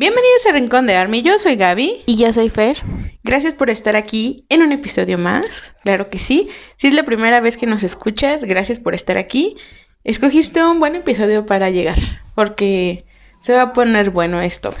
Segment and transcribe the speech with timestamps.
[0.00, 2.04] Bienvenidos a Rincón de Army, yo soy Gaby.
[2.06, 2.78] Y yo soy Fer.
[3.22, 6.48] Gracias por estar aquí en un episodio más, claro que sí.
[6.76, 9.58] Si es la primera vez que nos escuchas, gracias por estar aquí.
[10.02, 11.98] Escogiste un buen episodio para llegar,
[12.34, 13.04] porque
[13.42, 14.70] se va a poner bueno esto.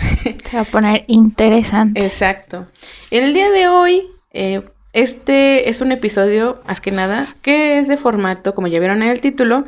[0.50, 2.02] Se va a poner interesante.
[2.02, 2.64] Exacto.
[3.10, 4.62] El día de hoy, eh,
[4.94, 9.10] este es un episodio, más que nada, que es de formato, como ya vieron en
[9.10, 9.66] el título,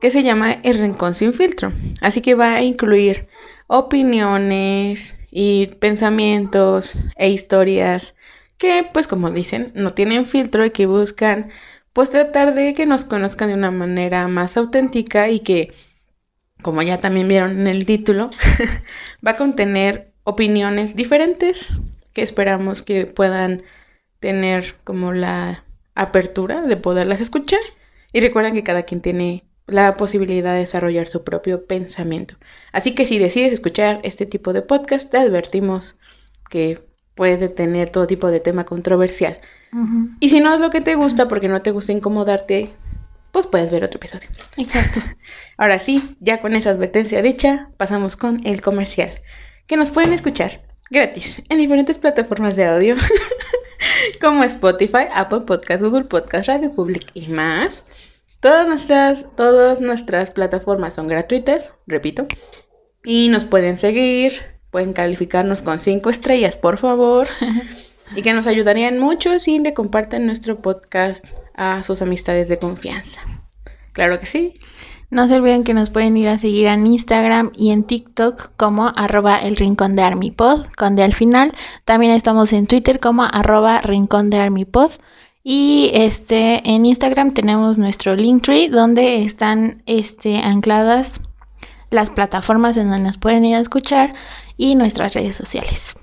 [0.00, 1.72] que se llama El Rincón sin filtro.
[2.00, 3.28] Así que va a incluir
[3.72, 8.16] opiniones y pensamientos e historias
[8.58, 11.50] que, pues como dicen, no tienen filtro y que buscan,
[11.92, 15.72] pues tratar de que nos conozcan de una manera más auténtica y que,
[16.62, 18.30] como ya también vieron en el título,
[19.26, 21.68] va a contener opiniones diferentes
[22.12, 23.62] que esperamos que puedan
[24.18, 25.64] tener como la
[25.94, 27.60] apertura de poderlas escuchar.
[28.12, 32.36] Y recuerden que cada quien tiene la posibilidad de desarrollar su propio pensamiento.
[32.72, 35.98] Así que si decides escuchar este tipo de podcast, te advertimos
[36.48, 39.40] que puede tener todo tipo de tema controversial.
[40.20, 42.72] Y si no es lo que te gusta, porque no te gusta incomodarte,
[43.30, 44.28] pues puedes ver otro episodio.
[44.56, 45.00] Exacto.
[45.56, 49.12] Ahora sí, ya con esa advertencia dicha, pasamos con el comercial,
[49.66, 52.96] que nos pueden escuchar gratis en diferentes plataformas de audio,
[54.20, 57.86] como Spotify, Apple Podcast, Google Podcast, Radio Public y más.
[58.40, 62.26] Todas nuestras, todas nuestras plataformas son gratuitas, repito.
[63.04, 64.32] Y nos pueden seguir,
[64.70, 67.28] pueden calificarnos con cinco estrellas, por favor.
[68.16, 73.20] y que nos ayudarían mucho si le comparten nuestro podcast a sus amistades de confianza.
[73.92, 74.58] Claro que sí.
[75.10, 78.92] No se olviden que nos pueden ir a seguir en Instagram y en TikTok como
[78.94, 81.52] arroba el rincón de ArmyPod, con de al final.
[81.84, 84.92] También estamos en Twitter como arroba rincón de ArmyPod.
[85.42, 91.20] Y este en Instagram tenemos nuestro Linktree donde están este, ancladas
[91.90, 94.14] las plataformas en donde nos pueden ir a escuchar
[94.56, 95.96] y nuestras redes sociales.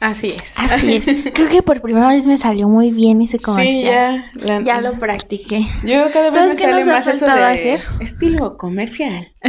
[0.00, 0.58] Así es.
[0.58, 1.06] Así es.
[1.32, 4.24] Creo que por primera vez me salió muy bien ese comercial.
[4.34, 4.60] Sí, ya.
[4.62, 5.64] Ya lo practiqué.
[5.84, 7.80] Yo cada vez ¿Sabes me qué sale nos ha más eso de hacer?
[8.00, 9.32] estilo comercial.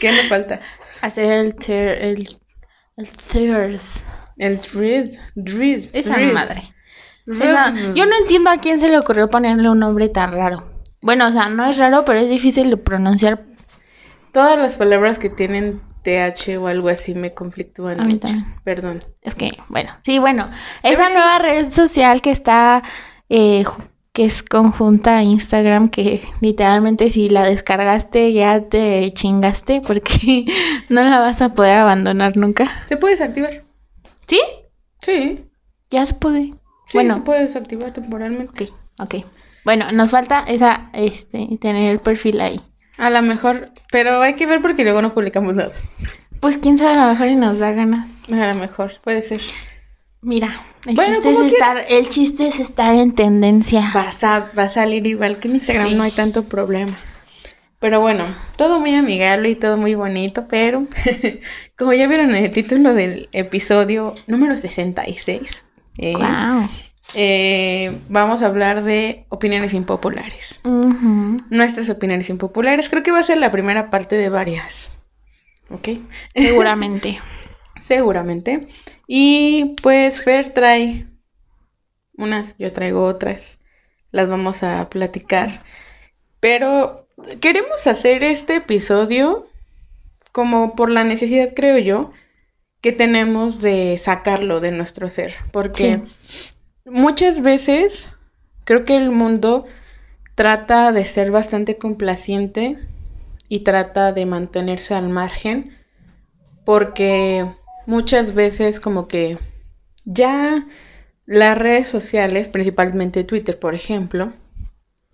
[0.00, 0.60] ¿Qué nos falta?
[1.00, 2.28] Hacer el ter, el,
[2.96, 4.04] el tears.
[4.38, 5.84] El dread, dread.
[5.92, 6.32] Esa dread.
[6.32, 6.62] madre.
[7.26, 10.66] Esa- yo no entiendo a quién se le ocurrió ponerle un nombre tan raro.
[11.02, 13.44] Bueno, o sea, no es raro, pero es difícil de pronunciar.
[14.32, 18.28] Todas las palabras que tienen TH o algo así me conflictúan A mí mucho.
[18.28, 18.46] también.
[18.64, 19.00] Perdón.
[19.20, 20.48] Es que, bueno, sí, bueno.
[20.82, 22.82] Esa nueva red social que está,
[23.28, 23.64] eh,
[24.12, 30.46] que es conjunta a Instagram, que literalmente si la descargaste ya te chingaste porque
[30.88, 32.68] no la vas a poder abandonar nunca.
[32.84, 33.64] ¿Se puede desactivar?
[34.26, 34.40] ¿Sí?
[34.98, 35.44] Sí.
[35.90, 36.52] Ya se puede.
[36.86, 37.14] Sí, Bueno.
[37.14, 38.64] se puede desactivar temporalmente.
[38.98, 39.24] Ok, ok.
[39.64, 42.60] Bueno, nos falta esa, este, tener el perfil ahí.
[42.98, 45.72] A lo mejor, pero hay que ver porque luego no publicamos nada.
[46.40, 48.24] Pues quién sabe, a lo mejor y nos da ganas.
[48.32, 49.40] A lo mejor, puede ser.
[50.20, 50.54] Mira,
[50.86, 53.90] el, Bueno, chiste, es estar, el chiste es estar en tendencia.
[53.94, 55.94] Va a, va a salir igual que en Instagram, Sí.
[55.94, 56.96] no hay tanto problema.
[57.78, 58.24] Pero bueno,
[58.56, 60.86] todo muy amigable y todo muy bonito, pero
[61.76, 65.64] como ya vieron en el título del episodio número 66,
[65.98, 66.68] eh, Wow.
[67.14, 70.60] eh, vamos a hablar de opiniones impopulares.
[70.64, 74.92] Nuestras opiniones impopulares, creo que va a ser la primera parte de varias.
[75.70, 75.88] ¿Ok?
[76.34, 77.18] Seguramente.
[77.80, 78.60] Seguramente.
[79.06, 81.06] Y pues Fer trae
[82.16, 83.60] unas, yo traigo otras.
[84.10, 85.64] Las vamos a platicar.
[86.40, 87.06] Pero
[87.40, 89.48] queremos hacer este episodio
[90.32, 92.10] como por la necesidad, creo yo,
[92.82, 95.34] que tenemos de sacarlo de nuestro ser.
[95.52, 96.02] Porque
[96.84, 98.10] muchas veces
[98.64, 99.64] creo que el mundo
[100.34, 102.76] trata de ser bastante complaciente
[103.48, 105.76] y trata de mantenerse al margen
[106.64, 107.46] porque
[107.86, 109.38] muchas veces como que
[110.04, 110.66] ya
[111.24, 114.32] las redes sociales, principalmente Twitter, por ejemplo,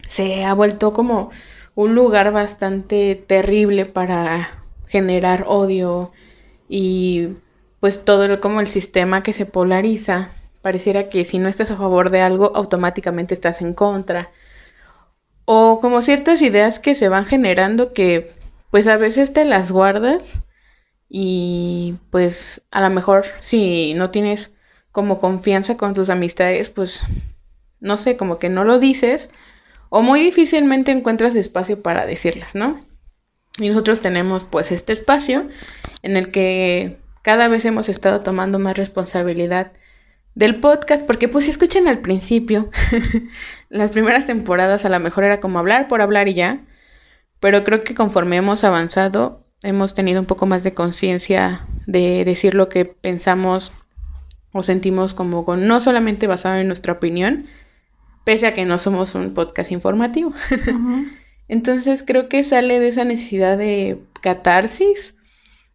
[0.07, 1.31] se ha vuelto como
[1.75, 6.13] un lugar bastante terrible para generar odio
[6.69, 7.29] y
[7.81, 10.31] pues todo el- como el sistema que se polariza.
[10.63, 14.31] Pareciera que si no estás a favor de algo, automáticamente estás en contra.
[15.45, 18.33] O como ciertas ideas que se van generando que
[18.71, 20.41] pues a veces te las guardas
[21.09, 24.51] y pues a lo mejor si no tienes
[24.93, 27.01] como confianza con tus amistades, pues
[27.81, 29.31] no sé, como que no lo dices
[29.89, 32.85] o muy difícilmente encuentras espacio para decirlas, ¿no?
[33.59, 35.49] Y nosotros tenemos pues este espacio
[36.03, 36.99] en el que
[37.29, 39.73] cada vez hemos estado tomando más responsabilidad
[40.35, 42.71] del podcast, porque pues si escuchan al principio,
[43.69, 46.65] las primeras temporadas a lo mejor era como hablar por hablar y ya,
[47.39, 52.55] pero creo que conforme hemos avanzado, hemos tenido un poco más de conciencia de decir
[52.55, 53.75] lo que pensamos
[54.53, 57.45] o sentimos como con no solamente basado en nuestra opinión,
[58.25, 60.33] pese a que no somos un podcast informativo.
[61.49, 65.18] Entonces creo que sale de esa necesidad de catarsis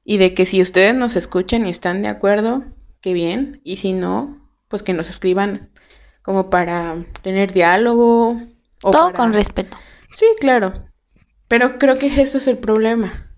[0.03, 2.63] y de que si ustedes nos escuchan y están de acuerdo,
[3.01, 5.71] qué bien, y si no, pues que nos escriban
[6.23, 8.41] como para tener diálogo.
[8.81, 9.77] O Todo con respeto.
[10.13, 10.89] Sí, claro.
[11.47, 13.37] Pero creo que eso es el problema.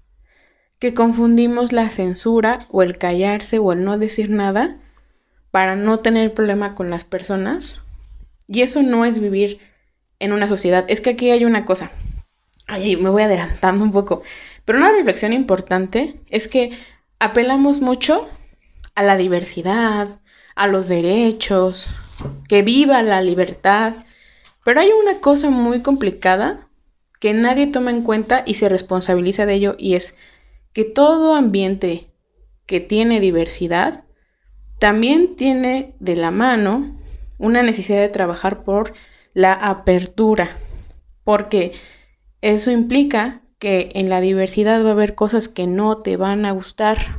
[0.80, 4.80] Que confundimos la censura o el callarse o el no decir nada
[5.52, 7.82] para no tener problema con las personas.
[8.48, 9.60] Y eso no es vivir
[10.20, 10.86] en una sociedad.
[10.88, 11.92] Es que aquí hay una cosa.
[12.68, 14.24] Ay, me voy adelantando un poco.
[14.66, 16.72] Pero una reflexión importante es que
[17.20, 18.28] apelamos mucho
[18.96, 20.20] a la diversidad,
[20.56, 21.96] a los derechos,
[22.48, 23.94] que viva la libertad.
[24.64, 26.68] Pero hay una cosa muy complicada
[27.20, 30.16] que nadie toma en cuenta y se responsabiliza de ello y es
[30.74, 32.12] que todo ambiente
[32.66, 34.04] que tiene diversidad
[34.80, 37.00] también tiene de la mano
[37.38, 38.94] una necesidad de trabajar por
[39.34, 40.50] la apertura,
[41.24, 41.74] porque
[42.42, 46.52] eso implica que en la diversidad va a haber cosas que no te van a
[46.52, 47.18] gustar,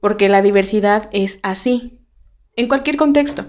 [0.00, 1.98] porque la diversidad es así,
[2.54, 3.44] en cualquier contexto.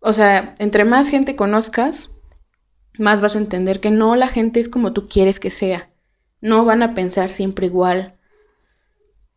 [0.00, 2.10] O sea, entre más gente conozcas,
[2.98, 5.92] más vas a entender que no la gente es como tú quieres que sea.
[6.40, 8.16] No van a pensar siempre igual.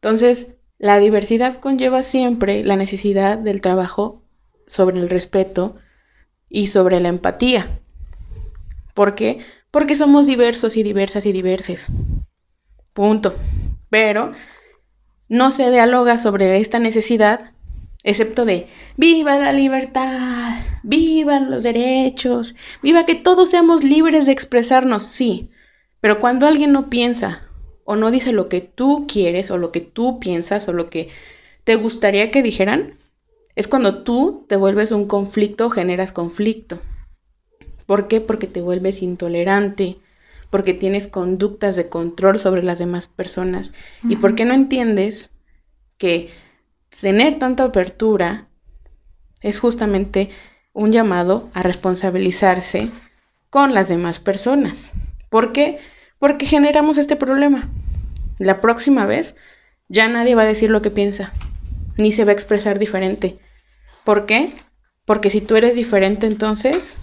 [0.02, 4.24] Entonces, la diversidad conlleva siempre la necesidad del trabajo
[4.66, 5.76] sobre el respeto
[6.50, 7.82] y sobre la empatía.
[8.96, 9.42] ¿Por qué?
[9.78, 11.86] Porque somos diversos y diversas y diverses.
[12.94, 13.36] Punto.
[13.92, 14.32] Pero
[15.30, 17.54] no se dialoga sobre esta necesidad,
[18.04, 18.66] excepto de
[18.96, 25.52] viva la libertad, viva los derechos, viva que todos seamos libres de expresarnos, sí.
[26.02, 27.48] Pero cuando alguien no piensa
[27.86, 31.10] o no dice lo que tú quieres o lo que tú piensas o lo que
[31.66, 32.96] te gustaría que dijeran,
[33.54, 36.80] es cuando tú te vuelves un conflicto o generas conflicto.
[37.88, 38.22] ¿Por qué?
[38.22, 39.98] Porque te vuelves intolerante,
[40.52, 43.74] porque tienes conductas de control sobre las demás personas
[44.04, 45.32] y porque no entiendes
[45.98, 46.30] que
[47.02, 48.48] tener tanta apertura
[49.42, 50.30] es justamente
[50.74, 52.92] un llamado a responsabilizarse
[53.50, 54.94] con las demás personas.
[55.30, 55.80] ¿Por qué?
[56.20, 57.70] Porque generamos este problema.
[58.38, 59.36] La próxima vez
[59.88, 61.34] ya nadie va a decir lo que piensa,
[61.98, 63.40] ni se va a expresar diferente.
[64.04, 64.52] ¿Por qué?
[65.06, 67.00] Porque si tú eres diferente entonces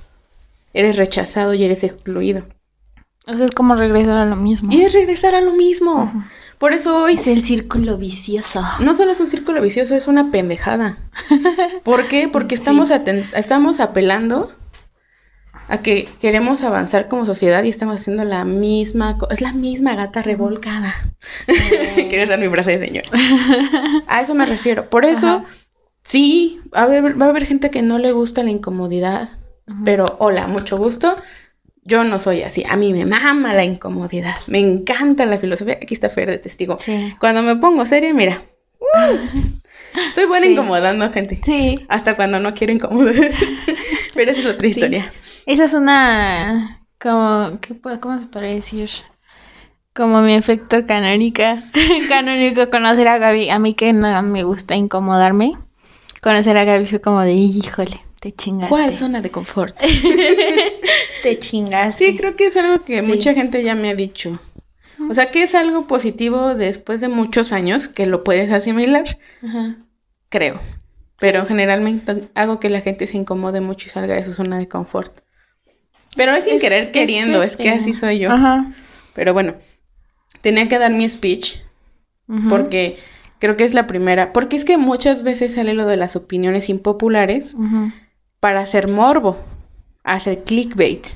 [0.75, 2.44] eres rechazado y eres excluido.
[3.26, 4.71] O sea, es como regresar a lo mismo.
[4.71, 6.12] Y es regresar a lo mismo.
[6.59, 7.15] Por eso hoy...
[7.15, 8.62] Es el círculo vicioso.
[8.81, 10.99] No solo es un círculo vicioso, es una pendejada.
[11.85, 12.29] ¿Por qué?
[12.29, 14.53] Porque estamos, estamos apelando
[15.69, 19.17] a que queremos avanzar como sociedad y estamos haciendo la misma...
[19.31, 20.94] Es la misma gata revolcada.
[21.97, 23.05] Quieres dar mi brazo de señor.
[24.06, 24.91] A eso me refiero.
[24.91, 25.44] Por eso,
[26.03, 29.38] sí, va a, haber, va a haber gente que no le gusta la incomodidad.
[29.85, 31.17] Pero hola, mucho gusto.
[31.83, 32.65] Yo no soy así.
[32.69, 34.37] A mí me mama la incomodidad.
[34.47, 35.79] Me encanta la filosofía.
[35.83, 36.77] Aquí está Fer de testigo.
[37.21, 38.43] Cuando me pongo seria, mira.
[40.13, 41.41] soy buena incomodando gente.
[41.43, 41.85] Sí.
[41.89, 43.15] Hasta cuando no quiero incomodar.
[44.15, 45.13] Pero esa es otra historia.
[45.47, 46.87] Esa es una.
[46.99, 47.59] Como.
[47.61, 48.89] ¿qué, ¿Cómo se puede decir?
[49.95, 51.65] Como mi efecto canónica.
[52.09, 53.51] canónico conocer a Gaby.
[53.51, 55.53] A mí que no me gusta incomodarme.
[56.23, 58.71] Conocer a Gaby fue como de, híjole, te chingaste.
[58.71, 59.79] ¿Cuál zona de confort?
[61.23, 62.07] te chingaste.
[62.07, 64.41] Sí, creo que es algo que mucha gente ya me ha dicho.
[65.11, 69.19] O sea, que es algo positivo después de muchos años que lo puedes asimilar.
[70.31, 70.59] Creo.
[71.19, 74.69] Pero generalmente hago que la gente se incomode mucho y salga de su zona de
[74.69, 75.21] confort.
[76.17, 78.31] Pero es sin querer queriendo, es, que así soy yo.
[79.13, 79.55] Pero bueno,
[80.41, 81.59] tenía que dar mi speech
[82.49, 82.97] porque
[83.39, 84.33] creo que es la primera.
[84.33, 87.55] Porque es que muchas veces sale lo de las opiniones impopulares
[88.44, 89.39] para hacer morbo,
[90.03, 91.06] hacer clickbait.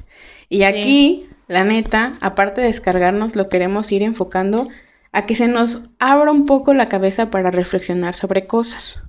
[0.48, 4.66] Y aquí, la neta, aparte de descargarnos, lo queremos ir enfocando
[5.12, 9.02] a que se nos abra un poco la cabeza para reflexionar sobre cosas.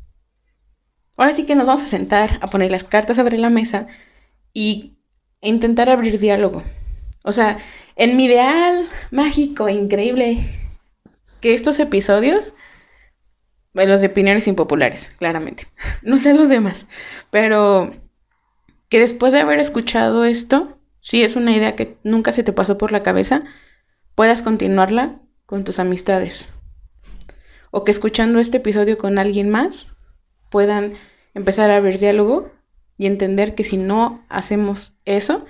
[1.16, 3.88] Ahora sí que nos vamos a sentar a poner las cartas sobre la mesa
[4.52, 4.98] y
[5.40, 6.62] intentar abrir diálogo.
[7.24, 7.56] O sea,
[7.96, 10.40] en mi ideal mágico, increíble,
[11.40, 12.54] que estos episodios
[13.74, 15.68] los de opiniones impopulares, claramente.
[16.02, 16.86] No sé los demás,
[17.32, 17.94] pero
[18.90, 22.78] que después de haber escuchado esto, si es una idea que nunca se te pasó
[22.78, 23.44] por la cabeza,
[24.16, 26.50] puedas continuarla con tus amistades.
[27.72, 29.88] O que escuchando este episodio con alguien más
[30.50, 30.94] puedan
[31.34, 32.52] empezar a abrir diálogo
[32.98, 35.46] y entender que si no hacemos eso,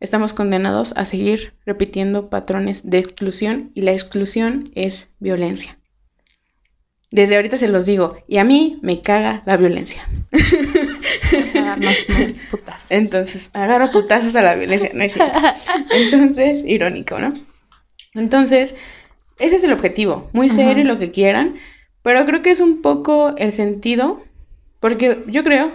[0.00, 5.78] estamos condenados a seguir repitiendo patrones de exclusión y la exclusión es violencia.
[7.12, 10.06] desde ahorita se los digo, y a mí me caga la violencia.
[11.54, 12.06] Unos.
[12.90, 15.38] Entonces, agarro putazos a la violencia, no es cierto.
[15.90, 17.32] Entonces, irónico, ¿no?
[18.14, 18.76] Entonces,
[19.38, 21.56] ese es el objetivo, muy serio lo que quieran,
[22.02, 24.22] pero creo que es un poco el sentido,
[24.80, 25.70] porque yo creo,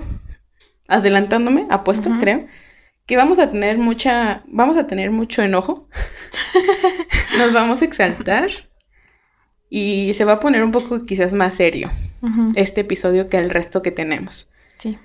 [0.88, 2.48] adelantándome, apuesto, creo,
[3.05, 5.88] que vamos a tener mucha, vamos a tener mucho enojo,
[7.38, 8.50] nos vamos a exaltar
[9.70, 11.91] y se va a poner un poco quizás más serio
[12.55, 14.48] este episodio que el resto que tenemos.
[14.77, 14.98] Sí.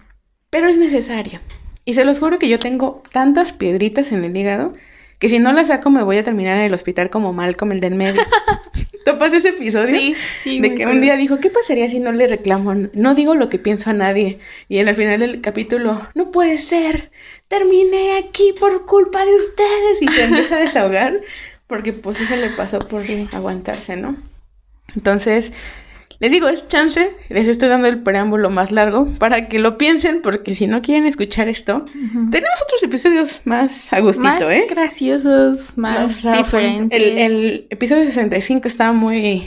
[0.57, 1.39] Pero es necesario.
[1.85, 4.73] Y se los juro que yo tengo tantas piedritas en el hígado
[5.19, 7.81] que si no las saco me voy a terminar en el hospital como Malcolm el
[7.81, 8.23] del medio.
[9.05, 9.95] ¿Topas ese episodio?
[9.95, 10.61] Sí, sí.
[10.61, 12.75] de que un día dijo, ¿qué pasaría si no le reclamo?
[12.95, 14.39] No digo lo que pienso a nadie.
[14.71, 17.11] Y en el final del capítulo, no puede ser,
[17.49, 20.01] terminé aquí por culpa de ustedes.
[20.01, 21.21] Y se empieza a desahogar
[21.67, 23.29] porque pues eso le pasó por Sí.
[23.31, 24.17] aguantarse, ¿no?
[24.95, 25.53] Entonces,
[26.19, 30.23] les digo, es chance, les estoy dando el preámbulo más largo para que lo piensen,
[30.23, 34.67] porque si no quieren escuchar esto, tenemos otros episodios más a gustito, más ¿eh?
[34.71, 36.99] graciosos, más diferentes.
[36.99, 39.47] El, el episodio 65 está muy...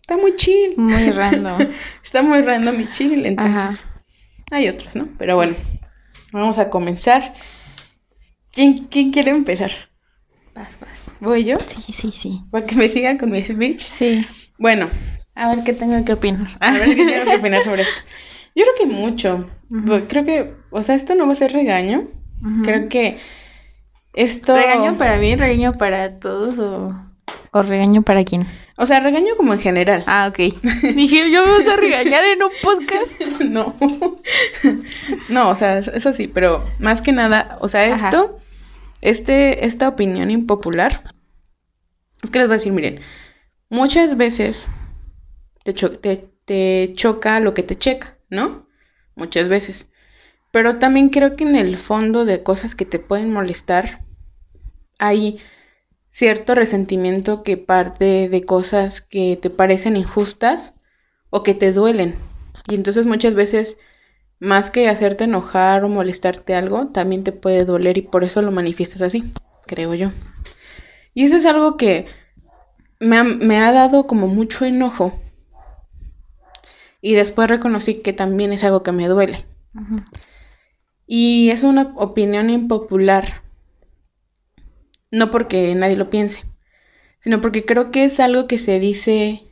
[0.00, 0.74] Está muy chill.
[0.76, 1.58] Muy random.
[2.04, 3.56] Está muy random y chill, entonces...
[3.56, 3.90] Ajá.
[4.50, 5.08] Hay otros, ¿no?
[5.16, 5.54] Pero bueno,
[6.32, 7.34] vamos a comenzar.
[8.52, 9.70] ¿Quién, quién quiere empezar?
[10.54, 11.12] Vas, vas.
[11.20, 11.58] ¿Voy yo?
[11.64, 12.40] Sí, sí, sí.
[12.50, 13.80] Para que me sigan con mi speech.
[13.80, 14.26] Sí.
[14.58, 14.90] Bueno,
[15.40, 16.48] A ver qué tengo que opinar.
[16.60, 18.02] a ver qué tengo que opinar sobre esto.
[18.54, 19.48] Yo creo que mucho.
[19.86, 22.08] Pues, Creo que, o sea, esto no va a ser regaño.
[22.62, 23.16] Creo que
[24.12, 24.54] esto...
[24.54, 26.88] ¿Regaño para mí, regaño para todos o,
[27.52, 28.44] o regaño para quién?
[28.76, 30.04] O sea, regaño como en general.
[30.06, 30.38] Ah, ok.
[30.94, 33.40] Dije, ¿yo me vas a regañar en un podcast?
[33.50, 33.74] No.
[35.30, 38.08] no, o sea, eso sí, pero más que nada, o sea, Ajá.
[38.08, 38.36] esto,
[39.00, 41.02] este, esta opinión impopular,
[42.22, 43.00] es que les voy a decir, miren,
[43.70, 44.68] muchas veces
[45.64, 48.66] te, te, te choca lo que te checa, ¿no?
[49.14, 49.90] Muchas veces.
[50.50, 54.04] Pero también creo que en el fondo de cosas que te pueden molestar,
[54.98, 55.38] hay
[56.08, 60.74] cierto resentimiento que parte de cosas que te parecen injustas
[61.30, 62.16] o que te duelen.
[62.68, 63.78] Y entonces muchas veces,
[64.40, 68.50] más que hacerte enojar o molestarte algo, también te puede doler y por eso lo
[68.50, 69.32] manifiestas así,
[69.66, 70.10] creo yo.
[71.14, 72.06] Y eso es algo que
[72.98, 75.20] me ha, me ha dado como mucho enojo.
[77.00, 79.46] Y después reconocí que también es algo que me duele.
[81.06, 83.42] Y es una opinión impopular.
[85.10, 86.44] No porque nadie lo piense,
[87.18, 89.42] sino porque creo que es algo que se dice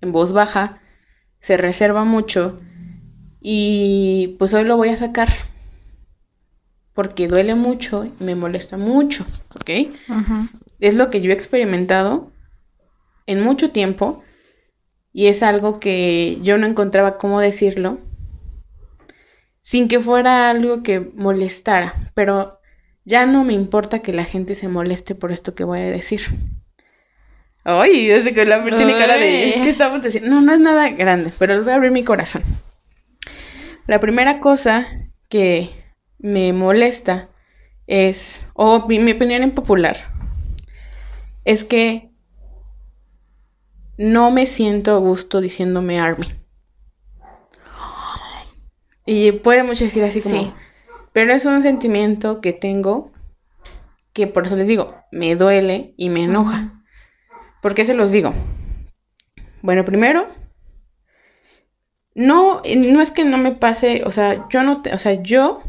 [0.00, 0.80] en voz baja,
[1.40, 2.60] se reserva mucho
[3.40, 5.28] y pues hoy lo voy a sacar.
[6.94, 9.24] Porque duele mucho y me molesta mucho,
[9.54, 9.70] ¿ok?
[10.80, 12.32] Es lo que yo he experimentado
[13.26, 14.22] en mucho tiempo
[15.12, 17.98] y es algo que yo no encontraba cómo decirlo
[19.60, 22.60] sin que fuera algo que molestara, pero
[23.04, 26.22] ya no me importa que la gente se moleste por esto que voy a decir.
[27.62, 29.60] Ay, desde que la tiene cara de.
[29.62, 30.30] ¿qué estamos diciendo?
[30.30, 32.42] No, no es nada grande, pero les voy a abrir mi corazón.
[33.86, 34.86] La primera cosa
[35.28, 35.70] que
[36.18, 37.28] me molesta
[37.86, 39.96] es, o mi, mi opinión impopular,
[41.44, 42.09] es que
[44.02, 46.26] no me siento a gusto diciéndome Army.
[49.06, 50.52] Y puede mucho decir así como, Sí.
[51.12, 53.12] pero es un sentimiento que tengo
[54.12, 56.82] que por eso les digo, me duele y me enoja.
[57.62, 58.34] ¿Por qué se los digo?
[59.62, 60.26] Bueno, primero,
[62.14, 65.62] no, no es que no me pase, o sea, yo no, te- o sea, yo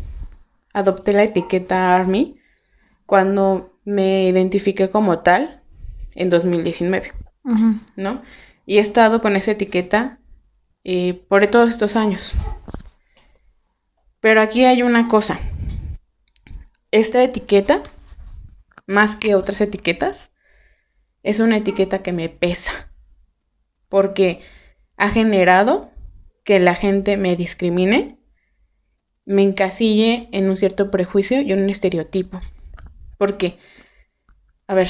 [0.73, 2.37] adopté la etiqueta Army
[3.05, 5.61] cuando me identifiqué como tal
[6.15, 7.11] en 2019,
[7.95, 8.21] ¿no?
[8.65, 10.19] Y he estado con esa etiqueta
[10.83, 12.33] eh, por todos estos años.
[14.19, 15.39] Pero aquí hay una cosa.
[16.91, 17.81] Esta etiqueta,
[18.85, 20.31] más que otras etiquetas,
[21.23, 22.91] es una etiqueta que me pesa.
[23.89, 24.41] Porque
[24.97, 25.91] ha generado
[26.43, 28.19] que la gente me discrimine,
[29.25, 32.39] me encasille en un cierto prejuicio y un estereotipo.
[33.17, 33.57] Porque,
[34.67, 34.87] a ver,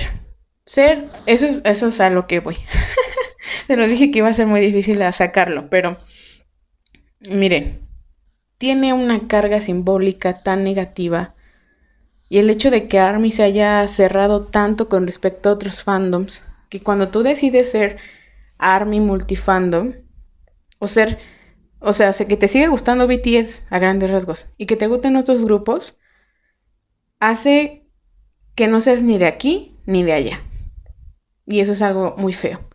[0.72, 2.56] ser, eso es, eso es a lo que voy.
[3.68, 5.98] Se lo dije que iba a ser muy difícil a sacarlo, pero
[7.20, 7.86] miren,
[8.58, 11.34] tiene una carga simbólica tan negativa
[12.30, 16.46] y el hecho de que Army se haya cerrado tanto con respecto a otros fandoms,
[16.70, 17.98] que cuando tú decides ser
[18.58, 19.96] Army multifandom,
[20.80, 21.20] o ser,
[21.80, 25.44] o sea, que te sigue gustando BTS a grandes rasgos y que te gusten otros
[25.44, 25.98] grupos,
[27.20, 27.90] hace
[28.56, 30.42] que no seas ni de aquí ni de allá.
[31.46, 32.68] Y eso es algo muy feo.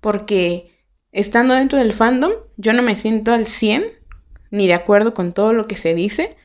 [0.00, 0.72] Porque
[1.12, 3.84] estando dentro del fandom, yo no me siento al 100
[4.50, 6.36] ni de acuerdo con todo lo que se dice.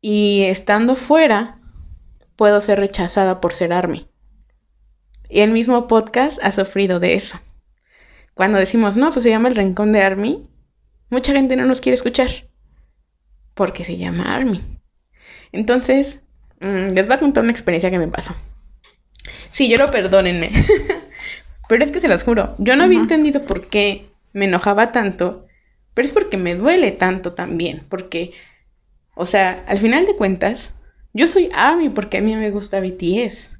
[0.00, 1.60] Y estando fuera,
[2.34, 4.08] puedo ser rechazada por ser Army.
[5.28, 7.40] Y el mismo podcast ha sufrido de eso.
[8.34, 10.48] Cuando decimos, no, pues se llama el Rincón de Army,
[11.10, 12.28] mucha gente no nos quiere escuchar.
[13.54, 14.62] Porque se llama Army.
[15.52, 16.20] Entonces,
[16.60, 18.34] mm, les voy a contar una experiencia que me pasó.
[19.56, 20.50] Sí, yo lo perdónenme.
[21.68, 25.46] pero es que se los juro, yo no había entendido por qué me enojaba tanto,
[25.94, 27.86] pero es porque me duele tanto también.
[27.88, 28.34] Porque,
[29.14, 30.74] o sea, al final de cuentas,
[31.14, 33.52] yo soy ARMY porque a mí me gusta BTS.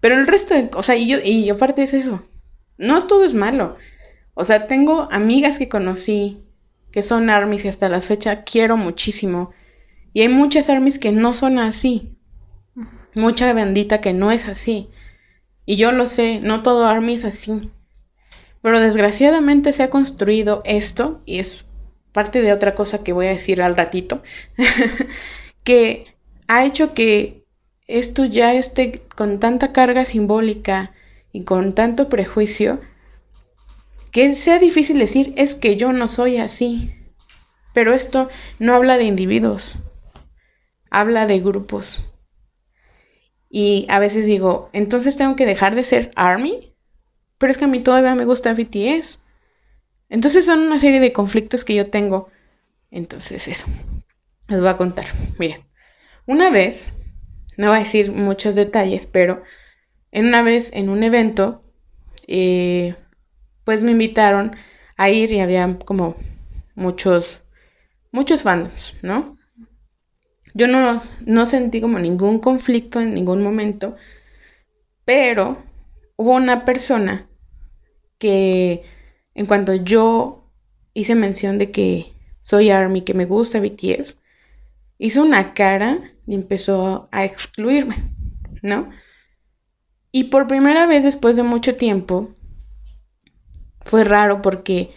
[0.00, 2.26] Pero el resto de, o sea, y yo, y aparte es eso.
[2.78, 3.76] No es todo es malo.
[4.32, 6.42] O sea, tengo amigas que conocí
[6.90, 9.50] que son armies y hasta la fecha quiero muchísimo.
[10.14, 12.15] Y hay muchas armies que no son así.
[13.16, 14.90] Mucha bendita que no es así.
[15.64, 17.70] Y yo lo sé, no todo army es así.
[18.60, 21.64] Pero desgraciadamente se ha construido esto, y es
[22.12, 24.22] parte de otra cosa que voy a decir al ratito,
[25.64, 26.14] que
[26.46, 27.46] ha hecho que
[27.86, 30.92] esto ya esté con tanta carga simbólica
[31.32, 32.80] y con tanto prejuicio
[34.12, 36.92] que sea difícil decir es que yo no soy así.
[37.72, 39.78] Pero esto no habla de individuos,
[40.90, 42.12] habla de grupos.
[43.48, 46.74] Y a veces digo, entonces tengo que dejar de ser Army,
[47.38, 49.20] pero es que a mí todavía me gusta BTS.
[50.08, 52.28] Entonces son una serie de conflictos que yo tengo.
[52.90, 53.66] Entonces eso,
[54.48, 55.06] les voy a contar.
[55.38, 55.66] Miren,
[56.26, 56.92] una vez,
[57.56, 59.42] no voy a decir muchos detalles, pero
[60.10, 61.62] en una vez en un evento,
[62.26, 62.96] eh,
[63.64, 64.56] pues me invitaron
[64.96, 66.16] a ir y había como
[66.74, 67.44] muchos,
[68.12, 69.35] muchos fandoms, ¿no?
[70.56, 73.94] Yo no, no sentí como ningún conflicto en ningún momento,
[75.04, 75.62] pero
[76.16, 77.28] hubo una persona
[78.16, 78.82] que
[79.34, 80.50] en cuanto yo
[80.94, 84.16] hice mención de que soy ARMY, que me gusta BTS,
[84.96, 87.96] hizo una cara y empezó a excluirme,
[88.62, 88.88] ¿no?
[90.10, 92.34] Y por primera vez después de mucho tiempo,
[93.82, 94.90] fue raro porque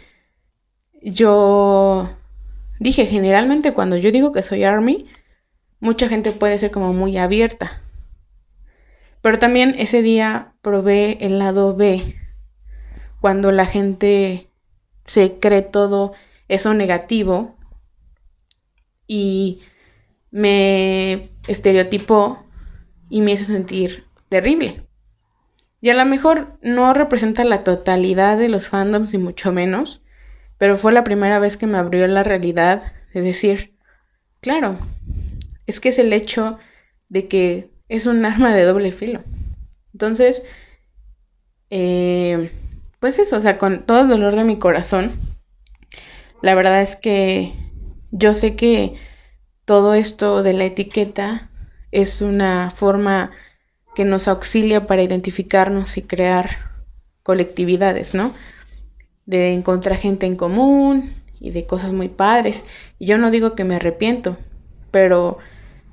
[1.01, 2.09] yo
[2.79, 5.05] dije, generalmente cuando yo digo que soy Army,
[5.79, 7.81] mucha gente puede ser como muy abierta.
[9.21, 12.15] Pero también ese día probé el lado B,
[13.19, 14.49] cuando la gente
[15.05, 16.13] se cree todo
[16.47, 17.57] eso negativo
[19.07, 19.61] y
[20.31, 22.45] me estereotipó
[23.09, 24.85] y me hizo sentir terrible.
[25.81, 30.01] Y a lo mejor no representa la totalidad de los fandoms, ni mucho menos,
[30.57, 33.77] pero fue la primera vez que me abrió la realidad de decir,
[34.41, 34.77] claro,
[35.69, 36.57] es que es el hecho
[37.09, 39.23] de que es un arma de doble filo.
[39.93, 40.43] Entonces,
[41.69, 42.51] eh,
[42.99, 45.11] pues eso, o sea, con todo el dolor de mi corazón,
[46.41, 47.53] la verdad es que
[48.11, 48.95] yo sé que
[49.65, 51.51] todo esto de la etiqueta
[51.91, 53.31] es una forma
[53.93, 56.49] que nos auxilia para identificarnos y crear
[57.21, 58.33] colectividades, ¿no?
[59.27, 62.65] De encontrar gente en común y de cosas muy padres.
[62.97, 64.37] Y yo no digo que me arrepiento,
[64.89, 65.37] pero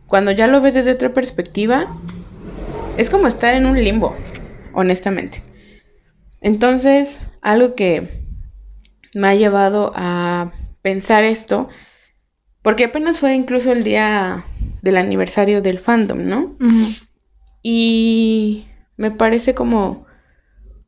[0.07, 1.87] cuando ya lo ves desde otra perspectiva,
[2.97, 4.15] es como estar en un limbo,
[4.73, 5.43] honestamente.
[6.41, 8.25] Entonces, algo que
[9.15, 11.69] me ha llevado a pensar esto,
[12.63, 14.45] porque apenas fue incluso el día
[14.83, 16.57] del aniversario del fandom, ¿no?
[17.63, 18.67] Y
[18.97, 20.07] me parece como,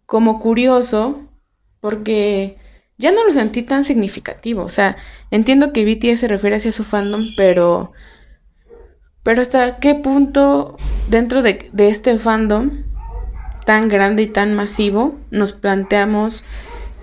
[0.07, 1.29] como curioso
[1.81, 2.57] porque
[2.99, 4.63] ya no lo sentí tan significativo.
[4.63, 4.97] O sea,
[5.31, 7.93] entiendo que BTS se refiere hacia su fandom, pero,
[9.29, 12.85] pero hasta qué punto dentro de, este fandom
[13.67, 16.47] tan grande y tan masivo nos planteamos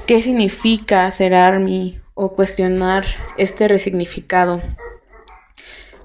[0.08, 3.06] qué significa ser ARMY o cuestionar
[3.38, 4.60] este resignificado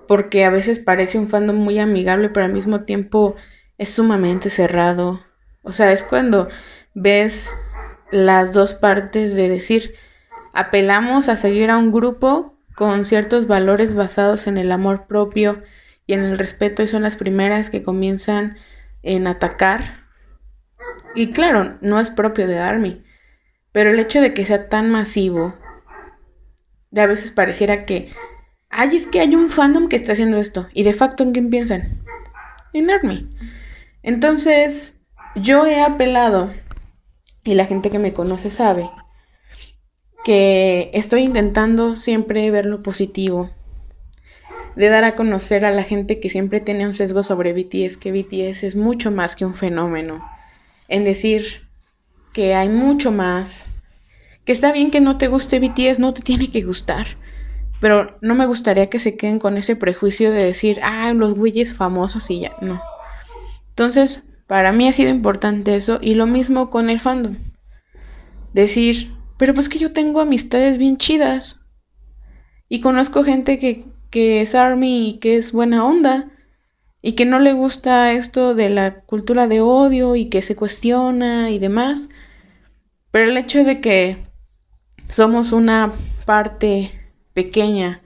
[0.06, 3.35] porque a veces parece un fandom muy amigable, pero al mismo tiempo
[3.78, 5.20] es sumamente cerrado.
[5.62, 6.48] O sea, es cuando
[6.92, 7.50] ves
[8.11, 9.94] las dos partes de decir,
[10.52, 15.62] apelamos a seguir a un grupo con ciertos valores basados en el amor propio
[16.10, 18.56] y en el respeto y son las primeras que comienzan
[19.04, 20.08] en atacar.
[21.14, 23.04] Y claro, no es propio de Army,
[23.70, 25.54] pero el hecho de que sea tan masivo,
[26.90, 28.12] de a veces pareciera que,
[28.70, 30.68] ay, es que hay un fandom que está haciendo esto.
[30.74, 32.02] Y de facto, ¿en quién piensan?
[32.72, 33.30] En Army.
[34.02, 34.96] Entonces,
[35.36, 36.50] yo he apelado,
[37.44, 38.90] y la gente que me conoce sabe,
[40.24, 43.52] que estoy intentando siempre ver lo positivo,
[44.76, 48.12] de dar a conocer a la gente que siempre tiene un sesgo sobre BTS, que
[48.12, 50.24] BTS es mucho más que un fenómeno,
[50.88, 51.68] en decir,
[52.33, 53.66] que hay mucho más.
[54.44, 57.06] Que está bien que no te guste BTS, no te tiene que gustar.
[57.80, 61.76] Pero no me gustaría que se queden con ese prejuicio de decir, ah, los güeyes
[61.76, 62.56] famosos y ya.
[62.61, 62.80] No.
[63.70, 65.98] Entonces, para mí ha sido importante eso.
[66.02, 67.37] Y lo mismo con el fandom.
[68.52, 71.61] Decir, pero pues que yo tengo amistades bien chidas.
[72.68, 76.28] Y conozco gente que, que es army y que es buena onda
[77.02, 81.50] y que no le gusta esto de la cultura de odio y que se cuestiona
[81.50, 82.08] y demás.
[83.10, 84.18] Pero el hecho de que
[85.10, 85.92] somos una
[86.26, 86.90] parte
[87.32, 88.02] pequeña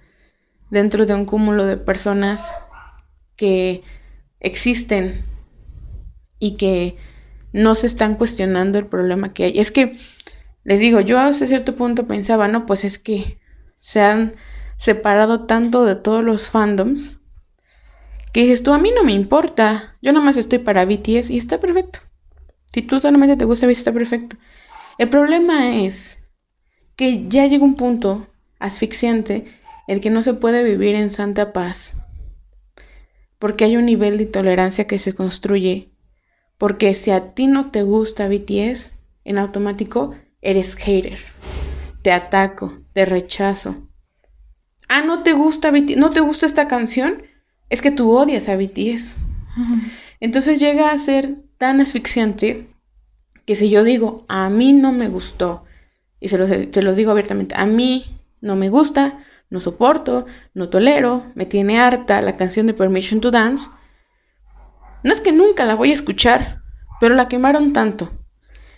[0.70, 2.54] dentro de un cúmulo de personas
[3.36, 3.82] que
[4.40, 5.24] existen
[6.38, 6.96] y que
[7.52, 9.58] no se están cuestionando el problema que hay.
[9.58, 9.96] Es que,
[10.64, 13.38] les digo, yo hasta cierto punto pensaba, no, pues es que
[13.78, 14.32] se han
[14.84, 17.18] separado tanto de todos los fandoms
[18.34, 21.58] que dices tú, a mí no me importa, yo nomás estoy para BTS y está
[21.58, 22.00] perfecto.
[22.70, 24.36] Si tú solamente te gusta BTS, está perfecto.
[24.98, 26.22] El problema es
[26.96, 28.26] que ya llega un punto
[28.58, 29.46] asfixiante
[29.86, 31.94] el que no se puede vivir en santa paz.
[33.38, 35.94] Porque hay un nivel de intolerancia que se construye.
[36.58, 38.94] Porque si a ti no te gusta BTS,
[39.24, 41.20] en automático eres hater.
[42.02, 43.88] Te ataco, te rechazo.
[44.88, 47.22] Ah, no te gusta BTS, no te gusta esta canción
[47.70, 49.26] es que tú odias a BTS.
[50.20, 52.68] Entonces llega a ser tan asfixiante
[53.44, 55.64] que si yo digo, a mí no me gustó,
[56.20, 58.04] y se los, digo abiertamente, a mí
[58.40, 59.18] no me gusta,
[59.50, 63.68] no soporto, no tolero, me tiene harta la canción de Permission to Dance,
[65.02, 66.62] no es que nunca la voy a escuchar,
[67.00, 68.10] pero la quemaron tanto,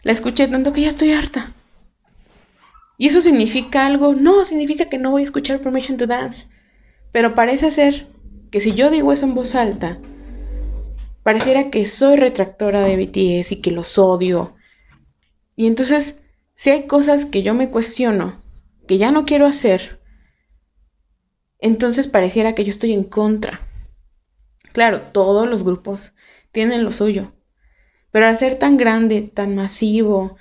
[0.03, 1.53] la escuché tanto que ya estoy harta.
[2.99, 4.15] ¿Y eso significa algo?
[4.15, 6.49] No, significa que no voy a escuchar Permission to Dance.
[7.13, 8.09] Pero parece ser
[8.51, 9.99] que si yo digo eso en voz alta,
[11.23, 14.55] pareciera que soy retractora de BTS y que los odio.
[15.57, 16.21] Y entonces,
[16.55, 18.41] si hay cosas que yo me cuestiono,
[18.87, 20.01] que ya no quiero hacer,
[21.59, 23.61] entonces pareciera que yo estoy en contra.
[24.73, 26.15] Claro, todos los grupos
[26.53, 27.33] tienen lo suyo,
[28.11, 30.37] pero al ser tan grande, tan masivo,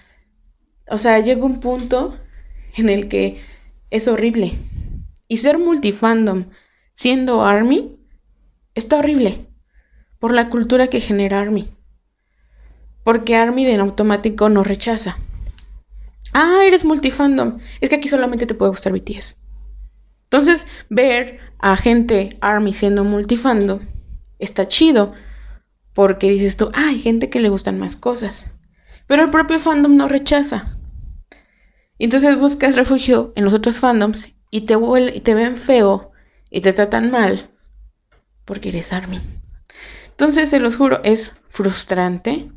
[0.87, 2.17] o sea, llega un punto
[2.75, 3.41] en el que
[3.89, 4.53] es horrible.
[5.27, 6.45] Y ser multifandom
[6.93, 7.99] siendo Army,
[8.73, 9.47] está horrible
[10.19, 11.69] por la cultura que genera Army.
[13.03, 15.17] Porque Army de automático no rechaza.
[16.33, 17.59] Ah, eres multifandom.
[17.79, 19.37] Es que aquí solamente te puede gustar BTS.
[20.23, 23.79] Entonces, ver a gente Army siendo multifandom
[24.39, 25.13] está chido.
[25.93, 28.47] Porque dices tú, ah, hay gente que le gustan más cosas.
[29.07, 30.65] Pero el propio fandom no rechaza.
[31.99, 34.75] Entonces buscas refugio en los otros fandoms y te,
[35.13, 36.11] y te ven feo
[36.49, 37.49] y te tratan mal
[38.45, 39.21] porque eres Army.
[40.09, 42.49] Entonces, se los juro, es frustrante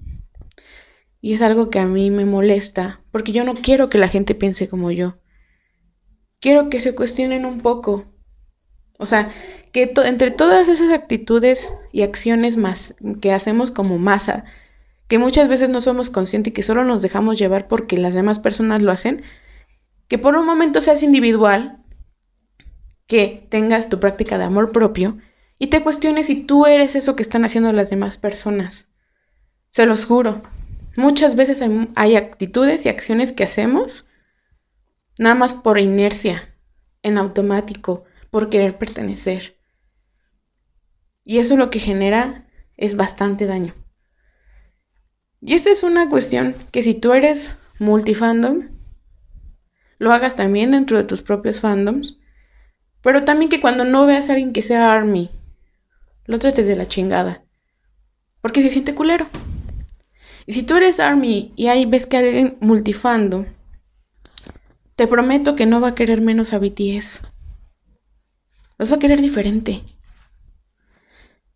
[1.20, 4.35] y es algo que a mí me molesta porque yo no quiero que la gente
[4.37, 5.18] piense como yo.
[6.40, 8.05] Quiero que se cuestionen un poco.
[8.98, 9.29] O sea,
[9.72, 14.44] que entre todas esas actitudes y acciones más que hacemos como masa,
[15.09, 18.38] que muchas veces no somos conscientes y que solo nos dejamos llevar porque las demás
[18.38, 19.23] personas lo hacen,
[20.07, 21.83] que por un momento seas individual
[23.07, 25.18] que tengas tu práctica de amor propio
[25.59, 28.88] y te cuestiones si tú eres eso que están haciendo las demás personas.
[29.71, 30.42] Se los juro.
[30.97, 31.62] Muchas veces
[31.94, 34.07] hay, actitudes y acciones que hacemos
[35.18, 36.55] nada más por inercia,
[37.03, 39.57] en automático, por querer pertenecer.
[41.25, 43.75] Y eso lo que genera es bastante daño.
[45.40, 48.68] Y esa es una cuestión que si tú eres multifandom,
[49.98, 52.18] lo hagas también dentro de tus propios fandoms
[53.03, 55.31] pero también que cuando no veas a alguien que sea Army,
[56.27, 57.44] lo trates de la chingada.
[58.40, 59.27] Porque se siente culero.
[60.46, 63.46] Y si tú eres Army y ahí ves que alguien multifando,
[64.96, 67.22] te prometo que no va a querer menos a BTS.
[68.79, 69.83] Los va a querer diferente.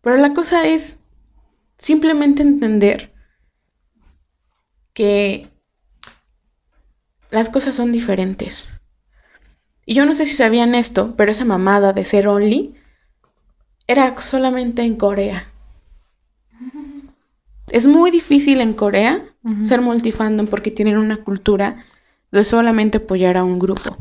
[0.01, 0.97] Pero la cosa es
[1.77, 3.12] simplemente entender
[4.93, 5.49] que
[7.31, 8.67] las cosas son diferentes.
[9.85, 12.75] Y yo no sé si sabían esto, pero esa mamada de ser only
[13.87, 15.47] era solamente en Corea.
[17.69, 19.19] Es muy difícil en Corea
[19.61, 21.83] ser multifandom porque tienen una cultura
[22.31, 23.97] de solamente apoyar a un grupo.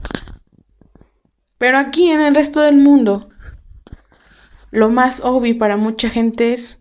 [1.59, 3.28] Pero aquí en el resto del mundo,
[4.70, 6.81] lo más obvio para mucha gente es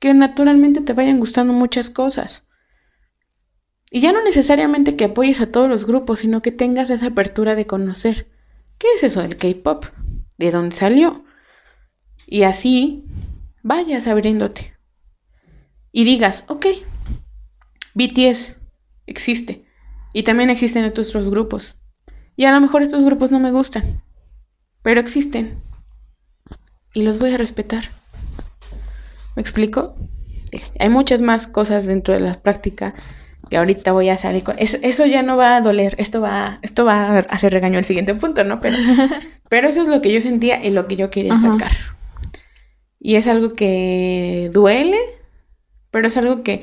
[0.00, 2.47] que naturalmente te vayan gustando muchas cosas.
[3.90, 7.54] Y ya no necesariamente que apoyes a todos los grupos, sino que tengas esa apertura
[7.54, 8.28] de conocer
[8.76, 9.86] qué es eso del K-Pop,
[10.36, 11.24] de dónde salió.
[12.26, 13.04] Y así
[13.62, 14.76] vayas abriéndote.
[15.90, 16.66] Y digas, ok,
[17.94, 18.56] BTS
[19.06, 19.64] existe.
[20.12, 21.78] Y también existen otros grupos.
[22.36, 24.02] Y a lo mejor estos grupos no me gustan,
[24.82, 25.62] pero existen.
[26.94, 27.90] Y los voy a respetar.
[29.34, 29.96] ¿Me explico?
[30.78, 32.94] Hay muchas más cosas dentro de la práctica
[33.50, 34.56] que ahorita voy a salir con.
[34.58, 38.14] Eso, ya no va a doler, esto va, esto va a hacer regaño al siguiente
[38.14, 38.60] punto, ¿no?
[38.60, 38.76] Pero,
[39.48, 41.72] pero eso es lo que yo sentía y lo que yo quería sacar.
[43.00, 44.98] Y es algo que duele,
[45.90, 46.62] pero es algo que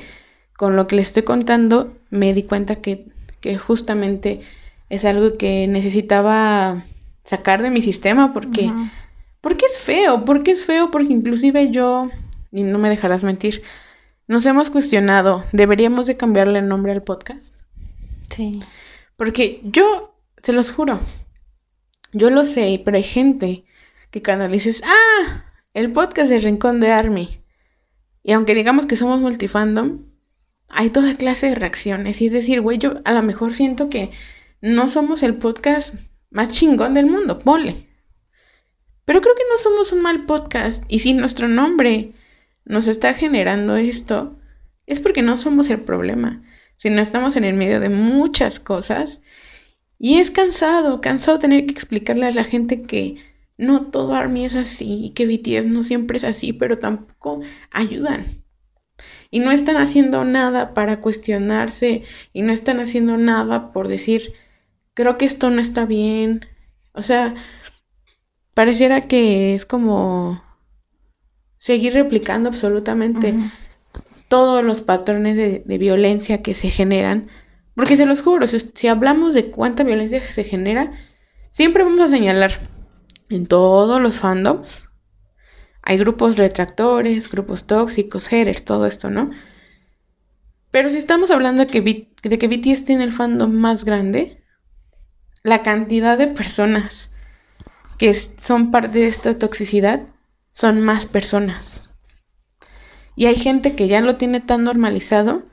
[0.56, 3.06] con lo que les estoy contando me di cuenta que,
[3.40, 4.40] que justamente
[4.88, 6.84] es algo que necesitaba
[7.24, 8.70] sacar de mi sistema porque,
[9.40, 12.08] porque es feo, porque es feo, porque inclusive yo,
[12.52, 13.62] y no me dejarás mentir,
[14.28, 17.54] nos hemos cuestionado, ¿deberíamos de cambiarle el nombre al podcast?
[18.28, 18.60] Sí.
[19.16, 21.00] Porque yo, se los juro,
[22.12, 23.64] yo lo sé, pero hay gente
[24.10, 27.40] que cuando le dices, ah, el podcast de Rincón de Army,
[28.22, 30.00] y aunque digamos que somos multifandom,
[30.70, 32.20] hay toda clase de reacciones.
[32.20, 34.10] Y es decir, güey, yo a lo mejor siento que
[34.60, 35.94] no somos el podcast
[36.30, 37.88] más chingón del mundo, ponle.
[39.04, 40.82] Pero creo que no somos un mal podcast.
[40.88, 42.12] Y si nuestro nombre
[42.66, 44.36] nos está generando esto,
[44.86, 46.42] es porque no somos el problema,
[46.76, 49.20] sino estamos en el medio de muchas cosas
[49.98, 53.16] y es cansado, cansado tener que explicarle a la gente que
[53.56, 58.24] no todo Army es así, que BTS no siempre es así, pero tampoco ayudan.
[59.30, 62.02] Y no están haciendo nada para cuestionarse
[62.32, 64.34] y no están haciendo nada por decir,
[64.94, 66.46] creo que esto no está bien.
[66.92, 67.34] O sea,
[68.54, 70.42] pareciera que es como
[71.58, 73.34] seguir replicando absolutamente
[74.28, 77.28] todos los patrones de, violencia que se generan.
[77.74, 80.92] Porque se los juro, si, hablamos de cuánta violencia se genera,
[81.50, 82.52] siempre vamos a señalar
[83.28, 84.88] en todos los fandoms.
[85.82, 89.30] Hay grupos retractores, grupos tóxicos, haters, todo esto, ¿no?
[90.70, 94.42] Pero si estamos hablando de que, de que BTS tiene el fandom más grande,
[95.42, 97.10] la cantidad de personas
[97.98, 100.02] que son parte de esta toxicidad
[100.56, 101.90] son más personas.
[103.14, 105.44] Y hay gente que ya lo tiene tan normalizado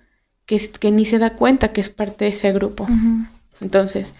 [0.45, 2.87] que, que ni se da cuenta que es parte de ese grupo.
[3.59, 4.15] Entonces,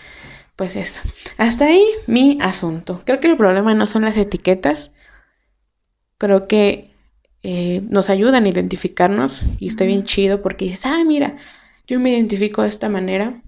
[0.58, 1.02] pues eso.
[1.38, 3.02] Hasta ahí mi asunto.
[3.06, 4.92] Creo que el problema no son las etiquetas.
[6.18, 6.94] Creo que
[7.44, 11.38] eh, nos ayudan a identificarnos y está bien chido porque dices, ah, mira,
[11.88, 13.42] yo me identifico de esta manera.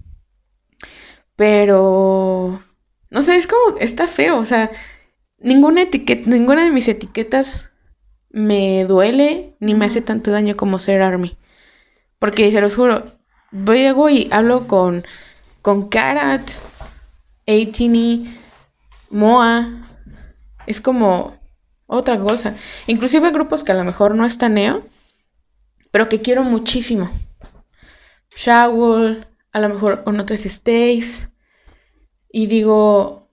[1.36, 2.62] Pero,
[3.10, 4.70] no sé, es como, está feo, o sea,
[5.38, 7.66] ninguna etiqueta, ninguna de mis etiquetas
[8.30, 11.36] me duele ni me hace tanto daño como ser Army.
[12.18, 13.04] Porque se los juro,
[13.50, 15.06] voy y hablo con,
[15.62, 16.50] con Karat,
[17.46, 18.28] Eitini,
[19.10, 19.88] Moa.
[20.66, 21.38] Es como
[21.86, 22.54] otra cosa.
[22.86, 24.86] Inclusive grupos que a lo mejor no estaneo,
[25.90, 27.10] pero que quiero muchísimo.
[28.34, 31.28] Shawl, a lo mejor con otras stays.
[32.30, 33.30] Y digo,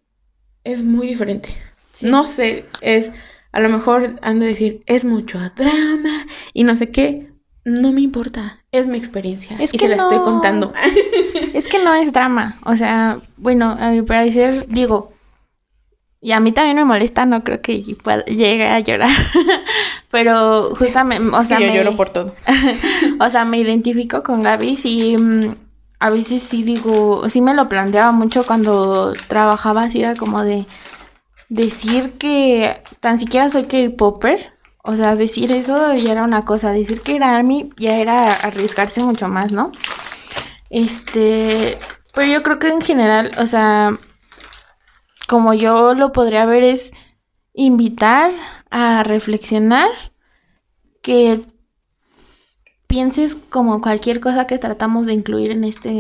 [0.64, 1.50] es muy diferente.
[2.02, 3.12] No sé, es,
[3.52, 7.32] a lo mejor han de decir, es mucho drama y no sé qué.
[7.66, 10.74] No me importa, es mi experiencia es y que se la estoy contando.
[11.54, 15.14] Es que no es drama, o sea, bueno, a mi parecer, digo,
[16.20, 19.12] y a mí también me molesta, no creo que llegue a llorar,
[20.10, 22.34] pero justamente, o sea, yo lloro por todo.
[23.20, 25.56] o sea, me identifico con Gaby, y mm,
[26.00, 30.66] a veces sí digo, sí me lo planteaba mucho cuando trabajaba, así era como de,
[31.54, 37.02] decir que tan siquiera soy K-Popper, o sea, decir eso ya era una cosa, decir
[37.02, 39.72] que era Army ya era arriesgarse mucho más, ¿no?
[40.72, 41.78] Este,
[42.14, 43.96] pero yo creo que en general, o sea,
[45.28, 46.92] como yo lo podría ver es
[47.54, 48.32] invitar
[48.72, 49.90] a reflexionar
[51.04, 51.42] que
[52.88, 55.92] pienses como cualquier cosa que tratamos de incluir en este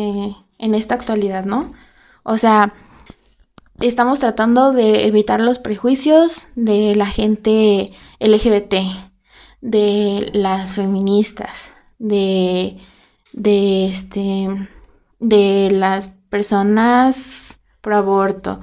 [0.58, 1.74] en esta actualidad, ¿no?
[2.24, 2.74] O sea,
[3.80, 8.76] estamos tratando de evitar los prejuicios de la gente LGBT,
[9.62, 12.78] de las feministas, de,
[13.34, 14.50] de este
[15.20, 18.60] de las personas pro aborto,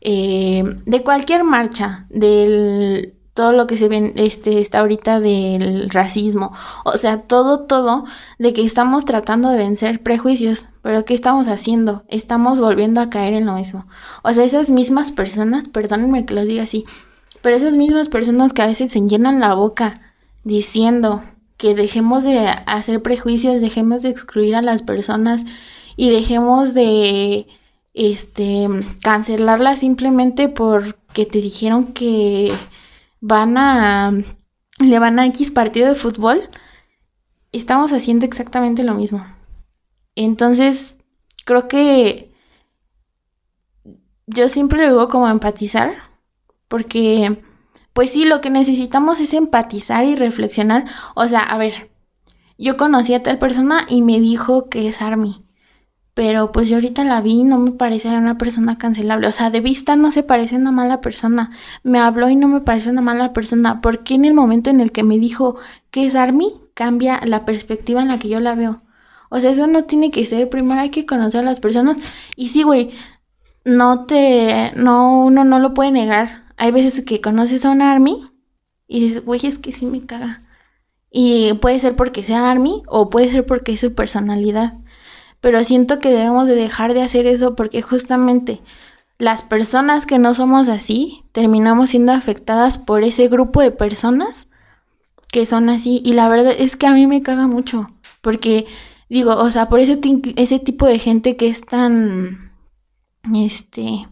[0.00, 6.52] eh, de cualquier marcha, del todo lo que se ve este, está ahorita del racismo,
[6.84, 8.04] o sea, todo, todo,
[8.38, 12.04] de que estamos tratando de vencer prejuicios, pero ¿qué estamos haciendo?
[12.08, 13.86] Estamos volviendo a caer en lo mismo.
[14.22, 16.84] O sea, esas mismas personas, perdónenme que lo diga así,
[17.42, 20.00] pero esas mismas personas que a veces se llenan la boca
[20.44, 21.22] diciendo
[21.56, 25.44] que dejemos de hacer prejuicios, dejemos de excluir a las personas
[25.96, 27.46] y dejemos de
[27.94, 28.68] este
[29.02, 32.52] cancelarlas simplemente porque te dijeron que
[33.26, 34.12] van a,
[34.80, 36.50] le van a X partido de fútbol,
[37.52, 39.24] estamos haciendo exactamente lo mismo.
[40.14, 40.98] Entonces,
[41.46, 42.34] creo que
[44.26, 45.94] yo siempre lo digo como empatizar,
[46.68, 47.42] porque
[47.94, 50.84] pues sí, lo que necesitamos es empatizar y reflexionar.
[51.14, 51.90] O sea, a ver,
[52.58, 55.43] yo conocí a tal persona y me dijo que es Army.
[56.14, 59.26] Pero pues yo ahorita la vi y no me parece una persona cancelable.
[59.26, 61.50] O sea, de vista no se parece una mala persona.
[61.82, 63.80] Me habló y no me parece una mala persona.
[63.80, 65.56] ¿Por qué en el momento en el que me dijo
[65.90, 68.82] que es Army cambia la perspectiva en la que yo la veo?
[69.28, 70.48] O sea, eso no tiene que ser.
[70.48, 71.98] Primero hay que conocer a las personas.
[72.36, 72.90] Y sí, güey,
[73.64, 74.70] no te.
[74.76, 76.44] No, uno no lo puede negar.
[76.56, 78.22] Hay veces que conoces a un Army
[78.86, 80.44] y dices, güey, es que sí me caga.
[81.10, 84.72] Y puede ser porque sea Army o puede ser porque es su personalidad
[85.44, 88.62] pero siento que debemos de dejar de hacer eso porque justamente
[89.18, 94.48] las personas que no somos así terminamos siendo afectadas por ese grupo de personas
[95.30, 97.90] que son así y la verdad es que a mí me caga mucho
[98.22, 98.64] porque
[99.10, 100.00] digo, o sea, por ese,
[100.36, 102.50] ese tipo de gente que es tan
[103.34, 104.08] este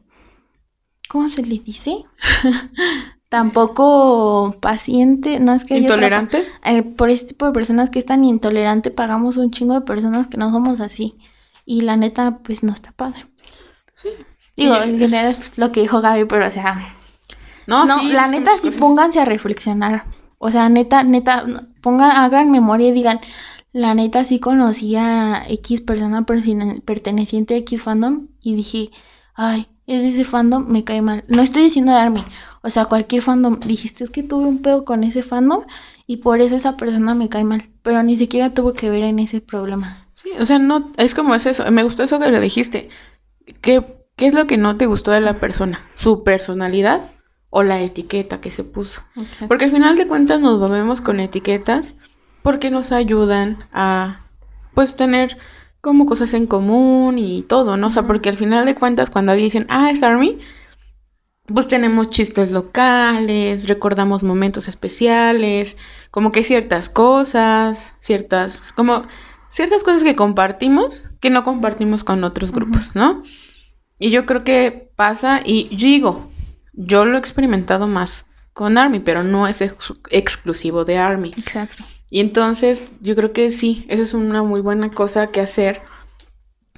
[1.09, 2.05] ¿cómo se le dice?
[3.33, 6.45] tampoco paciente, no es que intolerante.
[6.67, 10.27] Eh, por este tipo de personas que es tan intolerante pagamos un chingo de personas
[10.27, 11.17] que no somos así
[11.65, 13.27] y la neta pues no está padre.
[13.95, 14.11] Sí.
[14.55, 16.79] Digo, en general es lo que dijo Gaby, pero o sea,
[17.67, 20.05] no, no la neta sí pónganse a reflexionar.
[20.37, 21.47] O sea, neta, neta,
[21.81, 23.19] pongan, hagan memoria y digan,
[23.73, 28.91] la neta sí conocí a X persona perteneciente a X fandom y dije,
[29.35, 31.25] ay, es de ese fandom, me cae mal.
[31.29, 32.27] No estoy diciendo darme,
[32.63, 35.65] o sea, cualquier fandom, dijiste es que tuve un pedo con ese fandom
[36.07, 39.19] y por eso esa persona me cae mal, pero ni siquiera tuvo que ver en
[39.19, 40.07] ese problema.
[40.13, 42.89] Sí, o sea, no, es como es eso, me gustó eso que le dijiste.
[43.61, 43.85] ¿Qué,
[44.17, 45.81] ¿Qué es lo que no te gustó de la persona?
[45.95, 47.11] ¿Su personalidad
[47.51, 49.03] o la etiqueta que se puso?
[49.49, 51.97] Porque al final de cuentas nos volvemos con etiquetas
[52.43, 54.21] porque nos ayudan a,
[54.75, 55.37] pues, tener
[55.81, 57.89] como cosas en común y todo, ¿no?
[57.89, 60.39] O sea, porque al final de cuentas cuando alguien dice, ah, es Army,
[61.47, 65.77] pues tenemos chistes locales, recordamos momentos especiales,
[66.11, 69.05] como que ciertas cosas, ciertas, como
[69.51, 73.23] ciertas cosas que compartimos que no compartimos con otros grupos, ¿no?
[73.99, 76.31] Y yo creo que pasa, y yo digo,
[76.73, 81.33] yo lo he experimentado más con Army, pero no es exclusivo de Army.
[81.37, 81.85] Exacto.
[82.11, 85.81] Y entonces yo creo que sí, esa es una muy buena cosa que hacer,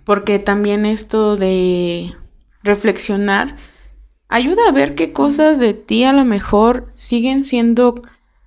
[0.04, 2.14] porque también esto de
[2.62, 3.56] reflexionar
[4.28, 8.02] ayuda a ver qué cosas de ti a lo mejor siguen siendo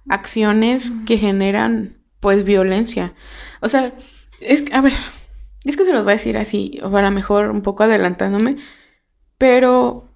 [0.07, 3.13] acciones que generan pues violencia.
[3.61, 3.93] O sea,
[4.39, 4.93] es a ver,
[5.63, 8.57] es que se los voy a decir así, o para mejor un poco adelantándome,
[9.37, 10.09] pero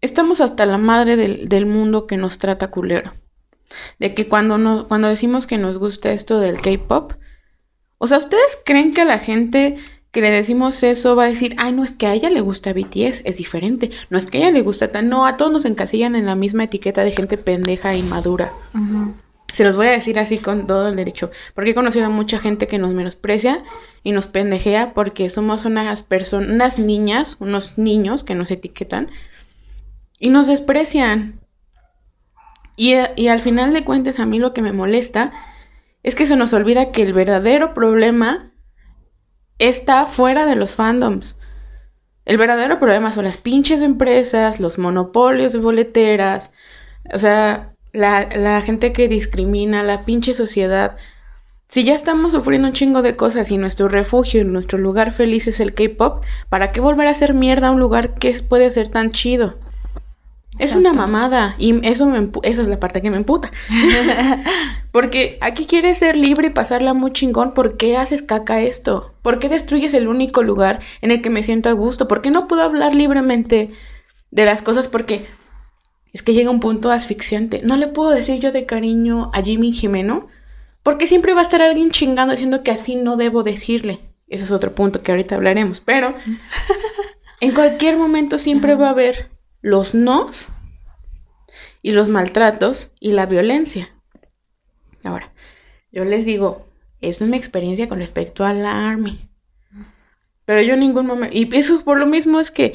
[0.00, 3.14] estamos hasta la madre del, del mundo que nos trata culero.
[3.98, 7.12] De que cuando, no, cuando decimos que nos gusta esto del K-pop,
[7.98, 9.76] o sea, ¿ustedes creen que a la gente
[10.10, 12.72] que le decimos eso va a decir, ay, no es que a ella le gusta
[12.72, 15.64] BTS, es diferente, no es que a ella le gusta tan, no, a todos nos
[15.64, 18.52] encasillan en la misma etiqueta de gente pendeja e inmadura.
[19.52, 22.38] Se los voy a decir así con todo el derecho, porque he conocido a mucha
[22.38, 23.62] gente que nos menosprecia
[24.02, 29.10] y nos pendejea porque somos unas personas, unas niñas, unos niños que nos etiquetan
[30.18, 31.40] y nos desprecian.
[32.76, 35.32] Y, al final de cuentas a mí lo que me molesta
[36.04, 38.52] es que se nos olvida que el verdadero problema
[39.58, 41.38] está fuera de los fandoms.
[42.24, 46.52] El verdadero problema son las pinches empresas, los monopolios de boleteras,
[47.12, 50.96] o sea, la, gente que discrimina, la pinche sociedad.
[51.68, 55.46] Si ya estamos sufriendo un chingo de cosas y nuestro refugio y nuestro lugar feliz
[55.46, 58.88] es el K-pop, ¿para qué volver a hacer mierda a un lugar que puede ser
[58.88, 59.58] tan chido?
[60.58, 63.50] Es una mamada y eso, me eso es la parte que me emputa.
[64.92, 67.54] Porque aquí quieres ser libre y pasarla muy chingón.
[67.54, 69.14] ¿Por qué haces caca esto?
[69.22, 72.08] ¿Por qué destruyes el único lugar en el que me siento a gusto?
[72.08, 73.70] ¿Por qué no puedo hablar libremente
[74.30, 74.88] de las cosas?
[74.88, 75.26] Porque
[76.12, 77.60] es que llega un punto asfixiante.
[77.62, 80.26] No le puedo decir yo de cariño a Jimmy Jimeno.
[80.82, 84.00] Porque siempre va a estar alguien chingando diciendo que así no debo decirle.
[84.26, 85.80] Ese es otro punto que ahorita hablaremos.
[85.80, 86.14] Pero
[87.40, 90.48] en cualquier momento siempre va a haber los nos
[91.82, 93.94] y los maltratos y la violencia.
[95.04, 95.32] Ahora,
[95.90, 96.66] yo les digo,
[97.00, 99.28] es mi experiencia con respecto a la Army.
[100.44, 101.36] Pero yo en ningún momento...
[101.36, 102.74] Y eso por lo mismo es que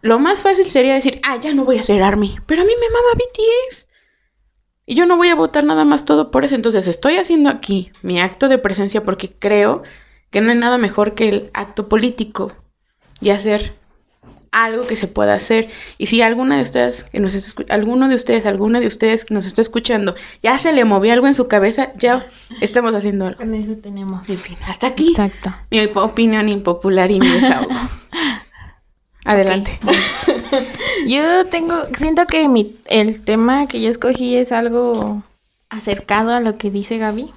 [0.00, 2.36] lo más fácil sería decir, ah, ya no voy a ser Army.
[2.46, 3.88] Pero a mí me mama BTS.
[4.86, 6.54] Y yo no voy a votar nada más todo por eso.
[6.54, 9.82] Entonces estoy haciendo aquí mi acto de presencia porque creo
[10.30, 12.52] que no hay nada mejor que el acto político
[13.20, 13.74] y hacer
[14.52, 15.68] algo que se pueda hacer.
[15.98, 19.34] Y si alguna de ustedes que nos está alguno de ustedes, alguna de ustedes que
[19.34, 22.26] nos está escuchando, ya se le movió algo en su cabeza, ya
[22.60, 23.38] estamos haciendo algo.
[23.38, 24.28] Con eso tenemos.
[24.28, 25.54] En fin, hasta aquí Exacto.
[25.70, 27.70] mi op- opinión impopular y mi desahogo.
[29.24, 29.78] Adelante.
[31.06, 35.22] Yo tengo, siento que mi, el tema que yo escogí es algo
[35.68, 37.30] acercado a lo que dice Gaby.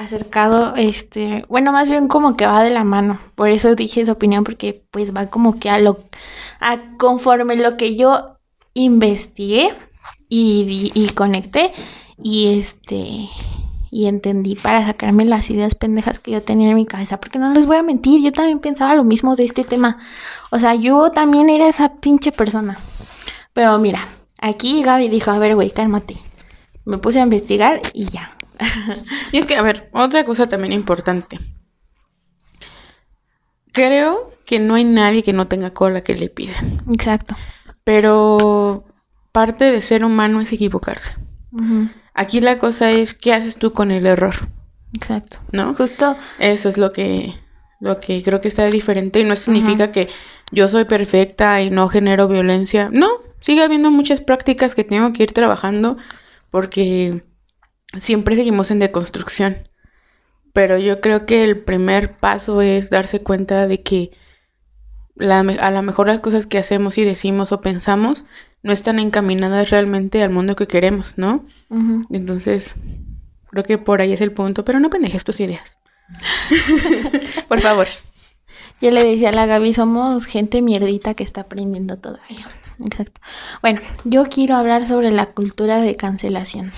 [0.00, 3.18] Acercado, este, bueno, más bien como que va de la mano.
[3.34, 5.98] Por eso dije esa opinión, porque pues va como que a lo,
[6.58, 8.38] a conforme lo que yo
[8.72, 9.74] investigué
[10.30, 11.70] y, vi- y conecté
[12.16, 13.28] y este,
[13.90, 17.20] y entendí para sacarme las ideas pendejas que yo tenía en mi cabeza.
[17.20, 19.98] Porque no les voy a mentir, yo también pensaba lo mismo de este tema.
[20.50, 22.78] O sea, yo también era esa pinche persona.
[23.52, 24.00] Pero mira,
[24.40, 26.16] aquí Gaby dijo, a ver, güey, cálmate.
[26.86, 28.30] Me puse a investigar y ya.
[29.32, 31.40] Y es que, a ver, otra cosa también importante.
[33.72, 36.82] Creo que no hay nadie que no tenga cola que le pisen.
[36.90, 37.36] Exacto.
[37.84, 38.84] Pero
[39.32, 41.14] parte de ser humano es equivocarse.
[42.14, 44.34] Aquí la cosa es qué haces tú con el error,
[44.94, 45.38] Exacto.
[45.52, 45.74] ¿no?
[45.74, 47.34] Justo, Eso es lo que
[47.80, 50.08] lo que creo que está diferente y no significa que
[50.52, 52.90] yo soy perfecta y no genero violencia.
[52.92, 53.08] No,
[53.40, 55.96] sigue habiendo muchas prácticas que tengo que ir trabajando
[56.50, 57.24] porque
[57.96, 59.68] siempre seguimos en deconstrucción.
[60.52, 64.10] Pero yo creo que el primer paso es darse cuenta de que
[65.14, 68.26] la a lo mejor las cosas que hacemos y decimos o pensamos
[68.62, 71.46] no están encaminadas realmente al mundo que queremos, ¿no?
[72.10, 72.76] Entonces,
[73.50, 75.78] creo que por ahí es el punto, pero no pendejes tus ideas.
[77.48, 77.86] por favor.
[78.80, 82.46] yo le decía a la Gaby, somos gente mierdita que está aprendiendo todavía.
[82.84, 83.20] Exacto.
[83.62, 86.72] Bueno, yo quiero hablar sobre la cultura de cancelación.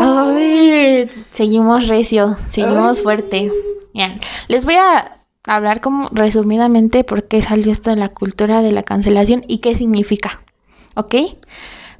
[0.00, 3.50] Ay, seguimos recio, seguimos fuerte.
[3.92, 4.18] Bien,
[4.48, 8.82] les voy a hablar como resumidamente por qué salió esto de la cultura de la
[8.82, 10.42] cancelación y qué significa.
[10.94, 11.14] ¿Ok?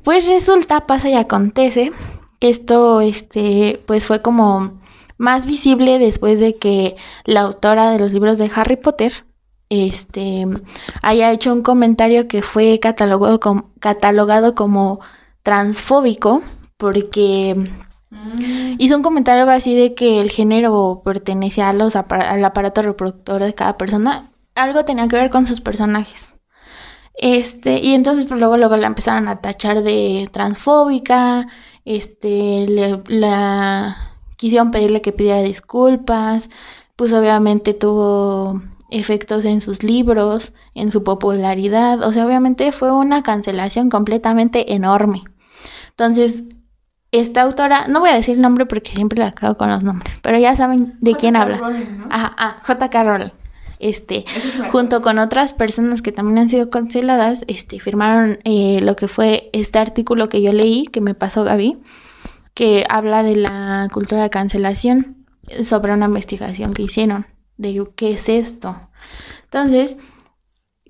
[0.03, 1.93] Pues resulta, pasa y acontece
[2.39, 4.81] que esto, este, pues fue como
[5.17, 9.25] más visible después de que la autora de los libros de Harry Potter,
[9.71, 10.47] este,
[11.03, 15.01] haya hecho un comentario que fue catalogado como, catalogado como
[15.43, 16.43] transfóbico
[16.77, 17.55] porque
[18.79, 22.83] hizo un comentario algo así de que el género pertenecía a los apara- al aparato
[22.83, 24.31] reproductor de cada persona.
[24.55, 26.37] Algo tenía que ver con sus personajes.
[27.17, 31.47] Este, y entonces pues luego, luego la empezaron a tachar de transfóbica,
[31.85, 33.97] este, le- la
[34.37, 36.51] quisieron pedirle que pidiera disculpas,
[36.97, 38.61] pues obviamente tuvo
[38.91, 45.23] efectos en sus libros, en su popularidad, o sea, obviamente fue una cancelación completamente enorme.
[45.91, 46.45] Entonces,
[47.15, 50.39] esta autora, no voy a decir nombre porque siempre la cago con los nombres, pero
[50.39, 51.61] ya saben de quién habla.
[52.11, 53.05] Ajá, ah, J.K.
[53.05, 53.31] Rowling.
[53.79, 54.25] Este,
[54.73, 59.51] junto con otras personas que también han sido canceladas, este, firmaron eh, lo que fue
[59.53, 61.79] este artículo que yo leí, que me pasó Gaby,
[62.55, 65.17] que habla de la cultura de cancelación
[65.63, 67.27] sobre una investigación que hicieron
[67.59, 68.89] de qué es esto.
[69.45, 69.97] Entonces,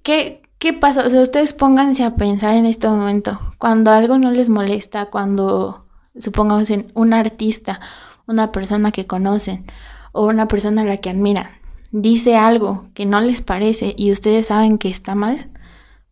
[0.03, 1.07] ¿qué, qué pasa?
[1.07, 5.84] O sea, ustedes pónganse a pensar en este momento, cuando algo no les molesta, cuando,
[6.19, 7.81] supongamos, en un artista,
[8.27, 9.67] una persona que conocen
[10.13, 11.49] o una persona a la que admiran,
[11.91, 15.51] dice algo que no les parece y ustedes saben que está mal,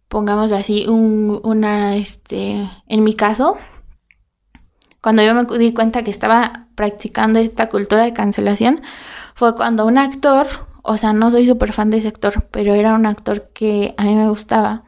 [0.08, 3.56] pongamos así, un, una, este, en mi caso,
[5.00, 8.80] cuando yo me di cuenta que estaba practicando esta cultura de cancelación,
[9.34, 10.46] fue cuando un actor,
[10.82, 14.04] o sea, no soy súper fan de ese actor, pero era un actor que a
[14.04, 14.84] mí me gustaba,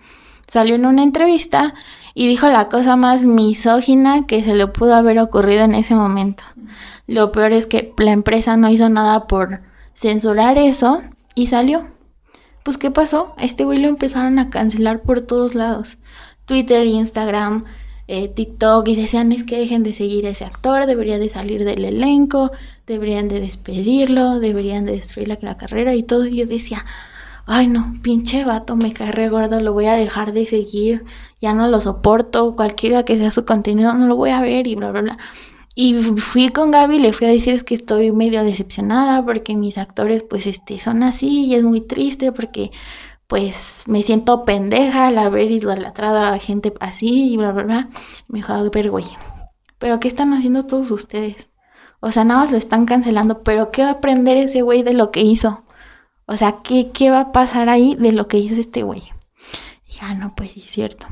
[0.46, 1.74] salió en una entrevista
[2.14, 6.44] y dijo la cosa más misógina que se le pudo haber ocurrido en ese momento.
[7.06, 9.60] Lo peor es que la empresa no hizo nada por
[9.94, 11.02] censurar eso
[11.34, 11.88] y salió.
[12.62, 13.34] Pues, ¿qué pasó?
[13.36, 15.98] Este güey lo empezaron a cancelar por todos lados.
[16.46, 17.64] Twitter, Instagram,
[18.06, 21.64] eh, TikTok, y decían es que dejen de seguir a ese actor, debería de salir
[21.64, 22.50] del elenco,
[22.86, 26.26] deberían de despedirlo, deberían de destruir la, la carrera y todo.
[26.26, 26.84] Y yo decía,
[27.46, 31.04] ay no, pinche vato, me cae re gordo, lo voy a dejar de seguir,
[31.40, 34.74] ya no lo soporto, cualquiera que sea su contenido no lo voy a ver y
[34.76, 35.18] bla, bla, bla.
[35.76, 39.76] Y fui con Gaby, le fui a decir es que estoy medio decepcionada porque mis
[39.76, 42.70] actores pues este son así y es muy triste porque
[43.26, 47.88] pues me siento pendeja al haber idolatrado a gente así y bla bla bla.
[48.28, 49.06] Me dijo, ver, güey,
[49.78, 51.50] pero ¿qué están haciendo todos ustedes?
[52.00, 54.94] O sea, nada más lo están cancelando, pero ¿qué va a aprender ese güey de
[54.94, 55.63] lo que hizo?
[56.26, 59.02] O sea, ¿qué, qué va a pasar ahí de lo que hizo este güey?
[59.88, 61.06] Ya, no, pues sí, es cierto.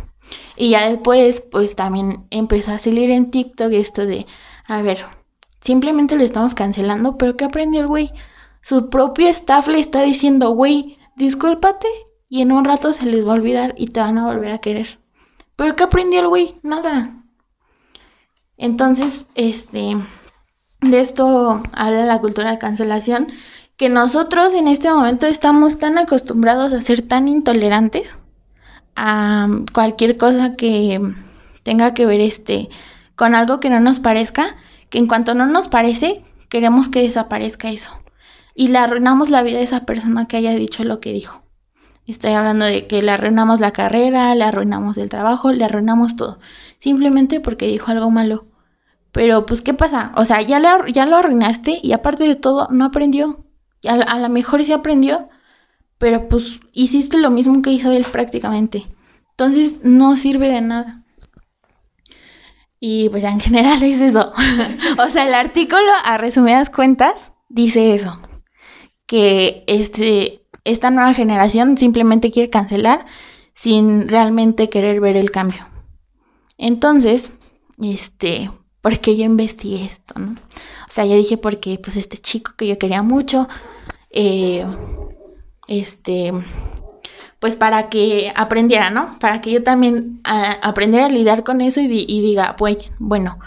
[0.57, 4.27] Y ya después, pues también empezó a salir en TikTok esto de,
[4.67, 5.05] a ver,
[5.61, 8.13] simplemente lo estamos cancelando, pero ¿qué aprendió el güey?
[8.63, 11.89] Su propio staff le está diciendo, güey, discúlpate
[12.29, 14.59] y en un rato se les va a olvidar y te van a volver a
[14.59, 14.99] querer.
[15.57, 16.55] Pero ¿qué aprendió el güey?
[16.63, 17.23] Nada.
[18.57, 19.97] Entonces, este,
[20.81, 23.29] de esto habla la cultura de cancelación,
[23.83, 28.17] que nosotros en este momento estamos tan acostumbrados a ser tan intolerantes
[28.95, 31.01] a cualquier cosa que
[31.65, 32.69] tenga que ver este
[33.17, 34.57] con algo que no nos parezca,
[34.89, 37.91] que en cuanto no nos parece, queremos que desaparezca eso.
[38.55, 41.43] Y le arruinamos la vida a esa persona que haya dicho lo que dijo.
[42.07, 46.39] Estoy hablando de que le arruinamos la carrera, le arruinamos el trabajo, le arruinamos todo.
[46.79, 48.47] Simplemente porque dijo algo malo.
[49.11, 50.13] Pero pues, ¿qué pasa?
[50.15, 53.45] O sea, ya, le, ya lo arruinaste y aparte de todo, no aprendió.
[53.89, 55.29] A, a lo mejor sí aprendió,
[55.99, 58.87] pero pues hiciste lo mismo que hizo él prácticamente.
[59.31, 61.03] Entonces, no sirve de nada.
[62.85, 64.33] Y pues ya en general es eso.
[64.99, 68.21] o sea, el artículo, a resumidas cuentas, dice eso.
[69.07, 73.07] Que este, esta nueva generación simplemente quiere cancelar
[73.55, 75.65] sin realmente querer ver el cambio.
[76.59, 77.33] Entonces,
[77.81, 80.33] este, porque yo investigué esto, ¿no?
[80.33, 83.49] O sea, ya dije porque pues este chico que yo quería mucho,
[84.13, 84.65] eh,
[85.69, 86.33] este,
[87.43, 89.19] pues para que aprendiera, ¿no?
[89.19, 93.39] Para que yo también aprendiera a lidiar con eso y, diga, pues, bueno,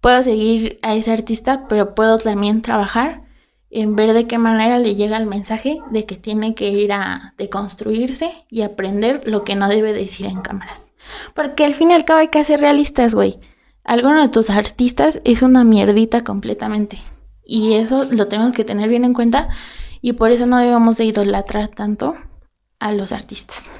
[0.00, 3.22] puedo seguir a ese artista, pero puedo también trabajar
[3.70, 7.34] en ver de qué manera le llega el mensaje de que tiene que ir a
[7.38, 10.90] deconstruirse y aprender lo que no debe decir en cámaras.
[11.34, 13.38] Porque al fin y al cabo hay que ser realistas, güey.
[13.84, 16.98] Alguno de tus artistas es una mierdita completamente.
[17.44, 19.48] Y eso lo tenemos que tener bien en cuenta
[20.00, 22.14] y por eso no debemos de idolatrar tanto
[22.78, 23.70] a los artistas.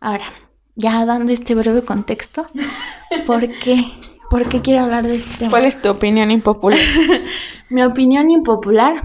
[0.00, 0.26] Ahora,
[0.74, 2.46] ya dando este breve contexto,
[3.26, 3.84] ¿por qué?
[4.30, 5.50] ¿Por qué quiero hablar de este tema?
[5.50, 6.80] ¿Cuál es tu opinión impopular?
[7.70, 9.02] Mi opinión impopular.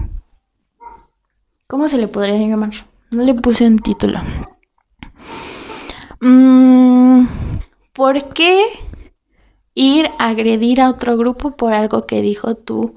[1.66, 2.70] ¿Cómo se le podría llamar?
[3.10, 4.20] No le puse un título.
[6.20, 7.26] Mm,
[7.92, 8.64] ¿Por qué
[9.74, 12.96] ir a agredir a otro grupo por algo que dijo tu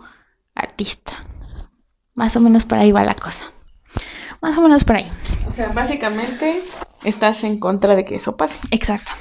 [0.55, 1.25] artista?
[2.13, 3.45] Más o menos por ahí va la cosa.
[4.41, 5.07] Más o menos por ahí.
[5.47, 6.63] O sea, básicamente
[7.03, 8.59] estás en contra de que eso pase.
[8.71, 9.11] Exacto.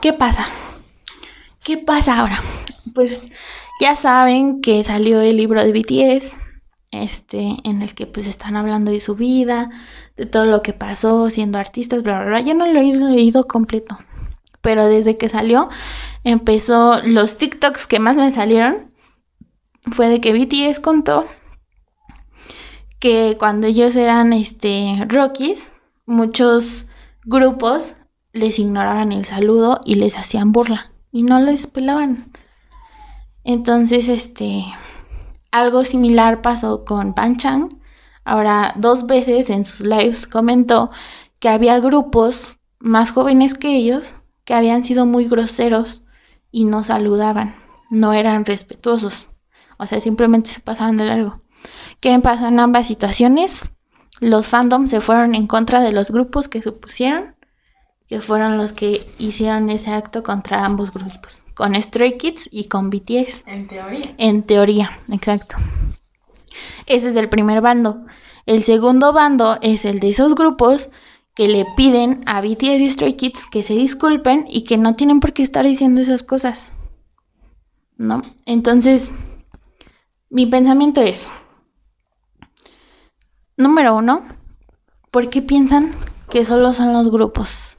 [0.00, 0.46] ¿Qué pasa?
[1.62, 2.40] ¿Qué pasa ahora?
[2.94, 3.28] Pues
[3.80, 6.36] ya saben que salió el libro de BTS,
[6.90, 9.70] este, en el que pues están hablando de su vida,
[10.16, 12.40] de todo lo que pasó siendo artistas, bla, bla, bla.
[12.40, 13.96] Yo no lo he leído completo,
[14.60, 15.68] pero desde que salió
[16.24, 18.92] empezó los TikToks que más me salieron
[19.90, 21.26] fue de que BTS contó
[23.00, 25.72] que cuando ellos eran este Rockies,
[26.06, 26.86] muchos
[27.24, 27.94] grupos
[28.32, 32.30] les ignoraban el saludo y les hacían burla y no les pelaban.
[33.42, 34.64] Entonces, este
[35.50, 37.70] algo similar pasó con Chang.
[38.24, 40.90] Ahora, dos veces en sus lives comentó
[41.40, 46.04] que había grupos más jóvenes que ellos que habían sido muy groseros
[46.50, 47.54] y no saludaban,
[47.90, 49.30] no eran respetuosos.
[49.78, 51.40] O sea, simplemente se pasaban de largo.
[52.00, 53.70] ¿Qué pasó en ambas situaciones?
[54.20, 57.34] Los fandoms se fueron en contra de los grupos que supusieron
[58.10, 62.90] que fueron los que hicieron ese acto contra ambos grupos, con Stray Kids y con
[62.90, 63.44] BTS.
[63.46, 64.14] En teoría.
[64.18, 65.58] En teoría, exacto.
[66.86, 68.04] Ese es el primer bando.
[68.46, 70.88] El segundo bando es el de esos grupos
[71.36, 75.20] que le piden a BTS y Stray Kids que se disculpen y que no tienen
[75.20, 76.72] por qué estar diciendo esas cosas.
[77.96, 78.22] ¿No?
[78.44, 79.12] Entonces,
[80.30, 81.28] mi pensamiento es,
[83.60, 84.22] Número uno,
[85.10, 85.92] ¿por qué piensan
[86.30, 87.76] que solo son los grupos?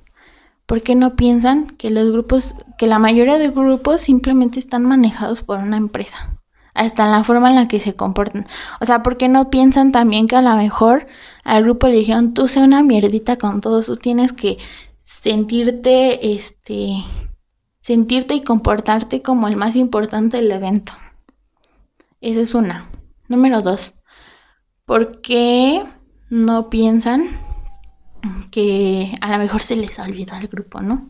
[0.68, 5.42] ¿Por qué no piensan que los grupos, que la mayoría de grupos simplemente están manejados
[5.42, 6.38] por una empresa?
[6.76, 8.46] Hasta en la forma en la que se comportan.
[8.80, 11.08] O sea, ¿por qué no piensan también que a lo mejor
[11.44, 14.60] al grupo le dijeron, tú sé una mierdita con todos, tú tienes que
[15.02, 16.94] sentirte, este,
[17.80, 20.94] sentirte y comportarte como el más importante del evento?
[22.22, 22.86] Esa es una.
[23.28, 23.96] Número dos,
[24.92, 25.86] ¿Por qué
[26.30, 27.30] no piensan
[28.52, 31.10] que a lo mejor se les olvidó al grupo, ¿no?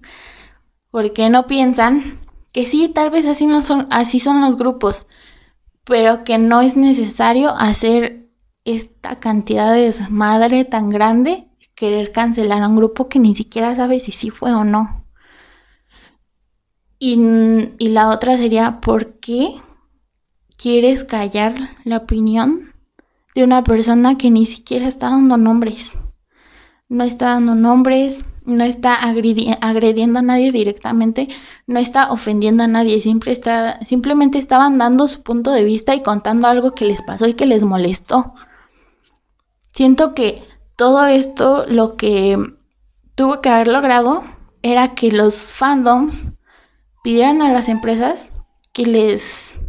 [0.91, 2.19] ¿Por qué no piensan
[2.53, 5.07] que sí, tal vez así no son, así son los grupos,
[5.83, 8.29] pero que no es necesario hacer
[8.65, 13.99] esta cantidad de desmadre tan grande, querer cancelar a un grupo que ni siquiera sabe
[13.99, 15.07] si sí fue o no.
[16.99, 17.19] Y,
[17.79, 19.55] y la otra sería, ¿por qué
[20.55, 22.70] quieres callar la opinión
[23.35, 25.97] de una persona que ni siquiera está dando nombres.
[26.89, 31.27] No está dando nombres, no está agrediendo a nadie directamente,
[31.67, 36.01] no está ofendiendo a nadie, siempre está, simplemente estaban dando su punto de vista y
[36.01, 38.33] contando algo que les pasó y que les molestó.
[39.73, 40.43] Siento que
[40.75, 42.37] todo esto lo que
[43.15, 44.23] tuvo que haber logrado
[44.63, 46.33] era que los fandoms
[47.03, 48.31] pidieran a las empresas
[48.73, 49.59] que les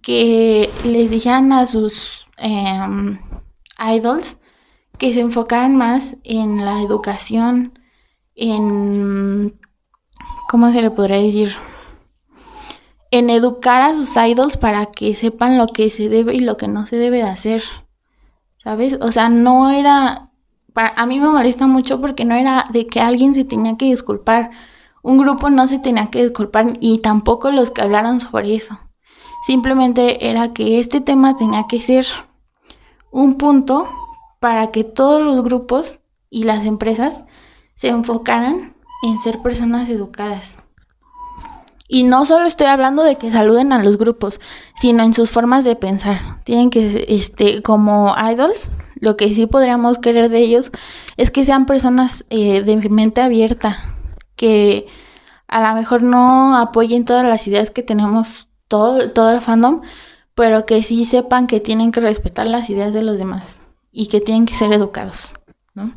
[0.00, 3.18] que les dijeran a sus em,
[3.78, 4.38] idols
[4.98, 7.78] que se enfocaran más en la educación,
[8.34, 9.58] en
[10.48, 11.54] ¿cómo se le podría decir?
[13.10, 16.68] En educar a sus idols para que sepan lo que se debe y lo que
[16.68, 17.62] no se debe de hacer.
[18.58, 18.98] ¿Sabes?
[19.00, 20.32] O sea, no era
[20.74, 24.50] a mí me molesta mucho porque no era de que alguien se tenía que disculpar.
[25.02, 28.78] Un grupo no se tenía que disculpar y tampoco los que hablaron sobre eso.
[29.46, 32.06] Simplemente era que este tema tenía que ser
[33.12, 33.86] un punto
[34.40, 36.00] para que todos los grupos
[36.30, 37.22] y las empresas
[37.76, 40.56] se enfocaran en ser personas educadas.
[41.88, 44.40] Y no solo estoy hablando de que saluden a los grupos,
[44.74, 46.18] sino en sus formas de pensar.
[46.44, 50.72] Tienen que, este, como idols, lo que sí podríamos querer de ellos
[51.18, 53.78] es que sean personas eh, de mente abierta,
[54.36, 54.86] que
[55.48, 59.82] a lo mejor no apoyen todas las ideas que tenemos todo, todo el fandom,
[60.34, 63.58] pero que sí sepan que tienen que respetar las ideas de los demás
[63.90, 65.34] y que tienen que ser educados,
[65.74, 65.94] ¿no?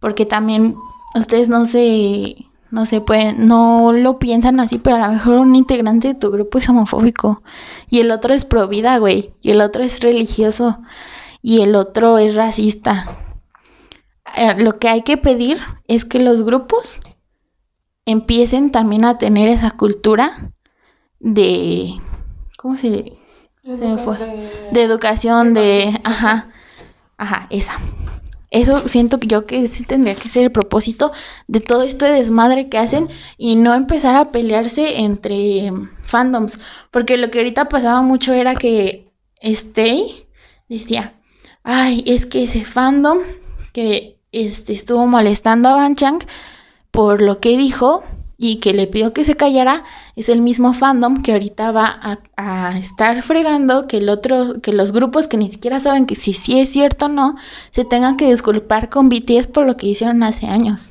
[0.00, 0.76] Porque también
[1.14, 5.54] ustedes no se, no se pueden, no lo piensan así, pero a lo mejor un
[5.54, 7.42] integrante de tu grupo es homofóbico
[7.88, 10.80] y el otro es pro vida, güey, y el otro es religioso
[11.42, 13.06] y el otro es racista.
[14.36, 17.00] Eh, lo que hay que pedir es que los grupos
[18.06, 20.52] empiecen también a tener esa cultura
[21.20, 21.94] de
[22.56, 23.12] ¿cómo se,
[23.64, 24.16] me fue?
[24.72, 26.48] De, educación, de, ajá,
[27.16, 27.74] ajá, esa.
[28.50, 31.12] Eso siento que yo que sí tendría que ser el propósito
[31.46, 33.08] de todo este desmadre que hacen
[33.38, 36.60] y no empezar a pelearse entre fandoms,
[36.90, 39.10] porque lo que ahorita pasaba mucho era que
[39.40, 40.26] Stay
[40.68, 41.14] decía,
[41.62, 43.18] ay, es que ese fandom
[43.72, 46.22] que este, estuvo molestando a Van Chang
[46.90, 48.02] por lo que dijo
[48.42, 49.84] y que le pidió que se callara,
[50.16, 54.90] es el mismo fandom que ahorita va a, estar fregando que el otro, que los
[54.90, 57.36] grupos que ni siquiera saben que si sí es cierto o no,
[57.70, 60.90] se tengan que disculpar con BTS por lo que hicieron hace años.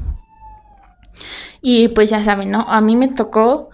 [1.62, 2.62] Y pues ya saben, ¿no?
[2.70, 3.70] A mí me tocó,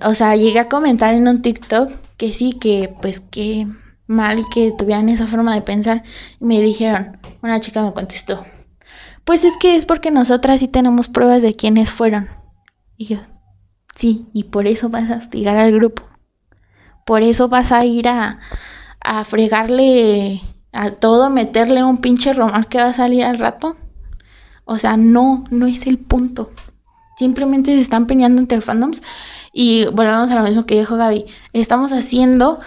[0.00, 3.66] o sea, llegué a comentar en un TikTok que sí, que pues que
[4.06, 6.04] mal que tuvieran esa forma de pensar.
[6.40, 8.42] Y me dijeron, una chica me contestó,
[9.26, 12.28] pues es que es porque nosotras sí tenemos pruebas de quiénes fueron.
[12.96, 13.18] Y yo,
[13.94, 16.02] sí, y por eso vas a hostigar al grupo.
[17.04, 18.40] Por eso vas a ir a,
[19.00, 20.40] a fregarle
[20.72, 23.76] a todo, meterle un pinche romar que va a salir al rato.
[24.64, 26.50] O sea, no, no es el punto.
[27.16, 29.02] Simplemente se están peleando entre fandoms.
[29.52, 31.26] Y volvemos a lo mismo que dijo Gaby.
[31.52, 32.58] Estamos haciendo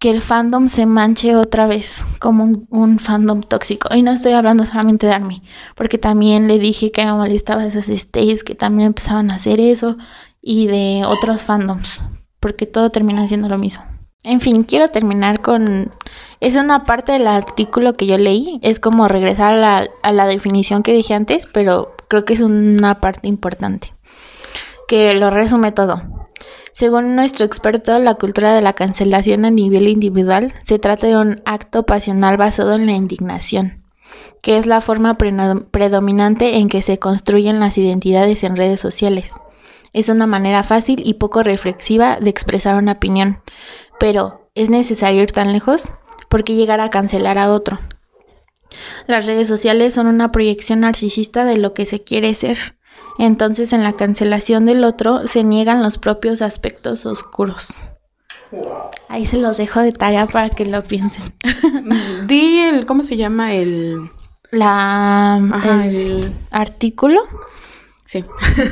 [0.00, 3.94] que el fandom se manche otra vez como un, fandom tóxico.
[3.94, 5.42] Y no estoy hablando solamente de Army,
[5.76, 9.98] porque también le dije que me molestaba esas stays que también empezaban a hacer eso
[10.40, 12.00] y de otros fandoms,
[12.40, 13.84] porque todo termina siendo lo mismo.
[14.24, 15.92] En fin, quiero terminar con...
[16.40, 20.26] Es una parte del artículo que yo leí, es como regresar a la, a la
[20.26, 23.92] definición que dije antes, pero creo que es una parte importante,
[24.88, 26.20] que lo resume todo.
[26.80, 31.42] Según nuestro experto, la cultura de la cancelación a nivel individual se trata de un
[31.44, 33.84] acto pasional basado en la indignación,
[34.40, 39.34] que es la forma predominante en que se construyen las identidades en redes sociales.
[39.92, 43.42] Es una manera fácil y poco reflexiva de expresar una opinión,
[43.98, 45.92] pero ¿es necesario ir tan lejos?
[46.30, 47.78] ¿Por qué llegar a cancelar a otro?
[49.06, 52.56] Las redes sociales son una proyección narcisista de lo que se quiere ser
[53.24, 57.74] entonces en la cancelación del otro se niegan los propios aspectos oscuros.
[59.08, 61.22] Ahí se los dejo de tarea para que lo piensen.
[62.26, 64.10] Di el, ¿cómo se llama el?
[64.50, 65.40] La,
[65.84, 67.20] el, artículo.
[68.04, 68.24] Sí.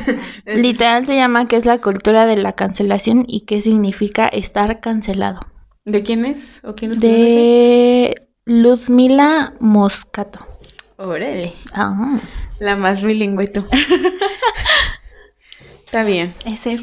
[0.46, 5.40] Literal se llama que es la cultura de la cancelación y qué significa estar cancelado.
[5.84, 6.60] ¿De quién es?
[6.64, 8.14] ¿O quién es de
[8.48, 10.40] Luzmila Moscato.
[10.96, 11.52] Órale.
[11.74, 12.18] Ajá.
[12.58, 13.64] La más bilingüe tú.
[15.84, 16.34] Está bien.
[16.44, 16.80] Ese.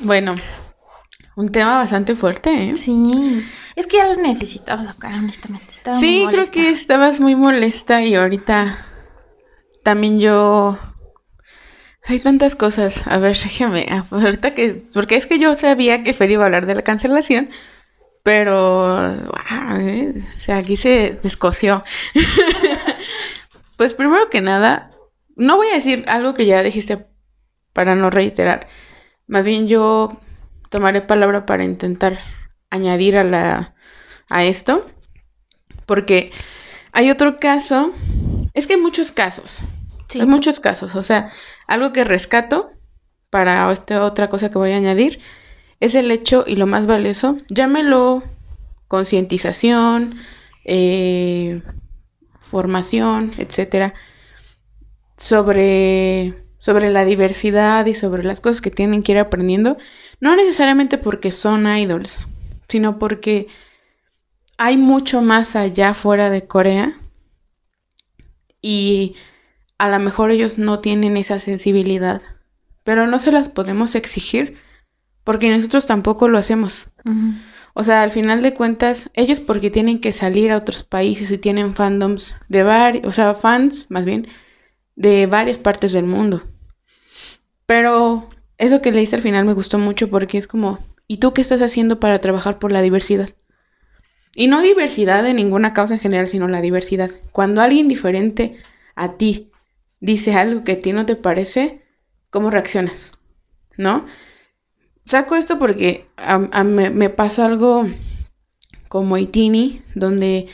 [0.00, 0.36] Bueno,
[1.36, 2.76] un tema bastante fuerte, ¿eh?
[2.76, 3.44] Sí.
[3.76, 5.66] Es que ya lo necesitaba sacar, honestamente.
[6.00, 8.86] sí, creo que estabas muy molesta y ahorita
[9.82, 10.78] también yo.
[12.04, 13.06] Hay tantas cosas.
[13.06, 13.86] A ver, déjame.
[14.10, 14.82] Ahorita que.
[14.92, 17.50] Porque es que yo sabía que Fer iba a hablar de la cancelación.
[18.22, 19.14] Pero.
[19.78, 20.24] ¿eh?
[20.36, 21.84] O sea, aquí se descoció.
[23.76, 24.90] pues primero que nada,
[25.38, 27.06] no voy a decir algo que ya dijiste
[27.72, 28.68] para no reiterar.
[29.26, 30.18] Más bien yo
[30.68, 32.18] tomaré palabra para intentar
[32.70, 33.74] añadir a la
[34.28, 34.86] a esto
[35.86, 36.30] porque
[36.92, 37.94] hay otro caso
[38.52, 39.60] Es que hay muchos casos.
[40.14, 40.96] Hay muchos casos.
[40.96, 41.30] O sea,
[41.66, 42.70] algo que rescato
[43.30, 45.20] para esta otra cosa que voy a añadir
[45.80, 48.22] es el hecho y lo más valioso, llámelo
[48.88, 50.14] concientización,
[50.64, 51.62] eh,
[52.40, 53.94] formación, etcétera,
[55.18, 59.76] sobre, sobre la diversidad y sobre las cosas que tienen que ir aprendiendo,
[60.20, 62.28] no necesariamente porque son idols,
[62.68, 63.48] sino porque
[64.56, 66.96] hay mucho más allá fuera de Corea
[68.62, 69.16] y
[69.76, 72.22] a lo mejor ellos no tienen esa sensibilidad,
[72.84, 74.56] pero no se las podemos exigir
[75.24, 76.88] porque nosotros tampoco lo hacemos.
[77.74, 81.38] O sea, al final de cuentas, ellos porque tienen que salir a otros países y
[81.38, 84.26] tienen fandoms de varios, o sea, fans más bien,
[84.98, 86.42] de varias partes del mundo.
[87.66, 88.28] Pero
[88.58, 91.62] eso que leíste al final me gustó mucho porque es como, ¿y tú qué estás
[91.62, 93.30] haciendo para trabajar por la diversidad?
[94.34, 97.10] Y no diversidad de ninguna causa en general, sino la diversidad.
[97.30, 98.56] Cuando alguien diferente
[98.96, 99.52] a ti
[100.00, 101.84] dice algo que a ti no te parece,
[102.30, 103.12] ¿cómo reaccionas?
[103.76, 104.04] ¿No?
[105.04, 106.06] Saco esto porque
[106.64, 107.88] me, pasó algo
[108.88, 110.48] como Itini, donde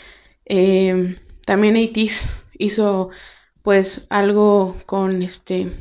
[0.45, 1.17] eh,
[1.47, 3.11] también Itis hizo
[3.65, 5.73] pues algo con este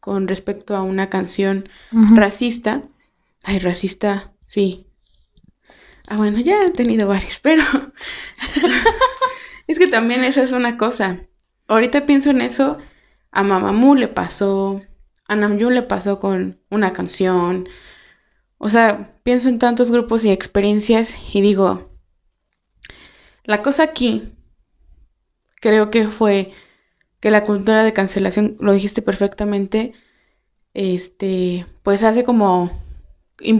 [0.00, 2.84] con respecto a una canción racista.
[3.44, 4.88] Ay, racista, sí,
[6.10, 7.62] Ah, bueno, ya he tenido varios, pero
[9.66, 11.18] es que también esa es una cosa.
[11.66, 12.78] Ahorita pienso en eso,
[13.30, 14.80] a Mamamoo le pasó,
[15.26, 17.68] a Namjoon le pasó con una canción.
[18.56, 21.90] O sea, pienso en tantos grupos y experiencias y digo,
[23.44, 24.32] la cosa aquí
[25.60, 26.52] creo que fue
[27.20, 29.92] que la cultura de cancelación, lo dijiste perfectamente,
[30.74, 32.70] este, pues hace como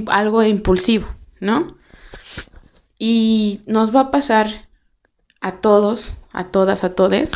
[0.09, 1.09] algo impulsivo,
[1.41, 1.77] ¿no?
[2.99, 4.69] Y nos va a pasar
[5.41, 7.33] a todos, a todas, a todes.